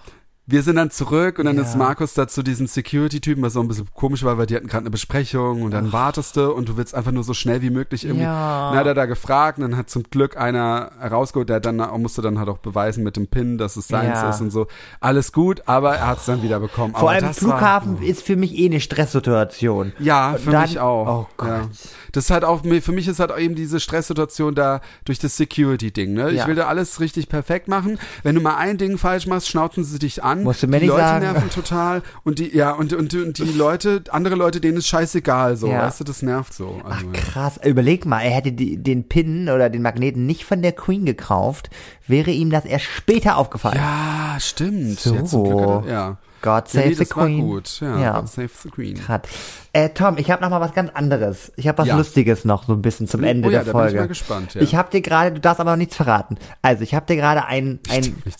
wir 0.51 0.63
sind 0.63 0.77
dann 0.77 0.91
zurück 0.91 1.39
und 1.39 1.45
dann 1.45 1.57
Ja. 1.57 1.63
ist 1.63 1.77
Markus 1.77 2.15
da 2.15 2.27
zu 2.27 2.43
diesen 2.43 2.67
Security-Typen, 2.67 3.43
was 3.43 3.53
so 3.53 3.61
ein 3.61 3.69
bisschen 3.69 3.87
komisch 3.93 4.25
war, 4.25 4.39
weil 4.39 4.47
die 4.47 4.57
hatten 4.57 4.67
gerade 4.67 4.85
eine 4.85 4.91
Besprechung 4.91 5.61
und 5.61 5.73
dann 5.73 5.93
wartest 5.93 6.37
du 6.39 6.51
und 6.53 6.71
du 6.71 6.79
willst 6.79 6.95
einfach 6.95 7.13
nur 7.13 7.23
so 7.23 7.35
schnell 7.35 7.61
wie 7.61 7.69
möglich 7.69 8.07
irgendwie. 8.07 8.25
Ja. 8.25 8.71
Dann 8.71 8.79
hat 8.81 8.87
er 8.87 8.95
da 8.95 9.05
gefragt 9.05 9.59
und 9.59 9.63
dann 9.71 9.77
hat 9.77 9.91
zum 9.91 10.05
Glück 10.05 10.39
einer 10.39 10.91
rausgeholt, 11.03 11.51
der 11.51 11.61
dann 11.61 11.77
musste 12.01 12.23
dann 12.23 12.39
halt 12.39 12.49
auch 12.49 12.59
beweisen 12.59 13.05
mit 13.05 13.17
dem 13.17 13.27
Pin, 13.27 13.59
dass 13.59 13.77
es 13.77 13.89
seins 13.89 14.21
Ja. 14.23 14.31
ist 14.31 14.41
und 14.41 14.51
so. 14.51 14.67
Alles 15.01 15.33
gut, 15.33 15.63
aber 15.67 15.97
er 15.97 16.07
hat 16.07 16.19
es 16.21 16.25
dann 16.25 16.43
wieder 16.43 16.61
bekommen. 16.61 16.93
Vor 16.95 17.03
aber 17.03 17.11
allem 17.11 17.25
das 17.27 17.43
war- 17.45 17.59
Flughafen 17.59 18.03
ist 18.03 18.23
für 18.23 18.37
mich 18.37 18.57
eh 18.57 18.67
eine 18.67 18.81
Stresssituation. 18.81 19.93
ja, 19.99 20.35
für 20.43 20.51
Dann- 20.53 20.63
mich 20.63 20.81
auch. 20.81 21.07
Oh 21.07 21.27
Gott. 21.37 21.49
Ja. 21.49 21.69
Das 22.13 22.25
ist 22.25 22.31
halt 22.31 22.45
auch, 22.45 22.63
für 22.65 22.93
mich 22.93 23.07
ist 23.07 23.21
halt 23.21 23.37
eben 23.37 23.55
diese 23.55 23.81
Stresssituation 23.81 24.55
da 24.55 24.81
durch 25.05 25.19
das 25.19 25.37
Security-Ding, 25.37 26.15
ne? 26.15 26.31
Ich 26.31 26.47
will 26.47 26.55
da 26.55 26.67
alles 26.67 27.01
richtig 27.01 27.29
perfekt 27.29 27.69
machen. 27.69 27.99
Wenn 28.23 28.35
du 28.35 28.41
mal 28.41 28.57
ein 28.57 28.79
Ding 28.79 28.97
falsch 28.97 29.27
machst, 29.27 29.49
schnauzen 29.49 29.85
sie 29.85 29.99
dich 29.99 30.25
an. 30.25 30.38
Musst 30.45 30.63
du 30.63 30.67
mir 30.67 30.79
die 30.81 30.87
nicht 30.87 30.91
Leute 30.91 31.03
sagen. 31.03 31.25
nerven 31.25 31.51
total. 31.51 32.03
Und 32.25 32.39
die, 32.39 32.57
ja, 32.57 32.73
und, 32.73 32.93
und, 32.93 33.15
und 33.15 33.39
die 33.39 33.53
Leute, 33.53 34.03
andere 34.11 34.35
Leute, 34.35 34.61
denen 34.61 34.79
ist 34.79 34.87
scheißegal, 34.89 35.57
so. 35.57 35.69
Ja. 35.69 35.83
Weißt 35.87 36.01
du, 36.01 36.05
das 36.05 36.23
nervt 36.23 36.53
so. 36.55 36.81
Ach 36.85 36.97
Also, 36.97 37.07
ja. 37.07 37.13
krass, 37.13 37.61
überleg 37.65 38.07
mal, 38.07 38.21
er 38.21 38.31
hätte 38.31 38.53
die, 38.53 38.77
den 38.83 39.09
Pin 39.09 39.49
oder 39.49 39.71
den 39.71 39.83
Magneten 39.83 40.27
nicht 40.27 40.45
von 40.45 40.63
der 40.63 40.73
Queen 40.73 41.05
gekauft, 41.05 41.71
wäre 42.07 42.31
ihm 42.31 42.51
das 42.51 42.65
erst 42.65 42.87
später 42.87 43.37
aufgefallen. 43.37 43.77
ja, 43.77 44.37
stimmt. 44.41 44.99
So. 45.01 45.15
Ja, 45.15 45.25
zum 45.25 45.45
Glück 45.45 45.61
hat 45.61 45.87
er, 45.87 45.91
ja. 45.93 46.17
God 46.43 46.65
Ja, 46.73 46.81
save 46.83 46.89
nee, 46.89 46.95
the 46.95 47.05
Queen. 47.07 47.41
gut. 47.41 47.81
Ja, 47.81 47.99
Ja. 47.99 48.21
God 48.21 48.29
save 48.29 48.49
the 48.63 48.71
Queen. 48.71 49.09
Hat. 49.09 49.29
Äh, 49.73 49.91
Tom, 49.91 50.17
ich 50.19 50.31
habe 50.31 50.43
noch 50.43 50.51
mal 50.51 50.61
was 50.61 50.73
ganz 50.75 50.91
anderes. 50.95 51.53
Ich 51.57 51.69
habe 51.69 51.79
was 51.79 51.89
Ja. 51.89 51.97
Lustiges 51.97 52.45
noch 52.45 52.65
so 52.67 52.73
ein 52.73 52.83
bisschen 52.83 53.07
zum 53.09 53.25
Ende 53.25 53.49
oh 53.49 53.51
ja, 53.51 53.63
der 53.63 53.73
da 53.73 53.79
bin 53.79 53.81
ich 53.81 53.85
Folge. 53.91 54.01
mal 54.01 54.09
gespannt, 54.09 54.55
ja. 54.55 54.61
Ich 54.63 54.75
habe 54.75 54.91
dir 54.91 55.01
gerade, 55.01 55.33
du 55.33 55.41
darfst 55.41 55.61
aber 55.61 55.71
noch 55.73 55.77
nichts 55.77 55.97
verraten. 55.97 56.39
Also 56.63 56.83
ich 56.83 56.95
habe 56.95 57.07
dir 57.07 57.17
gerade 57.17 57.45
ein, 57.47 57.81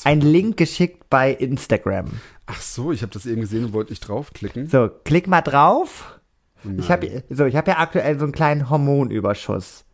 ein, 0.05 0.21
Link 0.21 0.57
geschickt 0.57 1.09
bei 1.11 1.33
Instagram. 1.33 2.07
Ach 2.47 2.61
so, 2.61 2.93
ich 2.93 3.03
habe 3.03 3.13
das 3.13 3.27
eben 3.27 3.41
gesehen 3.43 3.65
und 3.67 3.73
wollte 3.73 3.91
nicht 3.93 4.01
draufklicken. 4.01 4.69
So, 4.69 4.89
klick 5.05 5.27
mal 5.29 5.43
drauf. 5.43 6.19
Ich 6.65 6.71
Nein. 6.71 6.89
habe 6.89 7.23
so, 7.31 7.45
ich 7.45 7.57
habe 7.57 7.71
ja 7.71 7.79
aktuell 7.79 8.19
so 8.19 8.25
einen 8.25 8.33
kleinen 8.33 8.69
Hormonüberschuss. 8.71 9.85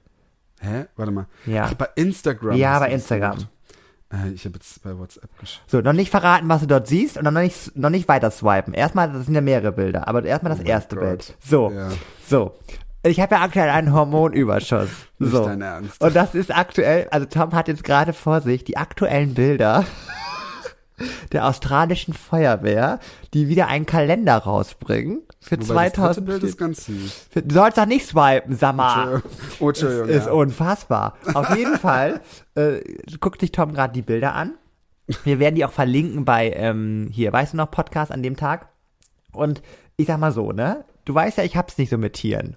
Hä? 0.61 0.87
Warte 0.97 1.13
mal. 1.13 1.27
Ja. 1.47 1.65
Ach, 1.69 1.75
bei 1.75 1.89
Instagram. 1.97 2.57
Ja, 2.57 2.79
bei 2.79 2.91
Instagram. 2.91 3.33
gemacht. 3.33 3.49
Äh, 4.15 4.31
ich 4.31 4.45
habe 4.45 4.55
jetzt 4.55 4.83
bei 4.83 4.97
WhatsApp 4.99 5.31
geschickt. 5.39 5.63
So, 5.67 5.81
noch 5.81 5.93
nicht 5.93 6.11
verraten, 6.11 6.49
was 6.49 6.61
du 6.61 6.67
dort 6.67 6.87
siehst 6.87 7.17
und 7.19 7.25
dann 7.25 7.35
noch 7.35 7.41
nicht, 7.43 7.77
noch 7.77 7.91
nicht 7.91 8.09
weiter 8.09 8.31
swipen. 8.31 8.73
Erstmal, 8.75 9.13
das 9.13 9.25
sind 9.27 9.35
ja 9.35 9.41
mehrere 9.41 9.73
Bilder, 9.73 10.07
aber 10.09 10.25
erstmal 10.25 10.55
das 10.55 10.65
erste 10.65 10.97
Oh 10.97 11.01
Gott. 11.01 11.09
Bild. 11.09 11.35
So, 11.45 11.71
Ja. 11.71 11.89
so. 12.29 12.53
Ich 13.07 13.21
habe 13.21 13.35
ja 13.35 13.43
aktuell 13.43 13.69
einen 13.69 13.93
Hormonüberschuss. 13.93 14.89
Nicht 15.19 15.33
So. 15.33 15.45
dein 15.45 15.61
Ernst. 15.61 16.01
Und 16.01 16.17
das 16.17 16.35
ist 16.35 16.55
aktuell, 16.57 17.07
also 17.11 17.27
Tom 17.27 17.53
hat 17.53 17.69
jetzt 17.69 17.85
gerade 17.85 18.15
vor 18.15 18.41
sich 18.41 18.65
die 18.65 18.79
aktuellen 18.79 19.35
Bilder 19.35 19.85
der 21.33 21.47
australischen 21.47 22.15
Feuerwehr, 22.15 23.01
die 23.33 23.49
wieder 23.49 23.67
einen 23.67 23.87
Kalender 23.87 24.37
rausbringen 24.37 25.23
für 25.41 25.57
Wobei 25.69 25.91
das 25.91 25.95
dritte 25.95 26.23
2000. 26.23 26.27
Bild 26.27 26.43
ist 26.45 26.59
ganz 26.59 26.85
süß. 26.87 27.27
Du 27.45 27.55
sollst 27.55 27.79
doch 27.79 27.87
nicht 27.87 28.07
swipen, 28.07 28.57
sag 28.57 28.77
mal. 28.77 29.23
Oh. 29.61 29.71
Ist 29.71 29.83
ja. 29.83 30.31
unfassbar. 30.33 31.17
Auf 31.35 31.57
jeden 31.57 31.77
Fall 31.79 32.21
äh, 32.55 32.81
guckt 33.21 33.41
sich 33.41 33.53
Tom 33.53 33.73
gerade 33.75 33.93
die 33.93 34.03
Bilder 34.03 34.35
an. 34.35 34.55
Wir 35.25 35.39
werden 35.39 35.57
die 35.57 35.65
auch 35.65 35.73
verlinken 35.73 36.25
bei 36.25 36.51
ähm, 36.53 37.09
hier, 37.13 37.33
weißt 37.33 37.53
du 37.53 37.57
noch, 37.59 37.71
Podcast 37.71 38.11
an 38.11 38.23
dem 38.23 38.37
Tag. 38.37 38.69
Und 39.33 39.63
ich 39.97 40.07
sag 40.07 40.19
mal 40.19 40.33
so, 40.33 40.53
ne? 40.53 40.85
Du 41.05 41.15
weißt 41.15 41.39
ja, 41.39 41.45
ich 41.45 41.57
hab's 41.57 41.77
nicht 41.77 41.91
so 41.91 41.99
mit 41.99 42.15
Tieren. 42.15 42.57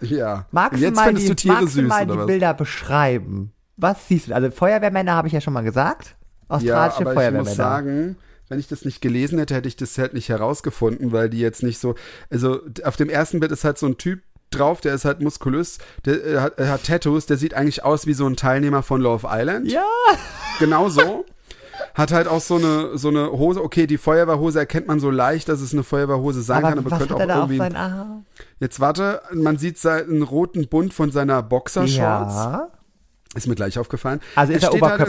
ja. 0.00 0.46
Magst 0.50 0.80
Jetzt 0.80 0.90
du 0.90 1.00
mal 1.00 1.14
die, 1.14 1.26
du 1.26 1.34
Tiere 1.34 1.54
magst 1.54 1.76
du 1.76 1.80
süß, 1.80 1.88
mal 1.88 2.06
die? 2.06 2.16
Bilder 2.26 2.52
beschreiben? 2.54 3.52
Was 3.76 4.08
siehst 4.08 4.28
du? 4.28 4.34
Also 4.34 4.50
Feuerwehrmänner 4.50 5.14
habe 5.14 5.28
ich 5.28 5.34
ja 5.34 5.40
schon 5.40 5.54
mal 5.54 5.62
gesagt. 5.62 6.16
Ja, 6.60 6.86
Australische 6.86 7.00
aber 7.00 7.10
ich 7.12 7.16
Feuerwehrmänner. 7.16 7.44
muss 7.44 7.56
sagen, 7.56 8.16
wenn 8.48 8.58
ich 8.58 8.68
das 8.68 8.84
nicht 8.84 9.00
gelesen 9.00 9.38
hätte, 9.38 9.54
hätte 9.54 9.68
ich 9.68 9.76
das 9.76 9.96
halt 9.98 10.12
nicht 10.14 10.28
herausgefunden, 10.28 11.12
weil 11.12 11.30
die 11.30 11.38
jetzt 11.40 11.62
nicht 11.62 11.78
so, 11.78 11.94
also 12.30 12.60
auf 12.84 12.96
dem 12.96 13.08
ersten 13.08 13.40
Bild 13.40 13.50
ist 13.52 13.64
halt 13.64 13.78
so 13.78 13.86
ein 13.86 13.96
Typ 13.98 14.20
drauf, 14.50 14.82
der 14.82 14.94
ist 14.94 15.06
halt 15.06 15.22
muskulös, 15.22 15.78
der 16.04 16.24
äh, 16.26 16.38
hat, 16.38 16.58
hat 16.60 16.84
Tattoos, 16.84 17.24
der 17.26 17.38
sieht 17.38 17.54
eigentlich 17.54 17.82
aus 17.84 18.06
wie 18.06 18.12
so 18.12 18.26
ein 18.26 18.36
Teilnehmer 18.36 18.82
von 18.82 19.00
Love 19.00 19.26
Island. 19.30 19.70
ja. 19.70 19.84
Genau 20.58 20.90
so. 20.90 21.24
Hat 21.94 22.12
halt 22.12 22.28
auch 22.28 22.40
so 22.40 22.56
eine, 22.56 22.96
so 22.98 23.08
eine 23.08 23.32
Hose, 23.32 23.62
okay, 23.62 23.86
die 23.86 23.98
Feuerwehrhose 23.98 24.58
erkennt 24.58 24.86
man 24.86 25.00
so 25.00 25.10
leicht, 25.10 25.48
dass 25.48 25.60
es 25.60 25.72
eine 25.72 25.82
Feuerwehrhose 25.82 26.42
sein 26.42 26.62
kann, 26.62 26.72
Aber 26.72 26.80
aber 26.82 26.90
was 26.92 26.98
könnte 27.00 27.14
hat 27.14 27.16
auch 27.16 27.20
er 27.20 27.26
da 27.26 27.34
auf 27.34 27.40
irgendwie. 27.50 27.56
seinen 27.58 27.76
Arm? 27.76 28.26
Jetzt 28.60 28.78
warte, 28.80 29.22
man 29.32 29.56
sieht 29.56 29.78
seinen 29.78 30.22
roten 30.22 30.68
Bund 30.68 30.94
von 30.94 31.10
seiner 31.10 31.42
Boxershorts. 31.42 31.96
Ja. 32.34 32.68
Ist 33.34 33.46
mir 33.48 33.54
gleich 33.54 33.78
aufgefallen. 33.78 34.20
Also 34.36 34.52
ist 34.52 34.62
er, 34.62 34.68
steht 34.68 34.82
halt 34.82 35.00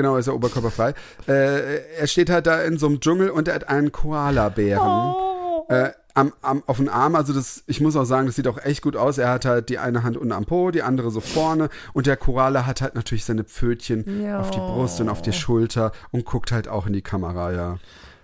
Genau, 0.00 0.16
ist 0.16 0.28
er 0.28 0.34
oberkörperfrei. 0.34 0.94
Äh, 1.28 1.98
er 1.98 2.06
steht 2.06 2.30
halt 2.30 2.46
da 2.46 2.62
in 2.62 2.78
so 2.78 2.86
einem 2.86 3.00
Dschungel 3.00 3.28
und 3.28 3.48
er 3.48 3.54
hat 3.56 3.68
einen 3.68 3.92
Koala-Bären. 3.92 4.80
Oh. 4.88 5.66
Äh, 5.68 5.90
am, 6.14 6.32
am, 6.40 6.62
auf 6.66 6.78
den 6.78 6.88
Arm, 6.88 7.14
also 7.16 7.34
das, 7.34 7.64
ich 7.66 7.82
muss 7.82 7.96
auch 7.96 8.04
sagen, 8.06 8.26
das 8.26 8.36
sieht 8.36 8.48
auch 8.48 8.56
echt 8.56 8.80
gut 8.80 8.96
aus. 8.96 9.18
Er 9.18 9.28
hat 9.28 9.44
halt 9.44 9.68
die 9.68 9.76
eine 9.76 10.02
Hand 10.02 10.16
unten 10.16 10.32
am 10.32 10.46
Po, 10.46 10.70
die 10.70 10.82
andere 10.82 11.10
so 11.10 11.20
vorne 11.20 11.68
und 11.92 12.06
der 12.06 12.16
Koala 12.16 12.64
hat 12.64 12.80
halt 12.80 12.94
natürlich 12.94 13.26
seine 13.26 13.44
Pfötchen 13.44 14.22
Ja. 14.24 14.40
auf 14.40 14.50
die 14.50 14.58
Brust 14.58 15.02
und 15.02 15.10
auf 15.10 15.20
die 15.20 15.34
Schulter 15.34 15.92
und 16.12 16.24
guckt 16.24 16.50
halt 16.50 16.66
auch 16.66 16.86
in 16.86 16.94
die 16.94 17.02
Kamera, 17.02 17.52
ja. 17.52 17.78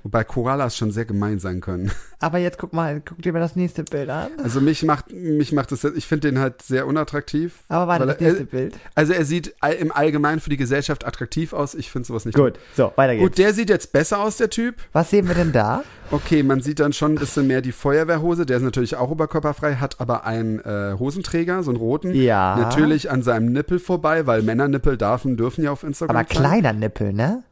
Wobei 0.06 0.22
Koalas 0.22 0.76
schon 0.76 0.92
sehr 0.92 1.04
gemein 1.04 1.40
sein 1.40 1.60
können. 1.60 1.90
Aber 2.20 2.38
jetzt 2.38 2.58
guck 2.58 2.72
mal, 2.72 3.02
guck 3.04 3.20
dir 3.22 3.32
mal 3.32 3.40
das 3.40 3.56
nächste 3.56 3.82
Bild 3.82 4.08
an. 4.08 4.30
Also 4.40 4.60
mich 4.60 4.84
macht, 4.84 5.12
mich 5.12 5.50
macht 5.50 5.72
das, 5.72 5.82
ich 5.82 6.06
finde 6.06 6.30
den 6.30 6.38
halt 6.38 6.62
sehr 6.62 6.86
unattraktiv. 6.86 7.64
Aber 7.68 7.88
warte, 7.88 8.06
das 8.06 8.16
er- 8.18 8.28
nächste 8.28 8.44
Bild. 8.44 8.76
Also 8.94 9.14
er 9.14 9.24
sieht 9.24 9.56
im 9.80 9.90
Allgemeinen 9.90 10.38
für 10.38 10.48
die 10.48 10.56
Gesellschaft 10.56 11.04
attraktiv 11.04 11.52
aus. 11.52 11.74
Ich 11.74 11.90
finde 11.90 12.06
sowas 12.06 12.24
nicht 12.24 12.36
Gut, 12.36 12.52
so, 12.76 12.92
weiter 12.94 13.14
geht's. 13.16 13.24
Gut, 13.26 13.38
der 13.38 13.52
sieht 13.52 13.68
jetzt 13.68 13.92
besser 13.92 14.20
aus, 14.20 14.36
der 14.36 14.48
Typ. 14.48 14.76
Was 14.92 15.10
sehen 15.10 15.26
wir 15.26 15.34
denn 15.34 15.50
da? 15.50 15.82
Okay, 16.12 16.44
man 16.44 16.60
sieht 16.60 16.78
dann 16.78 16.92
schon 16.92 17.14
ein 17.14 17.18
bisschen 17.18 17.48
mehr 17.48 17.60
die 17.62 17.72
Feuerwehrhose. 17.72 18.46
Der 18.46 18.58
ist 18.58 18.62
natürlich 18.62 18.94
auch 18.94 19.10
oberkörperfrei, 19.10 19.74
hat 19.74 20.00
aber 20.00 20.24
einen 20.24 20.60
äh, 20.60 20.94
Hosenträger, 20.96 21.64
so 21.64 21.72
einen 21.72 21.78
roten. 21.80 22.14
Ja. 22.14 22.54
Natürlich 22.56 23.10
an 23.10 23.24
seinem 23.24 23.46
Nippel 23.46 23.80
vorbei, 23.80 24.24
weil 24.24 24.42
Männernippel 24.42 24.96
dürfen, 24.96 25.36
dürfen 25.36 25.64
ja 25.64 25.72
auf 25.72 25.82
Instagram 25.82 26.16
Aber 26.16 26.24
kleiner 26.24 26.72
Nippel, 26.72 27.12
ne? 27.12 27.42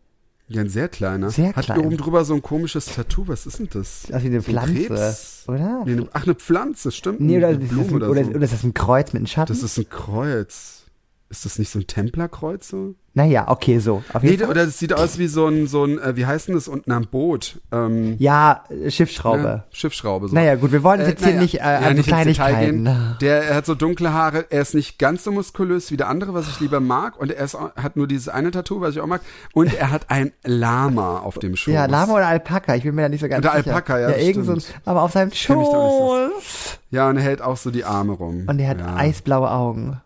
Ja, 0.46 0.60
ein 0.60 0.68
sehr 0.68 0.88
kleiner. 0.88 1.30
Sehr 1.30 1.54
hat 1.54 1.64
klein. 1.64 1.80
oben 1.80 1.96
drüber 1.96 2.24
so 2.24 2.34
ein 2.34 2.42
komisches 2.42 2.86
Tattoo. 2.86 3.26
Was 3.28 3.46
ist 3.46 3.58
denn 3.60 3.68
das? 3.72 4.04
Ist 4.04 4.10
wie 4.10 4.26
eine 4.26 4.42
Pflanze, 4.42 4.86
Krebs? 4.86 5.44
oder? 5.48 5.82
Nee, 5.86 5.94
ne, 5.94 6.08
ach, 6.12 6.24
eine 6.24 6.34
Pflanze, 6.34 6.92
stimmt. 6.92 7.20
Nee, 7.20 7.38
oder, 7.38 7.48
eine 7.48 7.58
Blume 7.58 7.88
ein, 7.88 7.94
oder, 7.94 8.24
so. 8.24 8.30
oder 8.30 8.42
ist 8.42 8.52
das 8.52 8.62
ein 8.62 8.74
Kreuz 8.74 9.12
mit 9.14 9.20
einem 9.20 9.26
Schatten? 9.26 9.52
Das 9.52 9.62
ist 9.62 9.78
ein 9.78 9.88
Kreuz. 9.88 10.83
Ist 11.30 11.44
das 11.44 11.58
nicht 11.58 11.70
so 11.70 11.78
ein 11.80 11.86
Templerkreuz 11.86 12.68
so? 12.68 12.94
naja, 13.16 13.44
okay, 13.46 13.78
so. 13.78 14.02
Nee, 14.22 14.38
Fall. 14.38 14.48
oder 14.50 14.66
das 14.66 14.80
sieht 14.80 14.92
aus 14.92 15.18
wie 15.18 15.28
so 15.28 15.46
ein, 15.46 15.68
so 15.68 15.84
ein, 15.84 16.00
äh, 16.00 16.16
wie 16.16 16.26
heißt 16.26 16.48
denn 16.48 16.56
das 16.56 16.66
unten 16.66 16.90
am 16.90 17.06
Boot? 17.06 17.60
Ähm, 17.70 18.16
Ja, 18.18 18.64
äh, 18.70 18.90
Schiffsschraube. 18.90 19.38
ne? 19.40 19.64
Schiffsschraube. 19.70 20.26
So. 20.28 20.34
Naja, 20.34 20.56
gut, 20.56 20.72
wir 20.72 20.82
wollen 20.82 21.00
Äh, 21.00 21.10
jetzt 21.10 21.20
hier 21.22 21.28
naja, 21.34 21.40
nicht 21.42 21.54
äh, 21.54 21.58
ja, 21.62 21.78
an 21.78 21.94
nicht 21.94 22.08
Kleinigkeiten. 22.08 22.84
gehen. 22.86 23.16
Der 23.20 23.44
er 23.44 23.54
hat 23.54 23.66
so 23.66 23.76
dunkle 23.76 24.12
Haare, 24.12 24.46
er 24.50 24.62
ist 24.62 24.74
nicht 24.74 24.98
ganz 24.98 25.22
so 25.22 25.30
muskulös 25.30 25.92
wie 25.92 25.96
der 25.96 26.08
andere, 26.08 26.34
was 26.34 26.48
ich 26.48 26.58
lieber 26.58 26.80
mag. 26.80 27.16
Und 27.20 27.30
er 27.30 27.44
ist, 27.44 27.56
hat 27.56 27.94
nur 27.96 28.08
dieses 28.08 28.28
eine 28.28 28.50
Tattoo, 28.50 28.80
was 28.80 28.96
ich 28.96 29.00
auch 29.00 29.06
mag. 29.06 29.20
Und 29.52 29.72
er 29.72 29.90
hat 29.92 30.10
ein 30.10 30.32
Lama 30.44 31.18
auf 31.20 31.38
dem 31.38 31.54
Schoß. 31.54 31.72
Ja, 31.72 31.86
Lama 31.86 32.14
oder 32.14 32.26
Alpaka, 32.26 32.74
ich 32.74 32.82
bin 32.82 32.96
mir 32.96 33.02
da 33.02 33.08
nicht 33.08 33.20
so 33.20 33.28
ganz 33.28 33.44
Oder 33.46 33.56
sicher. 33.58 33.68
Alpaka, 33.76 34.00
ja, 34.00 34.10
Ja, 34.10 34.16
irgend 34.16 34.44
so 34.46 34.52
ein, 34.54 34.62
aber 34.84 35.02
auf 35.02 35.12
seinem 35.12 35.30
Schoß. 35.32 36.80
Ja, 36.90 37.08
und 37.08 37.16
er 37.16 37.22
hält 37.22 37.42
auch 37.42 37.56
so 37.56 37.70
die 37.70 37.84
Arme 37.84 38.12
rum. 38.14 38.44
Und 38.48 38.58
er 38.60 38.68
hat 38.70 38.80
ja. 38.80 38.96
eisblaue 38.96 39.50
Augen. 39.50 40.00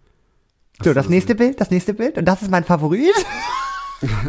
So, 0.82 0.94
das 0.94 1.08
nächste 1.08 1.34
Bild, 1.34 1.60
das 1.60 1.70
nächste 1.70 1.94
Bild. 1.94 2.18
Und 2.18 2.24
das 2.24 2.42
ist 2.42 2.50
mein 2.50 2.64
Favorit. 2.64 3.14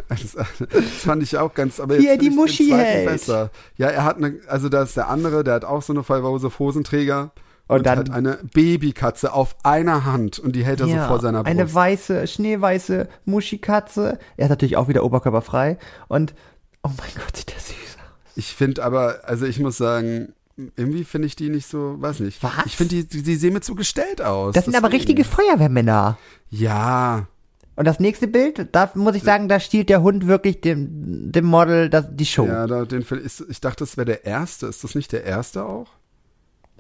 Das, 0.08 0.34
das 0.34 0.84
fand 1.04 1.22
ich 1.22 1.38
auch 1.38 1.54
ganz, 1.54 1.80
aber 1.80 1.95
Hier, 1.97 2.14
jetzt 2.14 2.22
die 2.24 2.32
find 2.32 2.32
ich 2.32 2.38
Muschi 2.39 2.70
hält. 2.72 3.06
besser. 3.08 3.52
Ja, 3.78 3.89
er 3.89 4.04
hat 4.04 4.18
eine, 4.18 4.39
also 4.47 4.68
da 4.68 4.82
ist 4.82 4.97
der 4.97 5.10
andere, 5.10 5.43
der 5.43 5.54
hat 5.54 5.64
auch 5.64 5.84
so 5.84 5.93
eine 5.93 6.02
Fallhose 6.02 6.47
auf 6.47 6.58
Hosenträger 6.58 7.30
Und 7.68 7.78
und, 7.78 7.86
dann- 7.86 8.00
hat 8.00 8.10
eine 8.10 8.39
Babykatze 8.52 9.32
auf 9.32 9.56
einer 9.62 10.06
Hand 10.06 10.39
und 10.39 10.56
die 10.56 10.66
hält 10.66 10.80
er 10.82 10.88
so 10.88 10.97
vor 11.08 11.20
seiner 11.20 11.43
Brust. 11.43 11.52
eine 11.52 11.72
weiße, 11.72 12.26
schneeweiße 12.26 13.08
Muschikatze. 13.26 14.18
Er 14.38 14.45
ist 14.45 14.50
natürlich 14.50 14.76
auch 14.76 14.88
wieder 14.88 15.04
oberkörperfrei. 15.04 15.78
Und, 16.08 16.34
oh 16.82 16.89
mein 16.97 17.10
Gott, 17.24 17.38
sieht 17.38 17.52
der 17.52 17.60
süß 17.60 17.76
aus. 17.76 18.32
Ich 18.36 18.56
finde 18.56 18.84
aber, 18.84 19.20
also 19.26 19.45
ich 19.45 19.60
muss 19.60 19.78
sagen, 19.78 20.34
irgendwie 20.76 21.03
finde 21.03 21.28
ich 21.28 21.36
die 21.36 21.49
nicht 21.49 21.68
so, 21.68 21.95
weiß 22.01 22.20
nicht. 22.22 22.41
Was? 22.43 22.66
Ich 22.66 22.76
finde, 22.78 22.95
die, 22.95 23.07
die, 23.07 23.24
die 23.24 23.36
sehen 23.36 23.53
mir 23.53 23.62
zu 23.62 23.76
gestellt 23.76 24.22
aus. 24.22 24.53
Das 24.53 24.66
sind 24.66 24.76
aber 24.76 24.91
richtige 24.91 25.24
Feuerwehrmänner. 25.24 26.18
Ja, 26.49 27.28
Und 27.76 27.86
das 27.86 27.99
nächste 27.99 28.28
Bild, 28.28 28.70
da 28.74 28.91
muss 28.95 29.16
ich 29.16 29.24
sagen, 29.24 29.47
da 29.47 29.60
stiehlt 29.60 29.89
der 29.89 30.01
Hund 30.01 30.28
wirklich 30.28 30.62
dem, 30.62 31.32
dem 31.32 31.45
Model 31.45 31.89
das, 31.89 32.05
die 32.12 32.26
Show. 32.26 32.45
ja, 32.45 32.68
da, 32.68 32.86
den, 32.86 33.01
ist, 33.03 33.45
ich 33.49 33.62
dachte, 33.62 33.84
das 33.84 33.95
wäre 33.97 34.05
der 34.05 34.26
erste. 34.26 34.66
Ist 34.68 34.84
das 34.84 34.95
nicht 34.95 35.12
der 35.12 35.24
erste 35.24 35.64
auch? 35.66 35.88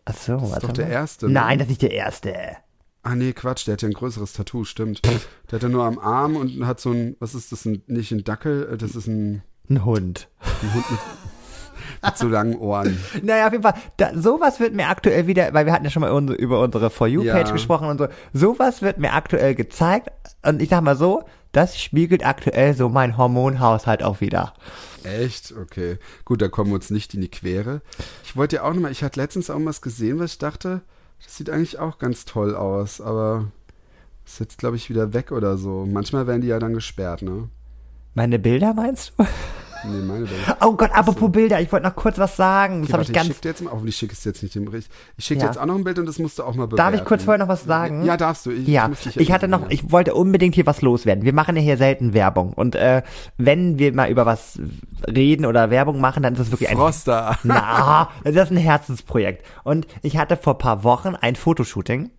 Ach 0.05 0.15
so, 0.15 0.37
Das 0.37 0.51
ist 0.53 0.63
doch 0.63 0.71
der 0.73 0.87
erste. 0.89 1.27
ne? 1.27 1.33
Nein, 1.33 1.59
das 1.59 1.65
ist 1.67 1.69
nicht 1.69 1.81
der 1.83 1.91
erste. 1.91 2.33
Ah 3.03 3.15
nee, 3.15 3.31
Quatsch, 3.31 3.65
der 3.65 3.73
hat 3.73 3.81
ja 3.81 3.87
ein 3.87 3.93
größeres 3.93 4.33
Tattoo, 4.33 4.65
stimmt. 4.65 5.01
Der 5.05 5.55
hat 5.55 5.63
ja 5.63 5.69
nur 5.69 5.85
am 5.85 5.99
Arm 5.99 6.35
und 6.35 6.65
hat 6.65 6.81
so 6.81 6.91
ein, 6.91 7.15
was 7.19 7.33
ist 7.35 7.51
das, 7.51 7.63
ein, 7.65 7.81
nicht 7.87 8.11
ein 8.11 8.23
Dackel, 8.25 8.69
äh, 8.73 8.77
das 8.77 8.95
ist 8.95 9.07
ein, 9.07 9.41
Ein 9.69 9.85
Hund. 9.85 10.27
ein 10.61 10.73
Hund 10.73 10.83
mit, 10.91 10.99
mit 12.05 12.17
so 12.17 12.27
langen 12.27 12.55
Ohren. 12.57 12.97
Naja, 13.23 13.47
auf 13.47 13.51
jeden 13.51 13.63
Fall, 13.63 13.75
da, 13.97 14.11
sowas 14.15 14.59
wird 14.59 14.73
mir 14.73 14.87
aktuell 14.87 15.27
wieder, 15.27 15.53
weil 15.53 15.65
wir 15.65 15.73
hatten 15.73 15.85
ja 15.85 15.91
schon 15.91 16.01
mal 16.01 16.11
unsere, 16.11 16.37
über 16.37 16.61
unsere 16.61 16.89
For 16.89 17.07
You-Page 17.07 17.47
Ja. 17.47 17.53
gesprochen 17.53 17.87
und 17.87 17.97
so, 17.97 18.07
sowas 18.33 18.81
wird 18.81 18.97
mir 18.97 19.13
aktuell 19.13 19.55
gezeigt 19.55 20.09
und 20.45 20.61
ich 20.61 20.69
sag 20.69 20.81
mal 20.81 20.95
so, 20.95 21.23
das 21.51 21.79
spiegelt 21.81 22.25
aktuell 22.25 22.75
so 22.75 22.89
mein 22.89 23.17
Hormonhaushalt 23.17 24.03
auch 24.03 24.21
wieder. 24.21 24.53
Echt? 25.03 25.53
Okay. 25.59 25.97
Gut, 26.25 26.41
da 26.41 26.47
kommen 26.47 26.69
wir 26.71 26.75
uns 26.75 26.89
nicht 26.91 27.13
in 27.13 27.21
die 27.21 27.31
Quere. 27.31 27.81
Ich 28.23 28.35
wollte 28.35 28.57
ja 28.57 28.63
auch 28.63 28.73
nochmal, 28.73 28.91
ich 28.91 29.03
hatte 29.03 29.19
letztens 29.19 29.49
auch 29.49 29.57
was 29.59 29.81
gesehen, 29.81 30.19
was 30.19 30.33
ich 30.33 30.37
dachte, 30.37 30.81
das 31.23 31.35
sieht 31.37 31.49
eigentlich 31.49 31.79
auch 31.79 31.97
ganz 31.97 32.25
toll 32.25 32.55
aus, 32.55 33.01
aber 33.01 33.45
ist 34.25 34.39
jetzt, 34.39 34.59
glaube 34.59 34.75
ich, 34.75 34.89
wieder 34.91 35.11
weg 35.13 35.31
oder 35.31 35.57
so. 35.57 35.87
Manchmal 35.89 36.27
werden 36.27 36.41
die 36.41 36.47
ja 36.49 36.59
dann 36.59 36.73
gesperrt, 36.75 37.23
ne? 37.23 37.49
Meine 38.13 38.37
Bilder 38.37 38.73
meinst 38.75 39.13
du? 39.17 39.25
Nee, 39.85 40.01
meine 40.01 40.25
Bilder. 40.25 40.57
Oh 40.61 40.73
Gott, 40.73 40.91
apropos 40.93 41.31
Bilder, 41.31 41.61
ich 41.61 41.71
wollte 41.71 41.87
noch 41.87 41.95
kurz 41.95 42.17
was 42.17 42.35
sagen. 42.35 42.81
Das 42.81 42.89
Okay, 42.89 42.93
habe 42.93 43.03
ich 43.03 43.09
ich 43.09 43.15
ganz. 43.15 43.27
schicke 43.27 43.41
dir 43.41 43.49
jetzt 43.49 43.61
mal, 43.63 43.71
hoffentlich 43.71 43.95
schicke 43.95 44.11
ich 44.13 44.19
es 44.19 44.25
jetzt 44.25 44.43
nicht 44.43 44.53
dem 44.55 44.65
Bericht. 44.65 44.91
Ich 45.17 45.25
schicke 45.25 45.41
Ja. 45.41 45.47
jetzt 45.47 45.57
auch 45.57 45.65
noch 45.65 45.75
ein 45.75 45.83
Bild 45.83 45.99
und 45.99 46.05
das 46.05 46.19
musst 46.19 46.37
du 46.37 46.43
auch 46.43 46.53
mal 46.55 46.67
bewerten. 46.67 46.91
Darf 46.91 46.93
ich 47.01 47.05
kurz 47.07 47.23
vorher 47.23 47.37
noch 47.43 47.47
was 47.47 47.63
sagen? 47.63 48.03
Ja, 48.03 48.17
darfst 48.17 48.45
du. 48.45 48.51
Ich, 48.51 48.67
Ja, 48.67 48.89
dich 48.89 49.15
ich 49.17 49.31
hatte 49.31 49.47
noch, 49.47 49.69
ich 49.69 49.91
wollte 49.91 50.15
unbedingt 50.15 50.55
hier 50.55 50.65
was 50.65 50.81
loswerden. 50.81 51.23
Wir 51.23 51.33
machen 51.33 51.55
ja 51.55 51.61
hier 51.61 51.77
selten 51.77 52.13
Werbung. 52.13 52.53
Und 52.53 52.75
äh, 52.75 53.03
wenn 53.37 53.79
wir 53.79 53.93
mal 53.93 54.09
über 54.09 54.25
was 54.25 54.59
reden 55.07 55.45
oder 55.45 55.69
Werbung 55.69 56.01
machen, 56.01 56.23
dann 56.23 56.33
ist 56.33 56.39
das 56.39 56.51
wirklich 56.51 56.69
ein 56.69 56.77
Froster. 56.77 57.37
Na, 57.43 58.09
das 58.23 58.35
ist 58.35 58.51
ein 58.51 58.57
Herzensprojekt. 58.57 59.45
Und 59.63 59.87
ich 60.01 60.17
hatte 60.17 60.35
vor 60.37 60.57
paar 60.57 60.83
Wochen 60.83 61.15
ein 61.15 61.35
Fotoshooting 61.35 62.09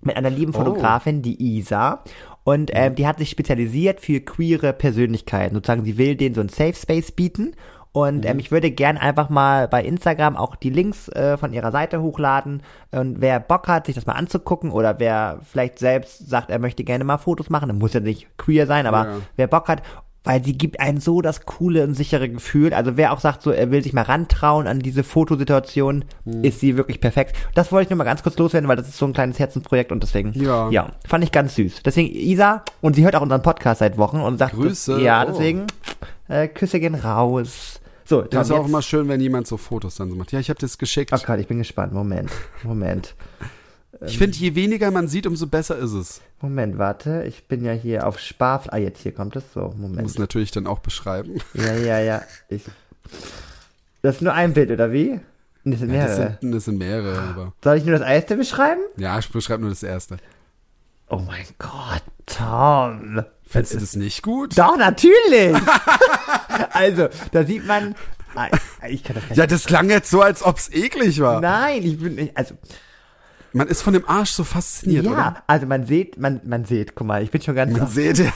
mit 0.00 0.16
einer 0.16 0.30
lieben 0.30 0.54
Oh. 0.54 0.58
Fotografin, 0.58 1.22
die 1.22 1.58
Isa. 1.58 2.02
Und 2.44 2.70
ähm, 2.72 2.94
die 2.94 3.06
hat 3.06 3.18
sich 3.18 3.28
spezialisiert 3.30 4.00
für 4.00 4.20
queere 4.20 4.72
Persönlichkeiten. 4.72 5.54
Sozusagen, 5.54 5.84
sie 5.84 5.98
will 5.98 6.16
denen 6.16 6.34
so 6.34 6.40
ein 6.40 6.48
Safe 6.48 6.74
Space 6.74 7.12
bieten. 7.12 7.52
Und 7.92 8.24
ähm, 8.26 8.38
ich 8.38 8.50
würde 8.50 8.70
gern 8.70 8.96
einfach 8.96 9.28
mal 9.28 9.66
bei 9.66 9.82
Instagram 9.82 10.36
auch 10.36 10.56
die 10.56 10.70
Links 10.70 11.08
äh, 11.08 11.36
von 11.36 11.52
ihrer 11.52 11.72
Seite 11.72 12.00
hochladen. 12.00 12.62
Und 12.90 13.20
wer 13.20 13.40
Bock 13.40 13.66
hat, 13.66 13.86
sich 13.86 13.94
das 13.94 14.06
mal 14.06 14.12
anzugucken 14.12 14.70
oder 14.70 14.98
wer 15.00 15.40
vielleicht 15.42 15.78
selbst 15.78 16.28
sagt, 16.28 16.50
er 16.50 16.58
möchte 16.58 16.84
gerne 16.84 17.04
mal 17.04 17.18
Fotos 17.18 17.50
machen, 17.50 17.68
dann 17.68 17.78
muss 17.78 17.94
ja 17.94 18.00
nicht 18.00 18.28
queer 18.38 18.66
sein, 18.66 18.86
aber 18.86 19.04
Ja. 19.06 19.16
wer 19.36 19.46
Bock 19.46 19.68
hat, 19.68 19.82
weil 20.24 20.44
sie 20.44 20.56
gibt 20.58 20.78
einem 20.80 21.00
so 21.00 21.20
das 21.22 21.46
coole 21.46 21.84
und 21.84 21.94
sichere 21.94 22.28
Gefühl. 22.28 22.74
Also 22.74 22.96
wer 22.96 23.12
auch 23.12 23.20
sagt, 23.20 23.42
so 23.42 23.50
er 23.50 23.70
will 23.70 23.82
sich 23.82 23.92
mal 23.92 24.02
rantrauen 24.02 24.66
an 24.66 24.80
diese 24.80 25.02
Fotosituation, 25.04 26.04
Hm. 26.24 26.44
ist 26.44 26.60
sie 26.60 26.76
wirklich 26.76 27.00
perfekt. 27.00 27.36
Das 27.54 27.72
wollte 27.72 27.84
ich 27.84 27.90
nur 27.90 27.96
mal 27.98 28.04
ganz 28.04 28.22
kurz 28.22 28.36
loswerden, 28.36 28.68
weil 28.68 28.76
das 28.76 28.88
ist 28.88 28.98
so 28.98 29.06
ein 29.06 29.12
kleines 29.12 29.38
Herzensprojekt 29.38 29.92
und 29.92 30.02
deswegen, 30.02 30.32
Ja. 30.34 30.68
ja, 30.70 30.90
fand 31.06 31.24
ich 31.24 31.32
ganz 31.32 31.54
süß. 31.54 31.82
Deswegen 31.84 32.14
Isa 32.14 32.62
und 32.80 32.94
sie 32.96 33.04
hört 33.04 33.16
auch 33.16 33.22
unseren 33.22 33.42
Podcast 33.42 33.78
seit 33.78 33.96
Wochen 33.96 34.20
und 34.20 34.38
sagt, 34.38 34.54
Grüße. 34.54 35.00
ja, 35.00 35.22
Oh. 35.24 35.30
deswegen 35.30 35.66
äh, 36.28 36.48
Küsse 36.48 36.80
gehen 36.80 36.94
raus. 36.94 37.80
So, 38.04 38.22
Das 38.22 38.48
ist 38.48 38.54
auch 38.54 38.66
immer 38.66 38.80
schön, 38.82 39.06
wenn 39.08 39.20
jemand 39.20 39.46
so 39.46 39.56
Fotos 39.58 39.96
dann 39.96 40.08
so 40.08 40.16
macht. 40.16 40.32
Ja, 40.32 40.40
ich 40.40 40.48
habe 40.48 40.58
das 40.58 40.78
geschickt. 40.78 41.12
Oh 41.14 41.18
Gott, 41.26 41.38
ich 41.40 41.46
bin 41.46 41.58
gespannt. 41.58 41.92
Moment, 41.92 42.30
Moment, 42.64 43.14
Ich 44.06 44.18
finde, 44.18 44.36
je 44.38 44.54
weniger 44.54 44.90
man 44.90 45.08
sieht, 45.08 45.26
umso 45.26 45.46
besser 45.46 45.76
ist 45.78 45.92
es. 45.92 46.20
Moment, 46.40 46.78
warte. 46.78 47.24
Ich 47.26 47.44
bin 47.48 47.64
ja 47.64 47.72
hier 47.72 48.06
auf 48.06 48.18
Sparf. 48.20 48.68
Ah, 48.70 48.76
jetzt 48.76 49.02
hier 49.02 49.12
kommt 49.12 49.34
es 49.36 49.42
so. 49.52 49.74
Moment. 49.76 50.02
Muss 50.02 50.18
natürlich 50.18 50.50
dann 50.52 50.66
auch 50.68 50.78
beschreiben. 50.78 51.40
Ja, 51.54 51.74
ja, 51.74 51.98
ja. 51.98 52.22
Ich, 52.48 52.62
das 54.02 54.16
ist 54.16 54.22
nur 54.22 54.34
ein 54.34 54.52
Bild, 54.54 54.70
oder 54.70 54.92
wie? 54.92 55.20
Das 55.64 55.80
sind 55.80 55.90
Ja, 55.92 56.06
das, 56.06 56.16
mehrere. 56.18 56.38
sind, 56.40 56.52
das 56.52 56.64
sind 56.64 56.78
mehrere, 56.78 57.18
aber. 57.20 57.52
Soll 57.64 57.76
ich 57.78 57.84
nur 57.84 57.98
das 57.98 58.08
erste 58.08 58.36
beschreiben? 58.36 58.80
Ja, 58.96 59.18
ich 59.18 59.28
beschreibe 59.30 59.62
nur 59.62 59.70
das 59.70 59.82
erste. 59.82 60.18
Oh 61.08 61.16
mein 61.26 61.44
Gott, 61.58 62.02
Tom. 62.26 63.24
Findest 63.46 63.74
du 63.74 63.78
das 63.78 63.96
nicht 63.96 64.22
gut? 64.22 64.56
Doch, 64.58 64.76
natürlich. 64.76 65.56
also, 66.72 67.08
da 67.32 67.44
sieht 67.44 67.66
man. 67.66 67.94
Ah, 68.34 68.48
Ich 68.88 69.02
kann 69.02 69.14
das 69.14 69.24
gar 69.24 69.28
nicht. 69.30 69.38
Ja, 69.38 69.46
das 69.46 69.64
klang 69.64 69.90
jetzt 69.90 70.10
so, 70.10 70.20
als 70.20 70.44
ob's 70.44 70.70
eklig 70.70 71.18
war. 71.20 71.40
Nein, 71.40 71.82
ich 71.82 71.98
bin 71.98 72.14
nicht. 72.14 72.36
Also, 72.36 72.54
Man 73.52 73.66
ist 73.68 73.82
von 73.82 73.94
dem 73.94 74.06
Arsch 74.08 74.32
so 74.32 74.44
fasziniert, 74.44 75.04
ja, 75.06 75.10
oder? 75.12 75.42
also 75.46 75.66
man 75.66 75.86
sieht, 75.86 76.18
man, 76.18 76.40
man 76.44 76.64
sieht, 76.66 76.94
guck 76.94 77.06
mal, 77.06 77.22
ich 77.22 77.30
bin 77.30 77.40
schon 77.40 77.54
ganz. 77.54 77.76
Man 77.76 77.86
sieht, 77.88 78.18
ja, 78.18 78.30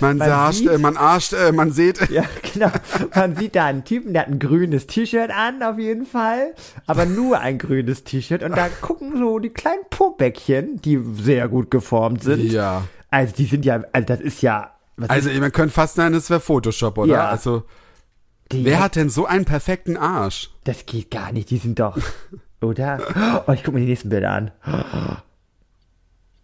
man, 0.00 0.18
Man 0.18 0.30
arscht, 0.30 0.58
sieht- 0.58 0.68
äh, 0.70 0.78
man 0.78 0.96
arscht, 0.96 1.32
äh, 1.32 1.52
man 1.52 1.70
sieht. 1.72 2.10
Ja, 2.10 2.24
genau. 2.52 2.70
Man 3.14 3.36
sieht 3.36 3.56
da 3.56 3.66
einen 3.66 3.84
Typen, 3.84 4.12
der 4.12 4.22
hat 4.22 4.28
ein 4.28 4.38
grünes 4.38 4.86
T-Shirt 4.86 5.30
an, 5.30 5.62
auf 5.62 5.78
jeden 5.78 6.04
Fall. 6.06 6.54
Aber 6.86 7.06
nur 7.06 7.40
ein 7.40 7.58
grünes 7.58 8.04
T-Shirt. 8.04 8.42
Und 8.42 8.56
da 8.56 8.68
gucken 8.80 9.16
so 9.18 9.38
die 9.38 9.50
kleinen 9.50 9.82
Pobäckchen, 9.88 10.80
die 10.82 11.00
sehr 11.22 11.48
gut 11.48 11.70
geformt 11.70 12.22
sind. 12.22 12.52
Ja. 12.52 12.84
Also 13.10 13.34
die 13.34 13.46
sind 13.46 13.64
ja, 13.64 13.82
also 13.92 14.06
das 14.06 14.20
ist 14.20 14.42
ja. 14.42 14.74
Also, 15.08 15.30
man 15.30 15.52
könnte 15.52 15.72
fast 15.72 15.94
sagen, 15.96 16.12
das 16.12 16.28
wäre 16.28 16.40
Photoshop, 16.40 16.98
oder? 16.98 17.12
Ja. 17.14 17.28
Also, 17.28 17.62
die, 18.52 18.64
wer 18.66 18.80
hat 18.80 18.96
denn 18.96 19.08
so 19.08 19.24
einen 19.24 19.46
perfekten 19.46 19.96
Arsch? 19.96 20.50
Das 20.64 20.84
geht 20.84 21.10
gar 21.10 21.32
nicht, 21.32 21.48
die 21.50 21.56
sind 21.56 21.78
doch. 21.80 21.96
Oder? 22.60 23.42
Oh, 23.46 23.52
ich 23.52 23.64
guck 23.64 23.74
mir 23.74 23.80
die 23.80 23.86
nächsten 23.86 24.08
Bilder 24.10 24.30
an. 24.32 24.50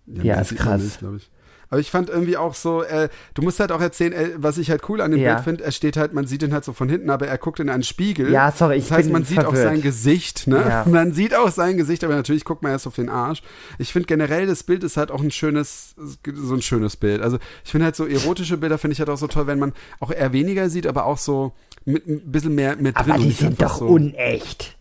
Ja, 0.07 0.23
mehr 0.23 0.41
ist 0.41 0.57
krass. 0.57 0.83
nicht, 0.83 1.03
ich. 1.17 1.31
Aber 1.69 1.81
ich 1.81 1.91
fand 1.91 2.09
irgendwie 2.11 2.37
auch 2.37 2.55
so, 2.55 2.85
äh, 2.85 3.09
du 3.35 3.43
musst 3.43 3.59
halt 3.59 3.73
auch 3.73 3.81
erzählen, 3.81 4.13
äh, 4.13 4.31
was 4.37 4.57
ich 4.57 4.71
halt 4.71 4.89
cool 4.89 5.01
an 5.01 5.11
dem 5.11 5.21
Ja. 5.21 5.35
Bild 5.35 5.45
finde, 5.45 5.65
er 5.65 5.73
steht 5.73 5.97
halt, 5.97 6.13
man 6.13 6.25
sieht 6.27 6.45
ihn 6.45 6.53
halt 6.53 6.65
so 6.65 6.73
von 6.73 6.89
hinten, 6.89 7.11
aber 7.11 7.27
er 7.27 7.39
guckt 7.39 7.59
in 7.59 7.69
einen 7.69 7.83
Spiegel. 7.83 8.31
Ja, 8.31 8.53
sorry, 8.53 8.77
ich 8.77 8.89
Das 8.89 8.99
heißt, 8.99 9.11
man 9.11 9.25
sieht 9.25 9.45
auch 9.45 9.55
sein 9.55 9.83
Gesicht, 9.83 10.47
ne? 10.47 10.65
Ja. 10.67 10.85
Man 10.89 11.13
sieht 11.13 11.35
auch 11.35 11.51
sein 11.51 11.77
Gesicht, 11.77 12.05
aber 12.05 12.15
natürlich 12.15 12.45
guckt 12.45 12.63
man 12.63 12.71
erst 12.71 12.87
auf 12.87 12.95
den 12.95 13.09
Arsch. 13.09 13.43
Ich 13.79 13.93
finde 13.93 14.07
generell, 14.07 14.47
das 14.47 14.63
Bild 14.63 14.85
ist 14.85 14.97
halt 14.97 15.11
auch 15.11 15.21
ein 15.21 15.33
schönes, 15.33 15.97
so 16.33 16.55
ein 16.55 16.63
schönes 16.63 16.97
Bild. 16.97 17.21
Also 17.21 17.39
ich 17.65 17.71
finde 17.73 17.87
halt 17.87 17.97
so 17.97 18.07
erotische 18.07 18.57
Bilder 18.57 18.79
finde 18.79 18.93
ich 18.93 19.01
halt 19.01 19.11
auch 19.11 19.19
so 19.19 19.27
toll, 19.27 19.49
wenn 19.49 19.59
man 19.59 19.73
auch 19.99 20.13
eher 20.13 20.33
weniger 20.33 20.71
sieht, 20.71 20.87
aber 20.87 21.05
auch 21.05 21.19
so 21.19 21.53
mit 21.85 22.07
ein 22.07 22.31
bisschen 22.31 22.55
mehr 22.55 22.77
mit 22.77 22.97
drin. 22.97 23.11
Aber 23.13 23.19
die 23.19 23.33
sind 23.33 23.61
doch 23.61 23.79
so. 23.79 23.87
unecht. 23.87 24.76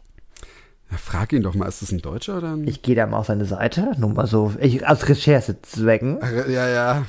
Ja, 0.96 0.98
frag 0.98 1.34
ihn 1.34 1.44
doch 1.44 1.56
mal, 1.56 1.68
ist 1.68 1.82
das 1.82 1.92
ein 1.92 2.00
Deutscher 2.00 2.38
oder 2.38 2.54
ein. 2.54 2.66
Ich 2.68 2.82
gehe 2.82 2.96
da 2.96 3.06
mal 3.06 3.18
auf 3.18 3.26
seine 3.26 3.44
Seite, 3.44 3.92
nur 3.98 4.12
mal 4.14 4.28
so, 4.28 4.54
ich, 4.62 4.88
aus 4.88 5.10
Recherchezwecken. 5.10 6.20
ja, 6.48 6.68
ja. 6.70 7.06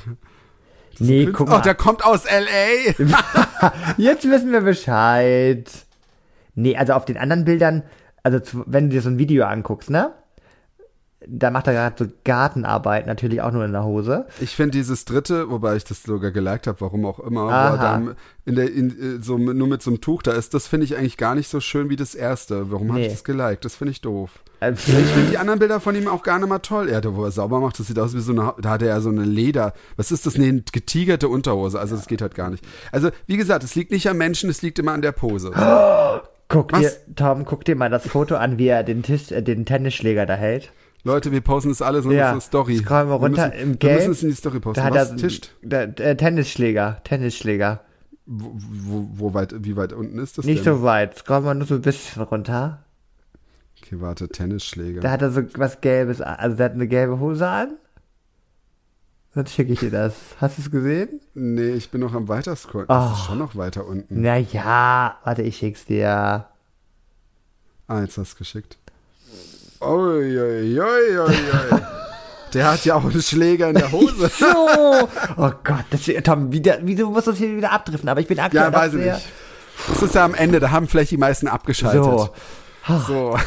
Nee, 0.99 1.27
guck 1.27 1.47
Oh, 1.47 1.51
mal. 1.51 1.61
der 1.61 1.73
kommt 1.75 2.03
aus 2.03 2.25
L.A. 2.25 2.91
Jetzt 3.97 4.29
wissen 4.29 4.51
wir 4.51 4.61
Bescheid. 4.61 5.69
Nee, 6.55 6.75
also 6.75 6.93
auf 6.93 7.05
den 7.05 7.17
anderen 7.17 7.45
Bildern, 7.45 7.83
also 8.23 8.39
wenn 8.65 8.89
du 8.89 8.95
dir 8.95 9.01
so 9.01 9.09
ein 9.09 9.19
Video 9.19 9.45
anguckst, 9.45 9.89
ne? 9.89 10.11
Da 11.29 11.51
macht 11.51 11.67
er 11.67 11.73
gerade 11.73 12.05
so 12.05 12.11
Gartenarbeit, 12.23 13.05
natürlich 13.07 13.41
auch 13.41 13.51
nur 13.51 13.65
in 13.65 13.73
der 13.73 13.83
Hose. 13.83 14.25
Ich 14.39 14.55
finde 14.55 14.71
dieses 14.71 15.03
dritte, 15.05 15.49
wobei 15.49 15.75
ich 15.75 15.83
das 15.83 16.03
sogar 16.03 16.31
geliked 16.31 16.67
habe, 16.67 16.79
warum 16.81 17.05
auch 17.05 17.19
immer, 17.19 17.45
wo 17.45 17.49
er 17.49 17.77
da 17.77 18.01
in 18.45 18.55
der, 18.55 18.71
in, 18.71 18.89
äh, 19.19 19.21
so 19.23 19.37
nur 19.37 19.67
mit 19.67 19.81
so 19.81 19.91
einem 19.91 19.99
Tuch 19.99 20.23
da 20.23 20.31
ist, 20.31 20.53
das 20.53 20.67
finde 20.67 20.85
ich 20.85 20.95
eigentlich 20.97 21.17
gar 21.17 21.35
nicht 21.35 21.49
so 21.49 21.59
schön 21.59 21.89
wie 21.89 21.97
das 21.97 22.15
erste. 22.15 22.71
Warum 22.71 22.89
habe 22.89 22.99
Nee. 23.01 23.07
ich 23.07 23.11
das 23.11 23.25
geliked? 23.25 23.65
Das 23.65 23.75
finde 23.75 23.91
ich 23.91 23.99
doof. 24.01 24.31
Also, 24.61 24.91
Ich 24.91 25.07
finde 25.07 25.31
die 25.31 25.37
anderen 25.37 25.59
Bilder 25.59 25.79
von 25.81 25.95
ihm 25.95 26.07
auch 26.07 26.23
gar 26.23 26.39
nicht 26.39 26.47
mal 26.47 26.59
toll. 26.59 26.87
Er, 26.87 27.03
wo 27.13 27.25
er 27.25 27.31
sauber 27.31 27.59
macht, 27.59 27.77
das 27.79 27.87
sieht 27.87 27.99
aus 27.99 28.15
wie 28.15 28.21
so 28.21 28.31
eine, 28.31 28.53
da 28.61 28.69
hat 28.69 28.81
er 28.81 28.87
ja 28.87 29.01
so 29.01 29.09
eine 29.09 29.23
Leder, 29.25 29.73
was 29.97 30.11
ist 30.11 30.25
das, 30.25 30.37
nee, 30.37 30.47
eine 30.47 30.61
getigerte 30.71 31.27
Unterhose, 31.27 31.79
also 31.79 31.95
das 31.95 32.07
geht 32.07 32.21
halt 32.21 32.35
gar 32.35 32.49
nicht. 32.49 32.63
Also, 32.91 33.09
wie 33.25 33.37
gesagt, 33.37 33.63
es 33.65 33.75
liegt 33.75 33.91
nicht 33.91 34.07
am 34.09 34.17
Menschen, 34.17 34.49
es 34.49 34.61
liegt 34.61 34.79
immer 34.79 34.93
an 34.93 35.01
der 35.01 35.11
Pose. 35.11 35.51
guck 36.47 36.71
Was? 36.71 36.79
dir, 36.81 36.91
Tom, 37.15 37.45
guck 37.45 37.65
dir 37.65 37.75
mal 37.75 37.89
das 37.89 38.07
Foto 38.07 38.35
an, 38.35 38.57
wie 38.57 38.67
er 38.67 38.83
den 38.83 39.03
Tisch, 39.03 39.31
äh, 39.31 39.41
den 39.41 39.65
Tennisschläger 39.65 40.25
da 40.25 40.35
hält. 40.35 40.71
Leute, 41.07 41.31
wir 41.31 41.41
posten 41.41 41.69
das 41.69 41.81
alles 41.81 42.05
in 42.05 42.11
Ja. 42.11 42.33
unsere 42.33 42.41
Story. 42.41 42.77
Scrollen 42.77 43.07
wir 43.09 43.15
runter 43.15 43.47
müssen, 43.47 43.59
im 43.61 43.69
Wir 43.71 43.75
Gelb. 43.77 43.97
müssen 43.99 44.11
es 44.11 44.23
in 44.23 44.29
die 44.29 44.35
Story 44.35 44.59
posten. 44.59 44.79
Da 44.81 44.85
hat 44.85 44.93
Was? 44.93 45.11
er 45.11 45.17
Tischt? 45.17 45.51
der, 45.61 45.99
äh, 45.99 46.15
Tennisschläger, 46.17 47.01
Tennisschläger. 47.03 47.81
Wo, 48.25 48.51
wo, 48.55 49.07
wo 49.13 49.33
weit, 49.33 49.55
wie 49.63 49.75
weit 49.77 49.93
unten 49.93 50.19
ist 50.19 50.37
das 50.37 50.45
Nicht 50.45 50.65
denn? 50.65 50.75
so 50.75 50.83
weit. 50.83 51.17
Scrollen 51.17 51.45
wir 51.45 51.53
nur 51.53 51.65
so 51.65 51.75
ein 51.75 51.81
bisschen 51.81 52.21
runter. 52.23 52.83
Okay, 53.81 54.01
warte, 54.01 54.27
Tennisschläger. 54.27 54.99
Da 54.99 55.11
hat 55.11 55.21
er 55.21 55.31
so 55.31 55.41
was 55.55 55.79
Gelbes 55.79 56.19
an. 56.19 56.35
Also 56.35 56.57
der 56.57 56.65
hat 56.65 56.73
eine 56.73 56.87
gelbe 56.87 57.19
Hose 57.19 57.47
an. 57.47 57.77
Dann 59.33 59.47
schicke 59.47 59.71
ich 59.73 59.79
dir 59.79 59.91
das. 59.91 60.13
Hast 60.41 60.57
du 60.57 60.63
es 60.63 60.71
gesehen? 60.71 61.21
Nee, 61.35 61.69
ich 61.69 61.89
bin 61.89 62.01
noch 62.01 62.13
am 62.15 62.27
weiterscrollen. 62.27 62.87
Das 62.89 63.13
ist 63.13 63.19
Oh. 63.21 63.25
schon 63.27 63.37
noch 63.37 63.55
weiter 63.55 63.85
unten. 63.85 64.19
Naja, 64.21 65.15
warte, 65.23 65.43
ich 65.43 65.55
schick's 65.57 65.85
dir. 65.85 66.47
Ah, 67.87 68.01
jetzt 68.01 68.17
hast 68.17 68.33
du 68.33 68.37
geschickt. 68.39 68.77
Ui, 69.81 70.39
ui, 70.39 70.79
ui, 70.79 71.19
ui. 71.19 71.35
Der 72.53 72.71
hat 72.71 72.85
ja 72.85 72.95
auch 72.95 73.03
einen 73.03 73.21
Schläger 73.21 73.69
in 73.69 73.75
der 73.75 73.91
Hose. 73.91 74.29
So. 74.29 74.45
Oh 75.37 75.51
Gott, 75.63 75.85
das, 75.89 76.01
Tom, 76.23 76.51
wieder, 76.51 76.77
wie, 76.81 76.95
du 76.95 77.09
musst 77.09 77.27
das 77.27 77.37
hier 77.37 77.55
wieder 77.57 77.71
abdriften, 77.71 78.09
aber 78.09 78.21
ich 78.21 78.27
bin 78.27 78.39
aktuell 78.39 78.63
Ja, 78.63 78.73
weiß 78.73 78.93
ich 78.93 79.05
nicht. 79.05 79.27
Das 79.89 80.01
ist 80.01 80.15
ja 80.15 80.25
am 80.25 80.33
Ende, 80.33 80.59
da 80.59 80.71
haben 80.71 80.87
vielleicht 80.87 81.11
die 81.11 81.17
meisten 81.17 81.47
abgeschaltet. 81.47 82.03
So. 82.03 82.29
So. 83.07 83.37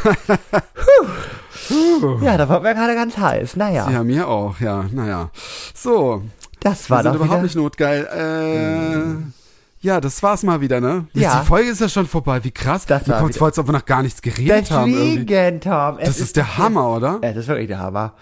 Ja, 2.22 2.36
da 2.36 2.48
war 2.48 2.60
mir 2.60 2.74
gerade 2.74 2.94
ganz 2.94 3.16
heiß. 3.16 3.56
Naja, 3.56 3.88
Ja, 3.90 4.04
mir 4.04 4.28
auch, 4.28 4.60
ja, 4.60 4.84
naja. 4.92 5.30
So, 5.74 6.22
das 6.60 6.88
wir 6.88 6.96
war 6.96 7.02
sind 7.02 7.12
doch 7.12 7.16
überhaupt 7.16 7.36
wieder... 7.38 7.42
nicht 7.44 7.56
notgeil. 7.56 8.06
Äh, 8.06 9.39
ja, 9.80 10.00
das 10.00 10.22
war's 10.22 10.42
mal 10.42 10.60
wieder, 10.60 10.80
ne? 10.80 11.06
Ja. 11.14 11.40
Die 11.40 11.46
Folge 11.46 11.70
ist 11.70 11.80
ja 11.80 11.88
schon 11.88 12.06
vorbei, 12.06 12.42
wie 12.44 12.50
krass. 12.50 12.86
Das 12.86 13.06
Mir 13.06 13.14
war 13.14 13.20
kommt's 13.20 13.34
wieder- 13.36 13.38
vor, 13.40 13.48
als 13.48 13.58
ob 13.58 13.68
wir 13.68 13.72
noch 13.72 13.84
gar 13.86 14.02
nichts 14.02 14.20
geredet 14.22 14.70
haben. 14.70 14.92
Irgendwie. 14.92 15.24
Deswegen, 15.26 15.60
Tom. 15.60 15.98
Das 16.04 16.20
ist 16.20 16.36
der 16.36 16.58
Hammer, 16.58 16.96
oder? 16.96 17.18
Ja, 17.22 17.30
das 17.32 17.36
ist 17.38 17.48
wirklich 17.48 17.68
der 17.68 17.78
Hammer. 17.78 18.14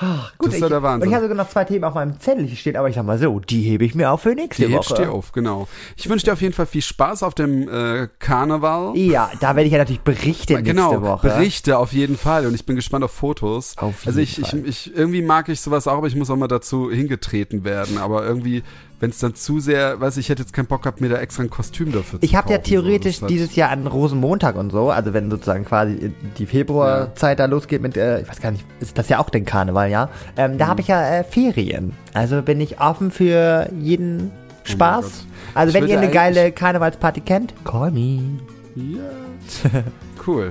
Ah, 0.00 0.26
Gut, 0.38 0.48
Das 0.48 0.54
ist 0.54 0.60
ja 0.60 0.66
ich, 0.66 0.70
der 0.72 0.82
Wahnsinn. 0.82 1.02
Und 1.02 1.08
ich 1.08 1.14
habe 1.14 1.24
sogar 1.28 1.36
noch 1.44 1.48
zwei 1.52 1.62
Themen 1.64 1.84
auf 1.84 1.94
meinem 1.94 2.18
Zettel 2.18 2.48
stehen, 2.56 2.74
aber 2.76 2.88
ich 2.88 2.96
sag 2.96 3.06
mal 3.06 3.16
so, 3.16 3.38
die 3.38 3.62
hebe 3.62 3.84
ich 3.84 3.94
mir 3.94 4.10
auf 4.10 4.22
für 4.22 4.34
nächste 4.34 4.66
Die 4.66 4.72
hebst 4.74 4.90
Woche. 4.90 5.02
dir 5.02 5.12
auf, 5.12 5.30
genau. 5.30 5.68
Ich 5.96 6.08
wünsche 6.08 6.24
dir 6.26 6.32
auf 6.32 6.40
jeden 6.42 6.52
Fall 6.52 6.66
viel 6.66 6.82
Spaß 6.82 7.22
auf 7.22 7.34
dem 7.34 7.68
äh, 7.68 8.08
Karneval. 8.18 8.96
Ja, 8.96 9.30
da 9.38 9.54
werde 9.54 9.66
ich 9.68 9.72
ja 9.72 9.78
natürlich 9.78 10.00
berichten 10.02 10.64
Genau, 10.64 10.88
nächste 10.90 11.02
Woche. 11.06 11.28
Berichte 11.28 11.78
auf 11.78 11.92
jeden 11.92 12.16
Fall 12.16 12.44
und 12.46 12.54
ich 12.54 12.66
bin 12.66 12.74
gespannt 12.74 13.04
auf 13.04 13.12
Fotos. 13.12 13.78
Auf 13.78 14.04
also 14.04 14.18
jeden 14.18 14.32
ich, 14.32 14.38
ich, 14.40 14.48
Fall. 14.48 14.62
ich, 14.66 14.96
irgendwie 14.96 15.22
mag 15.22 15.48
ich 15.48 15.60
sowas 15.60 15.86
auch, 15.86 15.98
aber 15.98 16.08
ich 16.08 16.16
muss 16.16 16.28
auch 16.28 16.34
mal 16.36 16.48
dazu 16.48 16.90
hingetreten 16.90 17.62
werden. 17.62 17.96
Aber 17.98 18.24
irgendwie, 18.26 18.64
wenn 19.00 19.10
es 19.10 19.18
dann 19.18 19.34
zu 19.34 19.60
sehr, 19.60 20.00
weiß 20.00 20.16
ich, 20.16 20.26
ich 20.26 20.28
hätte 20.30 20.42
jetzt 20.42 20.52
keinen 20.52 20.66
Bock 20.66 20.82
gehabt, 20.82 21.00
mir 21.00 21.08
da 21.10 21.16
extra 21.16 21.42
ein 21.42 21.50
Kostüm 21.50 21.92
dafür 21.92 22.20
zu 22.20 22.24
Ich 22.24 22.36
habe 22.36 22.50
ja 22.50 22.58
theoretisch 22.58 23.18
so. 23.18 23.26
Dieses 23.26 23.54
Jahr 23.56 23.70
an 23.70 23.86
Rosenmontag 23.86 24.56
und 24.56 24.70
so, 24.70 24.90
also 24.90 25.12
wenn 25.12 25.30
sozusagen 25.30 25.64
quasi 25.64 26.12
die 26.38 26.46
Februarzeit 26.46 27.38
da 27.38 27.44
losgeht 27.46 27.82
mit, 27.82 27.96
äh, 27.96 28.20
ich 28.22 28.28
weiß 28.28 28.40
gar 28.40 28.50
nicht, 28.52 28.64
ist 28.80 28.96
das 28.96 29.08
ja 29.08 29.18
auch 29.18 29.30
den 29.30 29.44
Karneval, 29.44 29.90
ja? 29.90 30.08
Ähm, 30.36 30.52
Mhm. 30.54 30.58
da 30.58 30.66
habe 30.68 30.80
ich 30.80 30.88
ja 30.88 31.06
äh, 31.18 31.24
Ferien. 31.24 31.92
Also 32.14 32.40
bin 32.42 32.60
ich 32.60 32.80
offen 32.80 33.10
für 33.10 33.68
jeden 33.78 34.30
Spaß. 34.64 35.04
Oh 35.26 35.58
also 35.58 35.74
Ich 35.76 35.82
wenn 35.82 35.90
ihr 35.90 35.98
eine 35.98 36.10
geile 36.10 36.52
Karnevalsparty 36.52 37.20
kennt, 37.20 37.52
call 37.64 37.90
me. 37.90 38.20
Ja. 38.76 39.02
cool. 40.26 40.50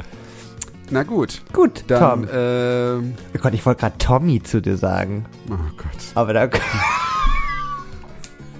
Na 0.91 1.01
gut. 1.03 1.41
Gut, 1.53 1.83
Dann, 1.87 1.99
Tom. 2.23 2.27
ähm, 2.31 3.13
Oh 3.35 3.39
Gott, 3.41 3.53
ich 3.53 3.65
wollte 3.65 3.79
gerade 3.81 3.97
Tommy 3.97 4.43
zu 4.43 4.61
dir 4.61 4.77
sagen. 4.77 5.25
oh 5.49 5.53
Gott. 5.77 5.87
Aber 6.13 6.33
da. 6.33 6.47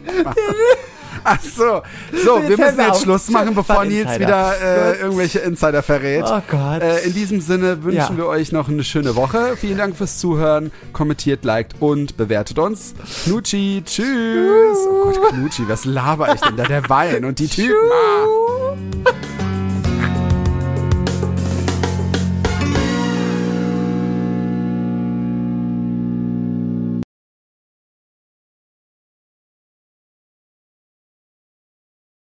Ach 1.25 1.39
so. 1.41 1.81
So, 2.11 2.41
wir 2.47 2.57
müssen 2.57 2.79
jetzt. 2.79 3.03
Schluss 3.03 3.29
machen, 3.29 3.55
bevor 3.55 3.85
Nils 3.85 4.19
wieder 4.19 4.53
äh, 4.61 4.99
irgendwelche 4.99 5.39
Insider 5.39 5.81
verrät. 5.81 6.25
Oh 6.27 6.41
Gott. 6.49 6.81
Äh, 6.81 6.99
in 7.05 7.13
diesem 7.13 7.39
Sinne 7.39 7.83
wünschen 7.83 7.97
Ja. 7.97 8.17
wir 8.17 8.25
euch 8.27 8.51
noch 8.51 8.67
eine 8.67 8.83
schöne 8.83 9.15
Woche. 9.15 9.55
Vielen 9.55 9.77
Dank 9.77 9.95
fürs 9.95 10.19
Zuhören. 10.19 10.71
Kommentiert, 10.91 11.45
liked 11.45 11.75
und 11.79 12.17
bewertet 12.17 12.59
uns. 12.59 12.93
Knutschi, 13.23 13.83
tschüss. 13.85 14.77
Oh 14.89 15.11
Gott, 15.13 15.29
Knutschi, 15.29 15.63
was 15.67 15.85
laber 15.85 16.33
ich 16.33 16.41
denn 16.41 16.57
da? 16.57 16.63
Der 16.63 16.89
Wein 16.89 17.23
und 17.23 17.39
die 17.39 17.47
Typen. 17.47 17.73
Ah. 17.91 19.42